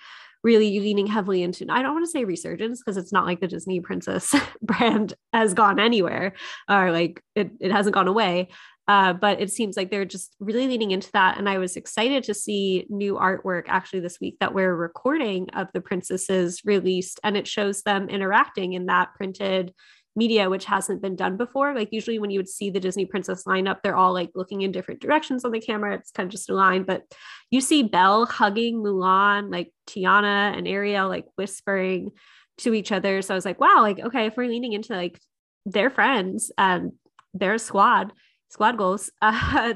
really 0.43 0.79
leaning 0.79 1.07
heavily 1.07 1.41
into 1.41 1.65
I 1.69 1.81
don't 1.81 1.93
want 1.93 2.05
to 2.05 2.11
say 2.11 2.25
resurgence 2.25 2.79
because 2.79 2.97
it's 2.97 3.13
not 3.13 3.25
like 3.25 3.39
the 3.39 3.47
Disney 3.47 3.79
princess 3.79 4.33
brand 4.61 5.13
has 5.31 5.53
gone 5.53 5.79
anywhere 5.79 6.33
or 6.69 6.91
like 6.91 7.21
it, 7.35 7.51
it 7.59 7.71
hasn't 7.71 7.95
gone 7.95 8.07
away. 8.07 8.49
Uh, 8.87 9.13
but 9.13 9.39
it 9.41 9.49
seems 9.49 9.77
like 9.77 9.89
they're 9.89 10.03
just 10.03 10.35
really 10.41 10.67
leaning 10.67 10.91
into 10.91 11.09
that. 11.13 11.37
And 11.37 11.47
I 11.47 11.57
was 11.57 11.77
excited 11.77 12.23
to 12.25 12.33
see 12.33 12.85
new 12.89 13.15
artwork 13.15 13.63
actually 13.67 14.01
this 14.01 14.19
week 14.19 14.35
that 14.41 14.53
we're 14.53 14.75
recording 14.75 15.49
of 15.51 15.69
the 15.73 15.79
princesses 15.79 16.61
released, 16.65 17.19
and 17.23 17.37
it 17.37 17.47
shows 17.47 17.83
them 17.83 18.09
interacting 18.09 18.73
in 18.73 18.87
that 18.87 19.13
printed 19.15 19.73
media, 20.15 20.49
which 20.49 20.65
hasn't 20.65 21.01
been 21.01 21.15
done 21.15 21.37
before. 21.37 21.73
Like 21.73 21.89
usually 21.91 22.19
when 22.19 22.29
you 22.29 22.39
would 22.39 22.49
see 22.49 22.69
the 22.69 22.79
Disney 22.79 23.05
princess 23.05 23.43
lineup, 23.45 23.81
they're 23.81 23.95
all 23.95 24.13
like 24.13 24.29
looking 24.35 24.61
in 24.61 24.71
different 24.71 25.01
directions 25.01 25.43
on 25.43 25.51
the 25.51 25.59
camera. 25.59 25.95
It's 25.95 26.11
kind 26.11 26.27
of 26.27 26.31
just 26.31 26.49
a 26.49 26.53
line, 26.53 26.83
but 26.83 27.03
you 27.49 27.61
see 27.61 27.83
Belle 27.83 28.25
hugging 28.25 28.83
Mulan, 28.83 29.51
like 29.51 29.71
Tiana 29.87 30.55
and 30.57 30.67
Ariel 30.67 31.09
like 31.09 31.25
whispering 31.35 32.11
to 32.59 32.73
each 32.73 32.91
other. 32.91 33.21
So 33.21 33.33
I 33.33 33.35
was 33.35 33.45
like, 33.45 33.59
wow, 33.59 33.81
like 33.81 33.99
okay, 33.99 34.27
if 34.27 34.37
we're 34.37 34.47
leaning 34.47 34.73
into 34.73 34.93
like 34.93 35.19
their 35.65 35.89
friends 35.89 36.51
and 36.57 36.91
their 37.33 37.57
squad, 37.57 38.13
squad 38.49 38.77
goals, 38.77 39.09
uh, 39.21 39.73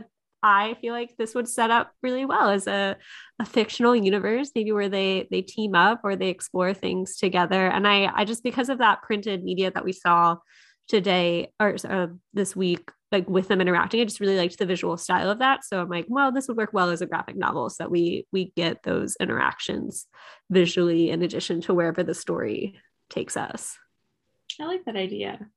I 0.48 0.76
feel 0.80 0.94
like 0.94 1.18
this 1.18 1.36
would 1.36 1.50
set 1.50 1.72
up 1.72 1.92
really 2.02 2.24
well 2.24 2.50
as 2.50 2.68
a, 2.68 2.96
a 3.38 3.46
fictional 3.46 3.94
universe, 3.96 4.52
maybe 4.56 4.72
where 4.72 4.88
they 4.88 5.28
they 5.30 5.42
team 5.42 5.76
up 5.76 6.02
or 6.06 6.16
they 6.16 6.30
explore 6.30 6.74
things 6.74 7.18
together. 7.18 7.68
And 7.68 7.86
I 7.86 8.10
I 8.16 8.24
just 8.24 8.44
because 8.44 8.70
of 8.70 8.78
that 8.78 9.02
printed 9.02 9.44
media 9.44 9.72
that 9.72 9.84
we 9.84 9.92
saw 9.92 10.38
today 10.88 11.52
or 11.60 11.76
uh, 11.84 12.08
this 12.34 12.56
week, 12.56 12.90
like 13.12 13.30
with 13.30 13.50
them 13.50 13.60
interacting, 13.60 14.00
I 14.00 14.06
just 14.06 14.22
really 14.22 14.38
liked 14.38 14.58
the 14.58 14.66
visual 14.66 14.96
style 14.96 15.30
of 15.30 15.40
that. 15.40 15.66
So 15.66 15.82
I'm 15.82 15.90
like, 15.90 16.06
well, 16.08 16.32
this 16.32 16.48
would 16.48 16.56
work 16.56 16.72
well 16.72 16.92
as 16.92 17.02
a 17.02 17.06
graphic 17.08 17.36
novel, 17.36 17.70
so 17.70 17.84
that 17.84 17.92
we 17.92 18.26
we 18.32 18.54
get 18.56 18.84
those 18.84 19.18
interactions 19.20 20.08
visually 20.50 21.10
in 21.10 21.24
addition 21.24 21.60
to 21.62 21.74
wherever 21.74 22.04
the 22.04 22.14
story 22.14 22.80
takes 23.10 23.36
us. 23.36 23.78
I 24.62 24.66
like 24.66 24.86
that 24.86 24.96
idea. 24.96 25.50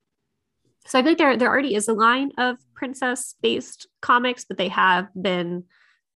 So 0.87 0.99
I 0.99 1.03
feel 1.03 1.11
like 1.13 1.19
there 1.19 1.37
there 1.37 1.49
already 1.49 1.75
is 1.75 1.89
a 1.89 1.93
line 1.93 2.33
of 2.39 2.57
princess 2.75 3.35
based 3.43 3.87
comics, 4.01 4.45
but 4.45 4.59
they 4.59 4.69
have 4.69 5.09
been 5.21 5.65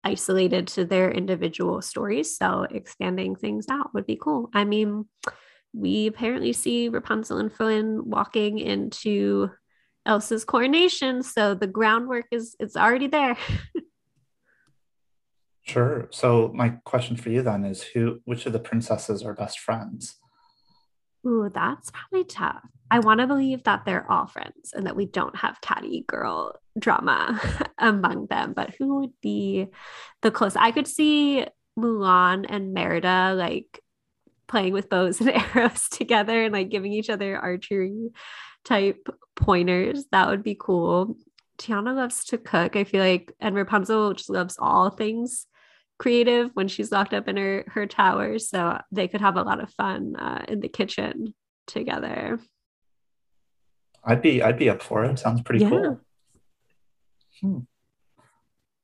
isolated 0.04 0.66
to 0.66 0.84
their 0.84 1.10
individual 1.10 1.80
stories. 1.82 2.36
So 2.36 2.66
expanding 2.70 3.36
things 3.36 3.66
out 3.70 3.94
would 3.94 4.06
be 4.06 4.16
cool. 4.16 4.50
I 4.52 4.64
mean, 4.64 5.06
we 5.72 6.06
apparently 6.06 6.52
see 6.52 6.88
Rapunzel 6.88 7.38
and 7.38 7.52
Flynn 7.52 8.02
walking 8.08 8.58
into 8.58 9.50
Elsa's 10.04 10.44
coronation, 10.44 11.22
so 11.22 11.54
the 11.54 11.66
groundwork 11.66 12.26
is 12.30 12.56
it's 12.58 12.76
already 12.76 13.06
there. 13.06 13.36
sure. 15.62 16.08
So 16.10 16.50
my 16.54 16.70
question 16.84 17.16
for 17.16 17.30
you 17.30 17.42
then 17.42 17.64
is 17.64 17.82
who 17.82 18.20
which 18.24 18.46
of 18.46 18.52
the 18.52 18.58
princesses 18.58 19.22
are 19.22 19.34
best 19.34 19.60
friends? 19.60 20.16
Ooh, 21.26 21.50
that's 21.52 21.90
probably 21.90 22.24
tough. 22.24 22.62
I 22.90 22.98
want 22.98 23.20
to 23.20 23.26
believe 23.26 23.64
that 23.64 23.84
they're 23.84 24.10
all 24.10 24.26
friends 24.26 24.72
and 24.74 24.86
that 24.86 24.96
we 24.96 25.06
don't 25.06 25.36
have 25.36 25.60
catty 25.60 26.04
girl 26.06 26.56
drama 26.78 27.40
among 27.78 28.26
them. 28.26 28.52
But 28.54 28.74
who 28.78 29.00
would 29.00 29.12
be 29.22 29.68
the 30.20 30.30
close? 30.30 30.56
I 30.56 30.72
could 30.72 30.86
see 30.86 31.46
Mulan 31.78 32.44
and 32.48 32.74
Merida 32.74 33.34
like 33.34 33.80
playing 34.46 34.74
with 34.74 34.90
bows 34.90 35.20
and 35.20 35.30
arrows 35.54 35.88
together 35.88 36.44
and 36.44 36.52
like 36.52 36.68
giving 36.68 36.92
each 36.92 37.08
other 37.08 37.38
archery 37.38 38.10
type 38.64 39.08
pointers. 39.36 40.04
That 40.12 40.28
would 40.28 40.42
be 40.42 40.56
cool. 40.58 41.16
Tiana 41.58 41.94
loves 41.94 42.24
to 42.26 42.38
cook. 42.38 42.76
I 42.76 42.84
feel 42.84 43.00
like, 43.00 43.32
and 43.40 43.54
Rapunzel 43.54 44.14
just 44.14 44.28
loves 44.28 44.56
all 44.58 44.90
things 44.90 45.46
creative 46.02 46.50
when 46.54 46.66
she's 46.66 46.90
locked 46.90 47.14
up 47.14 47.28
in 47.28 47.36
her 47.36 47.64
her 47.68 47.86
tower 47.86 48.36
so 48.36 48.76
they 48.90 49.06
could 49.06 49.20
have 49.20 49.36
a 49.36 49.42
lot 49.42 49.62
of 49.62 49.70
fun 49.70 50.16
uh, 50.16 50.44
in 50.48 50.58
the 50.58 50.68
kitchen 50.68 51.32
together. 51.68 52.40
I'd 54.02 54.20
be 54.20 54.42
i'd 54.42 54.58
be 54.58 54.68
up 54.68 54.82
for 54.82 55.04
it. 55.04 55.18
Sounds 55.20 55.42
pretty 55.42 55.64
yeah. 55.64 55.70
cool. 55.70 56.00
Hmm. 57.40 57.58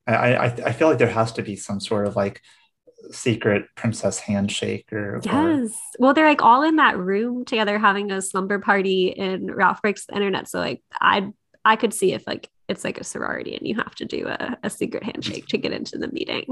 I, 0.07 0.15
I 0.15 0.45
i 0.45 0.73
feel 0.73 0.89
like 0.89 0.99
there 0.99 1.09
has 1.09 1.33
to 1.33 1.43
be 1.43 1.57
some 1.57 1.81
sort 1.81 2.07
of 2.07 2.15
like 2.15 2.41
secret 3.11 3.67
princess 3.75 4.21
handshake 4.21 4.93
or 4.93 5.21
yes. 5.25 5.35
Or... 5.35 5.71
well 5.99 6.15
they're 6.15 6.29
like 6.29 6.43
all 6.43 6.63
in 6.63 6.77
that 6.77 6.99
room 6.99 7.45
together 7.45 7.79
having 7.81 8.13
a 8.13 8.23
slumber 8.23 8.61
party 8.61 9.09
in 9.09 9.53
ralph 9.53 9.83
breaks 9.83 10.07
the 10.07 10.15
internet 10.15 10.49
so 10.49 10.59
like 10.59 10.83
i 11.01 11.29
i 11.65 11.77
could 11.77 11.95
see 11.95 12.13
if 12.13 12.27
like 12.27 12.49
it's 12.69 12.85
like 12.85 12.99
a 12.99 13.05
sorority 13.05 13.57
and 13.57 13.67
you 13.67 13.77
have 13.77 13.95
to 13.97 14.05
do 14.05 14.27
a, 14.27 14.59
a 14.63 14.71
secret 14.71 15.03
handshake 15.03 15.47
to 15.47 15.59
get 15.59 15.73
into 15.73 15.99
the 15.99 16.11
meeting 16.13 16.45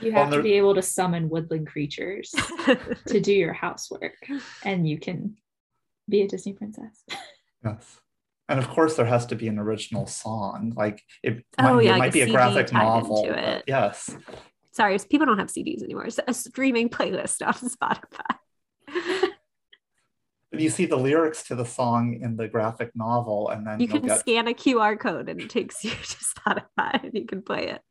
you 0.00 0.12
have 0.12 0.30
to 0.30 0.42
be 0.42 0.54
able 0.54 0.74
to 0.74 0.82
summon 0.82 1.28
woodland 1.28 1.66
creatures 1.66 2.34
to 3.06 3.20
do 3.20 3.32
your 3.32 3.52
housework, 3.52 4.16
and 4.64 4.88
you 4.88 4.98
can 4.98 5.36
be 6.08 6.22
a 6.22 6.28
Disney 6.28 6.52
princess. 6.52 7.04
Yes. 7.64 8.00
And 8.48 8.58
of 8.58 8.68
course, 8.68 8.96
there 8.96 9.06
has 9.06 9.26
to 9.26 9.36
be 9.36 9.48
an 9.48 9.58
original 9.58 10.06
song. 10.06 10.72
Like 10.76 11.02
it, 11.22 11.44
oh, 11.58 11.74
might, 11.74 11.84
yeah, 11.84 11.96
it 11.96 11.98
might 11.98 12.12
be 12.12 12.22
a 12.22 12.30
graphic 12.30 12.72
novel. 12.72 13.60
Yes. 13.66 14.16
Sorry, 14.72 14.98
people 15.10 15.26
don't 15.26 15.38
have 15.38 15.48
CDs 15.48 15.82
anymore. 15.82 16.06
It's 16.06 16.20
a 16.26 16.32
streaming 16.32 16.88
playlist 16.88 17.42
on 17.46 17.54
Spotify 17.54 18.36
you 20.52 20.70
see 20.70 20.86
the 20.86 20.96
lyrics 20.96 21.42
to 21.44 21.54
the 21.54 21.64
song 21.64 22.18
in 22.22 22.36
the 22.36 22.48
graphic 22.48 22.90
novel 22.94 23.50
and 23.50 23.66
then 23.66 23.80
you 23.80 23.88
can 23.88 24.02
get... 24.02 24.20
scan 24.20 24.48
a 24.48 24.54
qr 24.54 24.98
code 24.98 25.28
and 25.28 25.40
it 25.40 25.50
takes 25.50 25.84
you 25.84 25.90
to 25.90 25.96
spotify 25.96 27.04
and 27.04 27.14
you 27.14 27.26
can 27.26 27.42
play 27.42 27.68
it. 27.68 27.82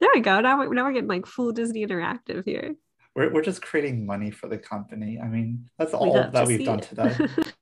There 0.00 0.10
we 0.14 0.20
go. 0.20 0.40
Now, 0.40 0.58
we're, 0.58 0.72
now 0.72 0.84
we're 0.84 0.92
getting 0.92 1.08
like 1.08 1.26
full 1.26 1.52
disney 1.52 1.86
interactive 1.86 2.44
here. 2.44 2.74
We're, 3.14 3.32
we're 3.32 3.42
just 3.42 3.62
creating 3.62 4.06
money 4.06 4.30
for 4.30 4.48
the 4.48 4.58
company. 4.58 5.18
I 5.22 5.28
mean 5.28 5.68
that's 5.78 5.92
all 5.92 6.14
we 6.14 6.20
that 6.20 6.46
we've 6.46 6.64
done 6.64 6.78
it. 6.78 6.84
today. 6.84 7.28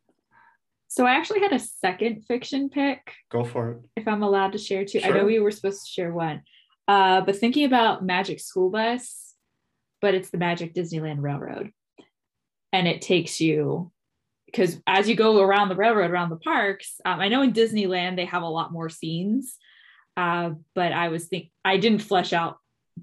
So 0.95 1.07
i 1.07 1.17
actually 1.17 1.41
had 1.41 1.53
a 1.53 1.59
second 1.59 2.25
fiction 2.25 2.71
pick 2.71 3.01
go 3.29 3.43
for 3.43 3.73
it. 3.73 3.79
if 3.97 4.07
i'm 4.07 4.23
allowed 4.23 4.53
to 4.53 4.59
share 4.59 4.85
two 4.85 5.01
sure. 5.01 5.13
i 5.13 5.19
know 5.19 5.25
we 5.25 5.41
were 5.41 5.51
supposed 5.51 5.85
to 5.85 5.91
share 5.91 6.13
one 6.13 6.43
uh, 6.87 7.21
but 7.23 7.35
thinking 7.35 7.65
about 7.65 8.05
magic 8.05 8.39
school 8.39 8.71
bus 8.71 9.35
but 10.01 10.15
it's 10.15 10.31
the 10.31 10.39
magic 10.39 10.73
disneyland 10.73 11.21
railroad 11.21 11.73
and 12.73 12.87
it 12.87 13.03
takes 13.03 13.41
you 13.41 13.91
because 14.55 14.81
as 14.87 15.09
you 15.09 15.17
go 15.17 15.41
around 15.41 15.69
the 15.69 15.77
railroad 15.77 16.11
around 16.11 16.31
the 16.31 16.37
parks 16.37 17.01
um, 17.05 17.21
i 17.21 17.29
know 17.29 17.43
in 17.43 17.53
disneyland 17.53 18.17
they 18.17 18.25
have 18.25 18.43
a 18.43 18.49
lot 18.49 18.73
more 18.73 18.89
scenes 18.89 19.57
uh, 20.17 20.51
but 20.75 20.93
i 20.93 21.09
was 21.09 21.27
think 21.27 21.51
i 21.65 21.77
didn't 21.77 22.03
flesh 22.03 22.33
out 22.33 22.59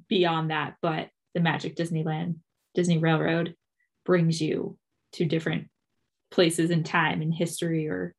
beyond 0.08 0.52
that 0.52 0.76
but 0.82 1.10
the 1.34 1.42
magic 1.42 1.76
disneyland 1.76 2.36
disney 2.74 2.98
railroad 2.98 3.56
brings 4.06 4.42
you 4.42 4.78
to 5.14 5.26
different 5.26 5.68
places 6.32 6.72
in 6.72 6.84
time 6.84 7.22
and 7.22 7.34
history 7.34 7.88
or 7.88 8.16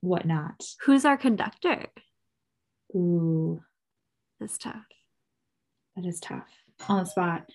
whatnot. 0.00 0.64
Who's 0.84 1.04
our 1.04 1.16
conductor? 1.16 1.86
Ooh. 2.94 3.62
That's 4.40 4.58
tough. 4.58 4.86
That 5.96 6.06
is 6.06 6.20
tough. 6.20 6.48
On 6.88 6.98
the 6.98 7.04
spot 7.04 7.50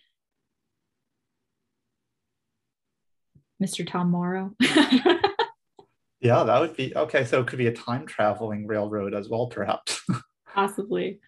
Mr. 3.62 3.88
Tom 3.88 4.12
Morrow. 4.12 4.52
yeah, 4.60 6.44
that 6.44 6.60
would 6.60 6.76
be 6.76 6.96
okay. 6.96 7.26
So 7.26 7.42
it 7.42 7.48
could 7.48 7.60
be 7.60 7.68
a 7.68 7.74
time 7.74 8.06
traveling 8.06 8.68
railroad 8.68 9.14
as 9.14 9.30
well, 9.30 9.48
perhaps. 9.48 10.02
Possibly. 10.54 11.20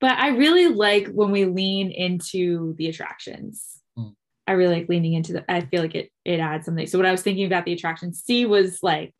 But 0.00 0.12
I 0.12 0.28
really 0.28 0.68
like 0.68 1.08
when 1.08 1.30
we 1.30 1.44
lean 1.44 1.90
into 1.90 2.74
the 2.78 2.88
attractions. 2.88 3.82
Mm. 3.98 4.14
I 4.46 4.52
really 4.52 4.76
like 4.76 4.88
leaning 4.88 5.12
into 5.12 5.34
the, 5.34 5.52
I 5.52 5.60
feel 5.60 5.82
like 5.82 5.94
it 5.94 6.10
it 6.24 6.40
adds 6.40 6.64
something. 6.64 6.86
So 6.86 6.98
when 6.98 7.06
I 7.06 7.12
was 7.12 7.22
thinking 7.22 7.46
about 7.46 7.64
the 7.64 7.72
attraction, 7.72 8.14
SEA 8.14 8.46
was 8.46 8.82
like 8.82 9.14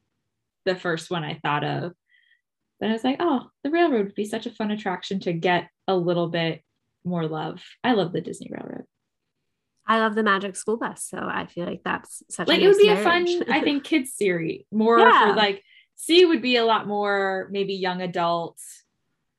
the 0.65 0.75
first 0.75 1.11
one 1.11 1.25
I 1.25 1.39
thought 1.43 1.65
of. 1.65 1.93
But 2.79 2.89
I 2.89 2.93
was 2.93 3.05
like, 3.05 3.17
oh, 3.21 3.51
the 3.63 3.71
railroad 3.71 4.07
would 4.07 4.15
be 4.15 4.25
such 4.25 4.47
a 4.47 4.51
fun 4.51 4.71
attraction 4.71 5.21
to 5.21 5.35
get 5.35 5.69
a 5.87 5.95
little 5.95 6.29
bit 6.29 6.63
more 7.05 7.27
love. 7.27 7.63
I 7.85 7.93
love 7.93 8.13
the 8.13 8.23
Disney 8.23 8.51
Railroad. 8.51 8.85
I 9.91 9.99
love 9.99 10.15
the 10.15 10.23
Magic 10.23 10.55
School 10.55 10.77
Bus, 10.77 11.05
so 11.05 11.19
I 11.19 11.47
feel 11.47 11.67
like 11.67 11.81
that's 11.85 12.23
such 12.31 12.47
like 12.47 12.61
a 12.61 12.65
it 12.65 12.69
would 12.69 12.79
be 12.79 12.87
marriage. 12.87 13.29
a 13.29 13.45
fun, 13.45 13.53
I 13.53 13.61
think, 13.61 13.83
kids 13.91 14.13
series 14.15 14.63
more 14.71 15.01
yeah. 15.01 15.31
for 15.31 15.37
like 15.37 15.65
SEA 15.97 16.27
would 16.27 16.41
be 16.41 16.55
a 16.55 16.65
lot 16.65 16.87
more 16.87 17.49
maybe 17.51 17.75
young 17.75 18.01
adults, 18.01 18.85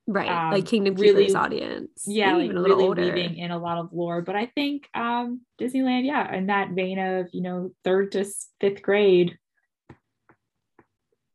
right? 0.08 0.28
Um, 0.28 0.52
like 0.52 0.66
Kingdom 0.66 0.96
really, 0.96 1.28
Keepers 1.28 1.36
audience, 1.36 2.04
yeah, 2.06 2.36
like 2.36 2.52
really 2.52 2.70
older. 2.70 3.02
weaving 3.02 3.38
in 3.38 3.52
a 3.52 3.58
lot 3.58 3.78
of 3.78 3.94
lore. 3.94 4.22
But 4.24 4.36
I 4.36 4.48
think 4.48 4.90
um 4.94 5.40
Disneyland, 5.58 6.06
yeah, 6.06 6.36
in 6.36 6.48
that 6.48 6.72
vein 6.72 7.00
of 7.00 7.28
you 7.32 7.44
know 7.44 7.72
third 7.86 8.12
to 8.12 8.26
fifth 8.60 8.82
grade, 8.82 9.38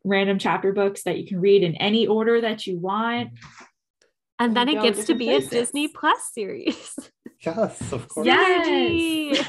random 0.05 0.39
chapter 0.39 0.75
books 0.75 1.05
that 1.05 1.17
you 1.17 1.27
can 1.27 1.41
read 1.41 1.62
in 1.62 1.75
any 1.77 2.07
order 2.07 2.43
that 2.43 2.67
you 2.67 2.79
want. 2.79 3.31
And 4.39 4.55
then 4.55 4.69
it 4.69 4.83
gets 4.83 5.07
to 5.07 5.14
be 5.14 5.25
places. 5.25 5.49
a 5.49 5.55
Disney 5.55 5.89
Plus 5.89 6.33
series. 6.35 6.99
Yes, 7.47 7.93
of 7.93 8.09
course. 8.09 8.27
Yes. 8.27 9.45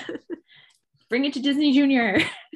Bring 1.09 1.25
it 1.25 1.33
to 1.33 1.41
Disney 1.41 1.73
Junior. 1.73 2.19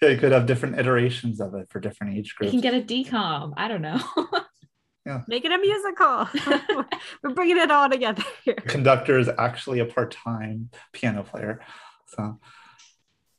yeah, 0.00 0.08
you 0.08 0.16
could 0.16 0.32
have 0.32 0.46
different 0.46 0.78
iterations 0.78 1.40
of 1.40 1.54
it 1.54 1.68
for 1.70 1.80
different 1.80 2.16
age 2.16 2.34
groups. 2.36 2.52
You 2.52 2.60
can 2.60 2.70
get 2.70 2.80
a 2.80 2.84
DCOM. 2.84 3.54
I 3.56 3.68
don't 3.68 3.82
know. 3.82 4.00
Yeah. 5.06 5.22
Make 5.26 5.46
it 5.46 5.52
a 5.52 5.56
musical. 5.56 6.28
We're 7.22 7.32
bringing 7.32 7.56
it 7.56 7.70
all 7.70 7.88
together 7.88 8.22
here. 8.44 8.56
conductor 8.56 9.18
is 9.18 9.30
actually 9.38 9.78
a 9.78 9.86
part-time 9.86 10.68
piano 10.92 11.22
player 11.22 11.60
so 12.08 12.38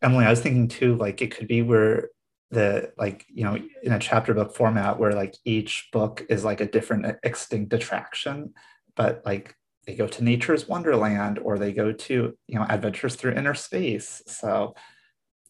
emily 0.02 0.26
i 0.26 0.30
was 0.32 0.42
thinking 0.42 0.68
too 0.68 0.96
like 0.96 1.22
it 1.22 1.36
could 1.36 1.48
be 1.48 1.62
where 1.62 2.10
the 2.50 2.92
like 2.98 3.26
you 3.32 3.44
know 3.44 3.58
in 3.84 3.92
a 3.92 4.00
chapter 4.00 4.34
book 4.34 4.56
format 4.56 4.98
where 4.98 5.14
like 5.14 5.36
each 5.46 5.90
book 5.92 6.26
is 6.30 6.44
like 6.44 6.62
a 6.62 6.66
different 6.66 7.06
uh, 7.06 7.14
extinct 7.24 7.72
attraction 7.74 8.54
but 8.96 9.22
like 9.26 9.56
they 9.86 9.96
go 9.96 10.08
to 10.08 10.24
nature's 10.24 10.68
wonderland 10.68 11.40
or 11.40 11.58
they 11.58 11.72
go 11.72 11.92
to 11.92 12.38
you 12.48 12.56
know 12.60 12.66
adventures 12.70 13.16
through 13.16 13.34
inner 13.34 13.54
space 13.54 14.22
so 14.28 14.76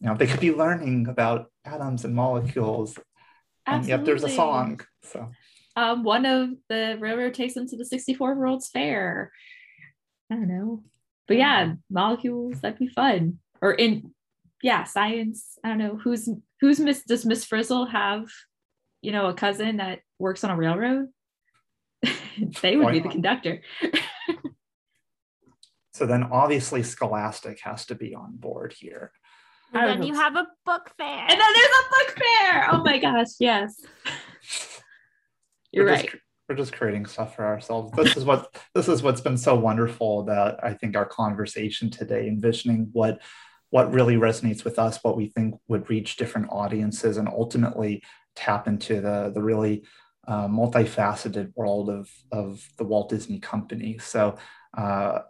you 0.00 0.08
know 0.08 0.16
they 0.16 0.26
could 0.26 0.40
be 0.40 0.52
learning 0.52 1.06
about 1.08 1.50
atoms 1.64 2.04
and 2.04 2.14
molecules 2.14 2.98
and 3.66 3.86
yet 3.86 4.04
there's 4.04 4.24
a 4.24 4.28
song 4.28 4.80
so 5.02 5.30
um, 5.76 6.02
one 6.02 6.26
of 6.26 6.50
the 6.68 6.96
railroad 7.00 7.34
takes 7.34 7.54
them 7.54 7.66
to 7.68 7.76
the 7.76 7.84
64 7.84 8.34
World's 8.34 8.68
Fair. 8.68 9.32
I 10.30 10.34
don't 10.34 10.48
know. 10.48 10.82
But 11.28 11.36
yeah, 11.36 11.74
molecules, 11.88 12.60
that'd 12.60 12.78
be 12.78 12.88
fun. 12.88 13.38
Or 13.62 13.72
in 13.72 14.12
yeah, 14.62 14.84
science. 14.84 15.58
I 15.64 15.68
don't 15.68 15.78
know. 15.78 15.96
Who's 15.96 16.28
who's 16.60 16.80
Miss 16.80 17.02
does 17.04 17.24
Miss 17.24 17.44
Frizzle 17.44 17.86
have, 17.86 18.26
you 19.00 19.12
know, 19.12 19.28
a 19.28 19.34
cousin 19.34 19.78
that 19.78 20.00
works 20.18 20.44
on 20.44 20.50
a 20.50 20.56
railroad? 20.56 21.08
they 22.62 22.76
would 22.76 22.84
Why 22.84 22.92
be 22.92 23.00
the 23.00 23.08
conductor. 23.08 23.62
so 25.92 26.06
then 26.06 26.24
obviously 26.24 26.82
scholastic 26.82 27.60
has 27.60 27.86
to 27.86 27.94
be 27.94 28.14
on 28.14 28.36
board 28.36 28.72
here 28.78 29.12
And 29.72 29.88
then 29.88 30.02
oh. 30.02 30.06
you 30.06 30.14
have 30.14 30.36
a 30.36 30.46
book 30.64 30.90
fair. 30.98 31.26
And 31.28 31.40
then 31.40 31.52
there's 31.54 31.66
a 31.66 31.90
book 31.90 32.18
fair. 32.18 32.68
Oh 32.72 32.82
my 32.84 32.98
gosh, 32.98 33.28
yes. 33.38 33.80
You're 35.72 35.84
we're 35.84 35.92
right. 35.92 36.04
Just, 36.04 36.16
we're 36.48 36.56
just 36.56 36.72
creating 36.72 37.06
stuff 37.06 37.36
for 37.36 37.46
ourselves. 37.46 37.92
This 37.92 38.16
is 38.16 38.24
what 38.24 38.54
this 38.74 38.88
is 38.88 39.02
what's 39.02 39.20
been 39.20 39.38
so 39.38 39.54
wonderful 39.54 40.20
about 40.20 40.62
I 40.64 40.74
think 40.74 40.96
our 40.96 41.06
conversation 41.06 41.90
today, 41.90 42.26
envisioning 42.26 42.88
what 42.92 43.20
what 43.70 43.92
really 43.92 44.16
resonates 44.16 44.64
with 44.64 44.80
us, 44.80 44.98
what 45.02 45.16
we 45.16 45.28
think 45.28 45.54
would 45.68 45.88
reach 45.88 46.16
different 46.16 46.48
audiences, 46.50 47.16
and 47.16 47.28
ultimately 47.28 48.02
tap 48.34 48.66
into 48.66 49.00
the 49.00 49.30
the 49.32 49.42
really 49.42 49.84
uh, 50.30 50.46
multifaceted 50.46 51.52
world 51.56 51.90
of 51.90 52.08
of 52.30 52.64
the 52.78 52.84
Walt 52.84 53.08
Disney 53.10 53.40
Company. 53.40 53.98
So 53.98 54.38
uh, 54.78 55.20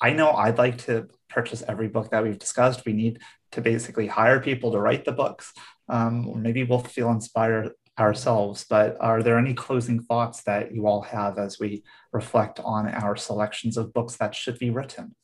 I 0.00 0.10
know 0.12 0.32
I'd 0.32 0.58
like 0.58 0.78
to 0.86 1.08
purchase 1.30 1.62
every 1.68 1.86
book 1.86 2.10
that 2.10 2.24
we've 2.24 2.38
discussed. 2.38 2.84
We 2.84 2.92
need 2.92 3.20
to 3.52 3.60
basically 3.60 4.08
hire 4.08 4.40
people 4.40 4.72
to 4.72 4.80
write 4.80 5.04
the 5.04 5.12
books. 5.12 5.52
Um, 5.88 6.28
or 6.28 6.36
maybe 6.36 6.64
we'll 6.64 6.80
feel 6.80 7.10
inspired 7.10 7.72
ourselves. 7.98 8.66
But 8.68 8.96
are 9.00 9.22
there 9.22 9.38
any 9.38 9.54
closing 9.54 10.00
thoughts 10.02 10.42
that 10.42 10.74
you 10.74 10.88
all 10.88 11.02
have 11.02 11.38
as 11.38 11.60
we 11.60 11.84
reflect 12.12 12.58
on 12.60 12.88
our 12.88 13.16
selections 13.16 13.76
of 13.76 13.92
books 13.92 14.16
that 14.16 14.34
should 14.34 14.58
be 14.58 14.70
written? 14.70 15.14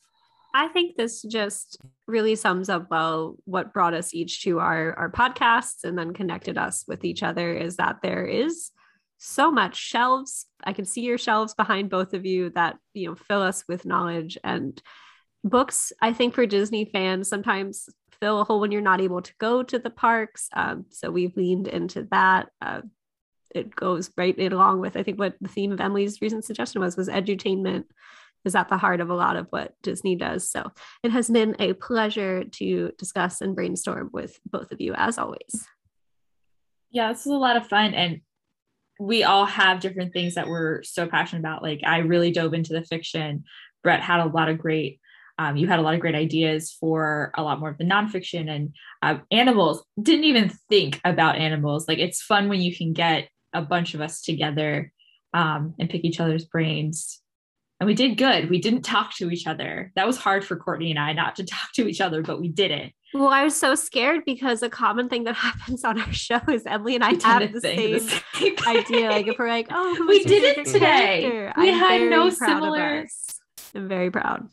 I 0.53 0.69
think 0.69 0.95
this 0.95 1.21
just 1.23 1.77
really 2.07 2.35
sums 2.35 2.69
up 2.69 2.87
well 2.89 3.35
what 3.43 3.73
brought 3.73 3.93
us 3.93 4.13
each 4.13 4.43
to 4.43 4.59
our, 4.59 4.93
our 4.93 5.11
podcasts 5.11 5.83
and 5.83 5.97
then 5.97 6.13
connected 6.13 6.57
us 6.57 6.85
with 6.87 7.03
each 7.03 7.21
other 7.21 7.53
is 7.53 7.75
that 7.75 7.97
there 8.01 8.25
is 8.25 8.71
so 9.17 9.51
much 9.51 9.75
shelves. 9.75 10.45
I 10.63 10.73
can 10.73 10.85
see 10.85 11.01
your 11.01 11.17
shelves 11.17 11.53
behind 11.53 11.89
both 11.89 12.13
of 12.13 12.25
you 12.25 12.49
that, 12.51 12.77
you 12.93 13.07
know, 13.07 13.15
fill 13.15 13.41
us 13.41 13.63
with 13.67 13.85
knowledge 13.85 14.37
and 14.43 14.81
books. 15.43 15.93
I 16.01 16.13
think 16.13 16.33
for 16.33 16.45
Disney 16.45 16.85
fans, 16.85 17.27
sometimes 17.27 17.87
fill 18.19 18.41
a 18.41 18.43
hole 18.43 18.59
when 18.59 18.71
you're 18.71 18.81
not 18.81 19.01
able 19.01 19.21
to 19.21 19.33
go 19.39 19.63
to 19.63 19.79
the 19.79 19.89
parks. 19.89 20.49
Um, 20.53 20.85
so 20.89 21.11
we've 21.11 21.35
leaned 21.35 21.67
into 21.67 22.07
that. 22.11 22.49
Uh, 22.61 22.81
it 23.53 23.75
goes 23.75 24.11
right 24.17 24.37
along 24.51 24.81
with, 24.81 24.97
I 24.97 25.03
think, 25.03 25.17
what 25.17 25.35
the 25.39 25.47
theme 25.47 25.71
of 25.71 25.79
Emily's 25.79 26.21
recent 26.21 26.43
suggestion 26.43 26.81
was, 26.81 26.97
was 26.97 27.07
edutainment 27.07 27.85
is 28.43 28.55
at 28.55 28.69
the 28.69 28.77
heart 28.77 29.01
of 29.01 29.09
a 29.09 29.15
lot 29.15 29.37
of 29.37 29.47
what 29.49 29.73
Disney 29.81 30.15
does. 30.15 30.49
So 30.49 30.71
it 31.03 31.11
has 31.11 31.29
been 31.29 31.55
a 31.59 31.73
pleasure 31.73 32.43
to 32.43 32.91
discuss 32.97 33.41
and 33.41 33.55
brainstorm 33.55 34.09
with 34.13 34.39
both 34.45 34.71
of 34.71 34.79
you 34.79 34.93
as 34.95 35.17
always. 35.17 35.67
Yeah, 36.91 37.11
this 37.11 37.21
is 37.21 37.31
a 37.31 37.37
lot 37.37 37.57
of 37.57 37.67
fun. 37.67 37.93
And 37.93 38.21
we 38.99 39.23
all 39.23 39.45
have 39.45 39.79
different 39.79 40.13
things 40.13 40.35
that 40.35 40.47
we're 40.47 40.83
so 40.83 41.07
passionate 41.07 41.41
about. 41.41 41.63
Like 41.63 41.81
I 41.85 41.99
really 41.99 42.31
dove 42.31 42.53
into 42.53 42.73
the 42.73 42.83
fiction. 42.83 43.43
Brett 43.83 44.01
had 44.01 44.21
a 44.21 44.25
lot 44.25 44.49
of 44.49 44.57
great, 44.57 44.99
um, 45.37 45.57
you 45.57 45.67
had 45.67 45.79
a 45.79 45.81
lot 45.81 45.93
of 45.93 45.99
great 45.99 46.15
ideas 46.15 46.71
for 46.79 47.31
a 47.35 47.43
lot 47.43 47.59
more 47.59 47.69
of 47.69 47.77
the 47.77 47.83
nonfiction 47.83 48.49
and 48.49 48.73
uh, 49.01 49.19
animals. 49.31 49.83
Didn't 50.01 50.25
even 50.25 50.49
think 50.69 51.01
about 51.03 51.35
animals. 51.35 51.87
Like 51.87 51.99
it's 51.99 52.21
fun 52.21 52.49
when 52.49 52.61
you 52.61 52.75
can 52.75 52.93
get 52.93 53.29
a 53.53 53.61
bunch 53.61 53.93
of 53.93 54.01
us 54.01 54.21
together 54.21 54.91
um, 55.33 55.73
and 55.79 55.89
pick 55.89 56.05
each 56.05 56.19
other's 56.19 56.45
brains. 56.45 57.21
And 57.79 57.87
we 57.87 57.93
did 57.93 58.17
good. 58.17 58.49
We 58.49 58.59
didn't 58.61 58.83
talk 58.83 59.13
to 59.15 59.29
each 59.29 59.47
other. 59.47 59.91
That 59.95 60.07
was 60.07 60.17
hard 60.17 60.45
for 60.45 60.55
Courtney 60.55 60.91
and 60.91 60.99
I 60.99 61.11
not 61.13 61.35
to 61.37 61.43
talk 61.45 61.71
to 61.75 61.87
each 61.87 61.99
other, 62.01 62.21
but 62.21 62.39
we 62.39 62.47
did 62.47 62.71
it. 62.71 62.93
Well, 63.13 63.27
I 63.29 63.43
was 63.43 63.55
so 63.55 63.75
scared 63.75 64.21
because 64.25 64.61
a 64.63 64.69
common 64.69 65.09
thing 65.09 65.23
that 65.25 65.35
happens 65.49 65.83
on 65.83 65.99
our 65.99 66.13
show 66.13 66.39
is 66.51 66.65
Emily 66.65 66.95
and 66.95 67.03
I 67.03 67.11
We 67.13 67.21
have 67.23 67.51
the 67.53 67.61
same 67.61 67.91
the 67.93 67.99
same 68.33 68.55
idea. 68.67 69.09
Like 69.09 69.27
if 69.27 69.37
we're 69.37 69.47
like, 69.49 69.67
oh, 69.71 70.05
We 70.07 70.23
did 70.23 70.43
it 70.57 70.65
today. 70.65 71.21
character? 71.29 71.61
We 71.61 71.69
I'm 71.71 71.79
had 71.79 72.09
no 72.09 72.23
very 72.29 72.31
similar- 72.31 73.05
I'm 73.73 73.87
very 73.89 74.09
proud. 74.09 74.47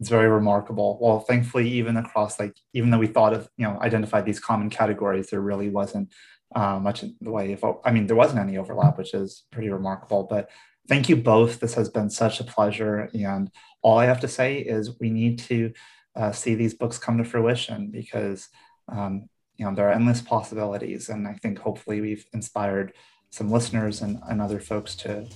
It's 0.00 0.08
very 0.10 0.28
remarkable. 0.28 0.98
Well, 1.00 1.20
thankfully, 1.20 1.68
even 1.70 1.96
across 1.96 2.38
like 2.38 2.54
even 2.74 2.90
though 2.90 2.98
we 2.98 3.06
thought 3.06 3.32
of 3.32 3.48
you 3.56 3.64
know 3.66 3.80
identified 3.80 4.26
these 4.26 4.40
common 4.40 4.68
categories, 4.70 5.30
there 5.30 5.40
really 5.40 5.70
wasn't 5.70 6.12
uh, 6.54 6.78
much 6.80 7.02
in 7.04 7.16
the 7.20 7.30
way 7.30 7.52
of 7.52 7.64
I 7.84 7.92
mean 7.92 8.06
there 8.06 8.16
wasn't 8.16 8.40
any 8.40 8.58
overlap, 8.58 8.98
which 8.98 9.14
is 9.14 9.44
pretty 9.52 9.70
remarkable. 9.70 10.24
But 10.28 10.50
thank 10.88 11.08
you 11.08 11.16
both. 11.16 11.60
This 11.60 11.74
has 11.74 11.88
been 11.88 12.10
such 12.10 12.40
a 12.40 12.44
pleasure, 12.44 13.10
and 13.14 13.50
all 13.82 13.98
I 13.98 14.06
have 14.06 14.20
to 14.20 14.28
say 14.28 14.58
is 14.58 14.98
we 15.00 15.10
need 15.10 15.38
to 15.40 15.72
uh, 16.14 16.32
see 16.32 16.54
these 16.54 16.74
books 16.74 16.98
come 16.98 17.18
to 17.18 17.24
fruition 17.24 17.90
because 17.90 18.48
um, 18.88 19.28
you 19.56 19.64
know 19.64 19.74
there 19.74 19.88
are 19.88 19.92
endless 19.92 20.20
possibilities, 20.20 21.08
and 21.08 21.26
I 21.26 21.34
think 21.34 21.58
hopefully 21.58 22.00
we've 22.00 22.26
inspired 22.32 22.92
some 23.30 23.50
listeners 23.50 24.02
and, 24.02 24.20
and 24.28 24.40
other 24.40 24.60
folks 24.60 24.94
to 24.96 25.26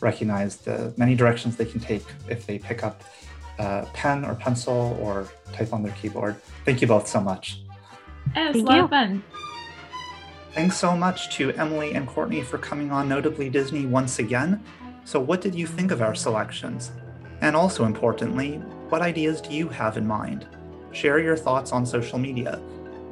recognize 0.00 0.56
the 0.56 0.94
many 0.96 1.14
directions 1.14 1.56
they 1.56 1.66
can 1.66 1.80
take 1.80 2.04
if 2.28 2.46
they 2.46 2.58
pick 2.58 2.82
up 2.82 3.02
a 3.58 3.86
pen 3.92 4.24
or 4.24 4.34
pencil 4.34 4.98
or 5.00 5.28
type 5.52 5.72
on 5.72 5.82
their 5.82 5.92
keyboard. 5.92 6.36
Thank 6.64 6.80
you 6.80 6.86
both 6.86 7.06
so 7.06 7.20
much. 7.20 7.60
It 8.34 8.54
was 8.54 8.54
Thank 8.54 8.56
a 8.56 8.58
lot 8.58 8.76
you. 8.76 8.84
of 8.84 8.90
fun. 8.90 9.22
Thanks 10.52 10.76
so 10.76 10.96
much 10.96 11.34
to 11.36 11.52
Emily 11.52 11.94
and 11.94 12.08
Courtney 12.08 12.42
for 12.42 12.58
coming 12.58 12.90
on 12.90 13.08
Notably 13.08 13.48
Disney 13.48 13.86
once 13.86 14.18
again. 14.18 14.64
So, 15.10 15.18
what 15.18 15.40
did 15.40 15.56
you 15.56 15.66
think 15.66 15.90
of 15.90 16.02
our 16.02 16.14
selections? 16.14 16.92
And 17.40 17.56
also 17.56 17.84
importantly, 17.84 18.58
what 18.90 19.02
ideas 19.02 19.40
do 19.40 19.52
you 19.52 19.68
have 19.68 19.96
in 19.96 20.06
mind? 20.06 20.46
Share 20.92 21.18
your 21.18 21.36
thoughts 21.36 21.72
on 21.72 21.84
social 21.84 22.16
media. 22.16 22.62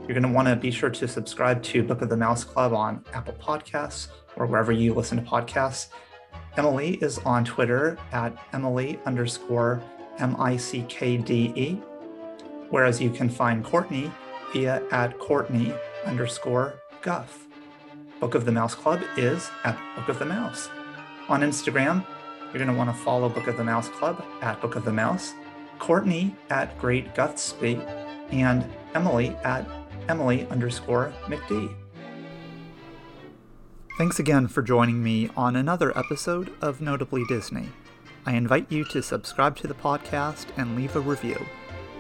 You're 0.03 0.15
going 0.15 0.23
to 0.23 0.29
want 0.29 0.47
to 0.47 0.55
be 0.55 0.71
sure 0.71 0.91
to 0.91 1.09
subscribe 1.09 1.61
to 1.65 1.83
Book 1.83 2.01
of 2.01 2.09
the 2.09 2.17
Mouse 2.17 2.45
Club 2.45 2.73
on 2.73 3.05
Apple 3.13 3.35
Podcasts 3.35 4.11
or 4.37 4.47
wherever 4.47 4.71
you 4.71 4.95
listen 4.95 5.19
to 5.19 5.29
podcasts. 5.29 5.89
Emily 6.57 6.99
is 7.03 7.19
on 7.25 7.45
Twitter 7.45 7.99
at 8.13 8.33
Emily 8.53 9.01
underscore 9.05 9.83
M 10.21 10.37
I 10.39 10.57
C 10.57 10.85
K 10.89 11.17
D 11.17 11.53
E, 11.57 11.73
whereas 12.71 13.01
you 13.01 13.11
can 13.11 13.29
find 13.29 13.65
Courtney 13.65 14.13
via 14.53 14.85
at 14.93 15.19
Courtney 15.19 15.75
underscore 16.07 16.75
Guth. 17.03 17.49
Book 18.21 18.37
of 18.37 18.45
the 18.45 18.53
Mouse 18.53 18.77
Club 18.77 19.03
is 19.17 19.51
at 19.65 19.77
Book 19.97 20.09
of 20.09 20.21
the 20.21 20.27
Mouse. 20.27 20.71
On 21.29 21.43
Instagram, 21.43 22.07
you're 22.47 22.65
going 22.65 22.69
to 22.69 22.73
want 22.73 22.89
to 22.89 22.97
follow 23.03 23.29
Book 23.29 23.49
of 23.49 23.59
the 23.59 23.65
Mouse 23.65 23.89
Club 23.91 24.25
at 24.41 24.61
Book 24.63 24.77
of 24.77 24.85
the 24.87 24.93
Mouse, 24.93 25.35
Courtney 25.79 26.35
at 26.49 26.79
Great 26.79 27.15
Guthsby, 27.15 27.79
and 28.33 28.65
Emily 28.95 29.37
at 29.45 29.69
Emily 30.09 30.47
underscore 30.47 31.13
McD. 31.27 31.75
Thanks 33.99 34.19
again 34.19 34.49
for 34.49 34.63
joining 34.63 35.03
me 35.03 35.29
on 35.37 35.55
another 35.55 35.97
episode 35.99 36.55
of 36.63 36.81
Notably 36.81 37.25
Disney. 37.29 37.69
I 38.25 38.33
invite 38.33 38.73
you 38.73 38.85
to 38.85 39.03
subscribe 39.03 39.57
to 39.57 39.67
the 39.67 39.75
podcast 39.75 40.47
and 40.57 40.77
leave 40.77 40.97
a 40.97 41.01
review. 41.01 41.45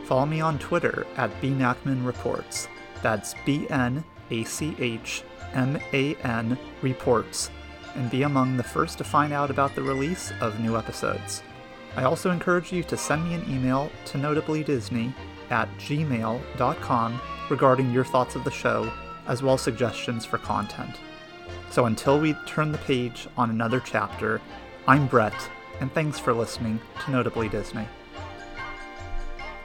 Follow 0.04 0.24
me 0.24 0.40
on 0.40 0.58
Twitter 0.58 1.06
at 1.16 1.30
bnachman 1.42 2.06
reports. 2.06 2.66
That's 3.02 3.34
B 3.44 3.66
N 3.68 4.02
A 4.30 4.44
C 4.44 4.74
H 4.78 5.22
M 5.52 5.78
A 5.92 6.14
N 6.16 6.56
reports, 6.80 7.50
and 7.94 8.10
be 8.10 8.22
among 8.22 8.56
the 8.56 8.62
first 8.62 8.98
to 8.98 9.04
find 9.04 9.32
out 9.32 9.50
about 9.50 9.74
the 9.74 9.82
release 9.82 10.32
of 10.40 10.60
new 10.60 10.76
episodes. 10.76 11.42
I 11.96 12.04
also 12.04 12.30
encourage 12.30 12.72
you 12.72 12.82
to 12.84 12.96
send 12.96 13.24
me 13.24 13.34
an 13.34 13.44
email 13.50 13.90
to 14.06 14.18
notablydisney 14.18 15.12
at 15.50 15.68
gmail.com 15.78 17.20
regarding 17.50 17.92
your 17.92 18.04
thoughts 18.04 18.36
of 18.36 18.44
the 18.44 18.50
show, 18.50 18.90
as 19.26 19.42
well 19.42 19.54
as 19.54 19.62
suggestions 19.62 20.24
for 20.24 20.38
content. 20.38 20.96
So 21.70 21.86
until 21.86 22.20
we 22.20 22.34
turn 22.46 22.72
the 22.72 22.78
page 22.78 23.26
on 23.36 23.50
another 23.50 23.80
chapter, 23.80 24.40
I'm 24.86 25.06
Brett, 25.06 25.50
and 25.80 25.92
thanks 25.92 26.18
for 26.18 26.32
listening 26.32 26.80
to 27.04 27.10
Notably 27.10 27.48
Disney. 27.48 27.86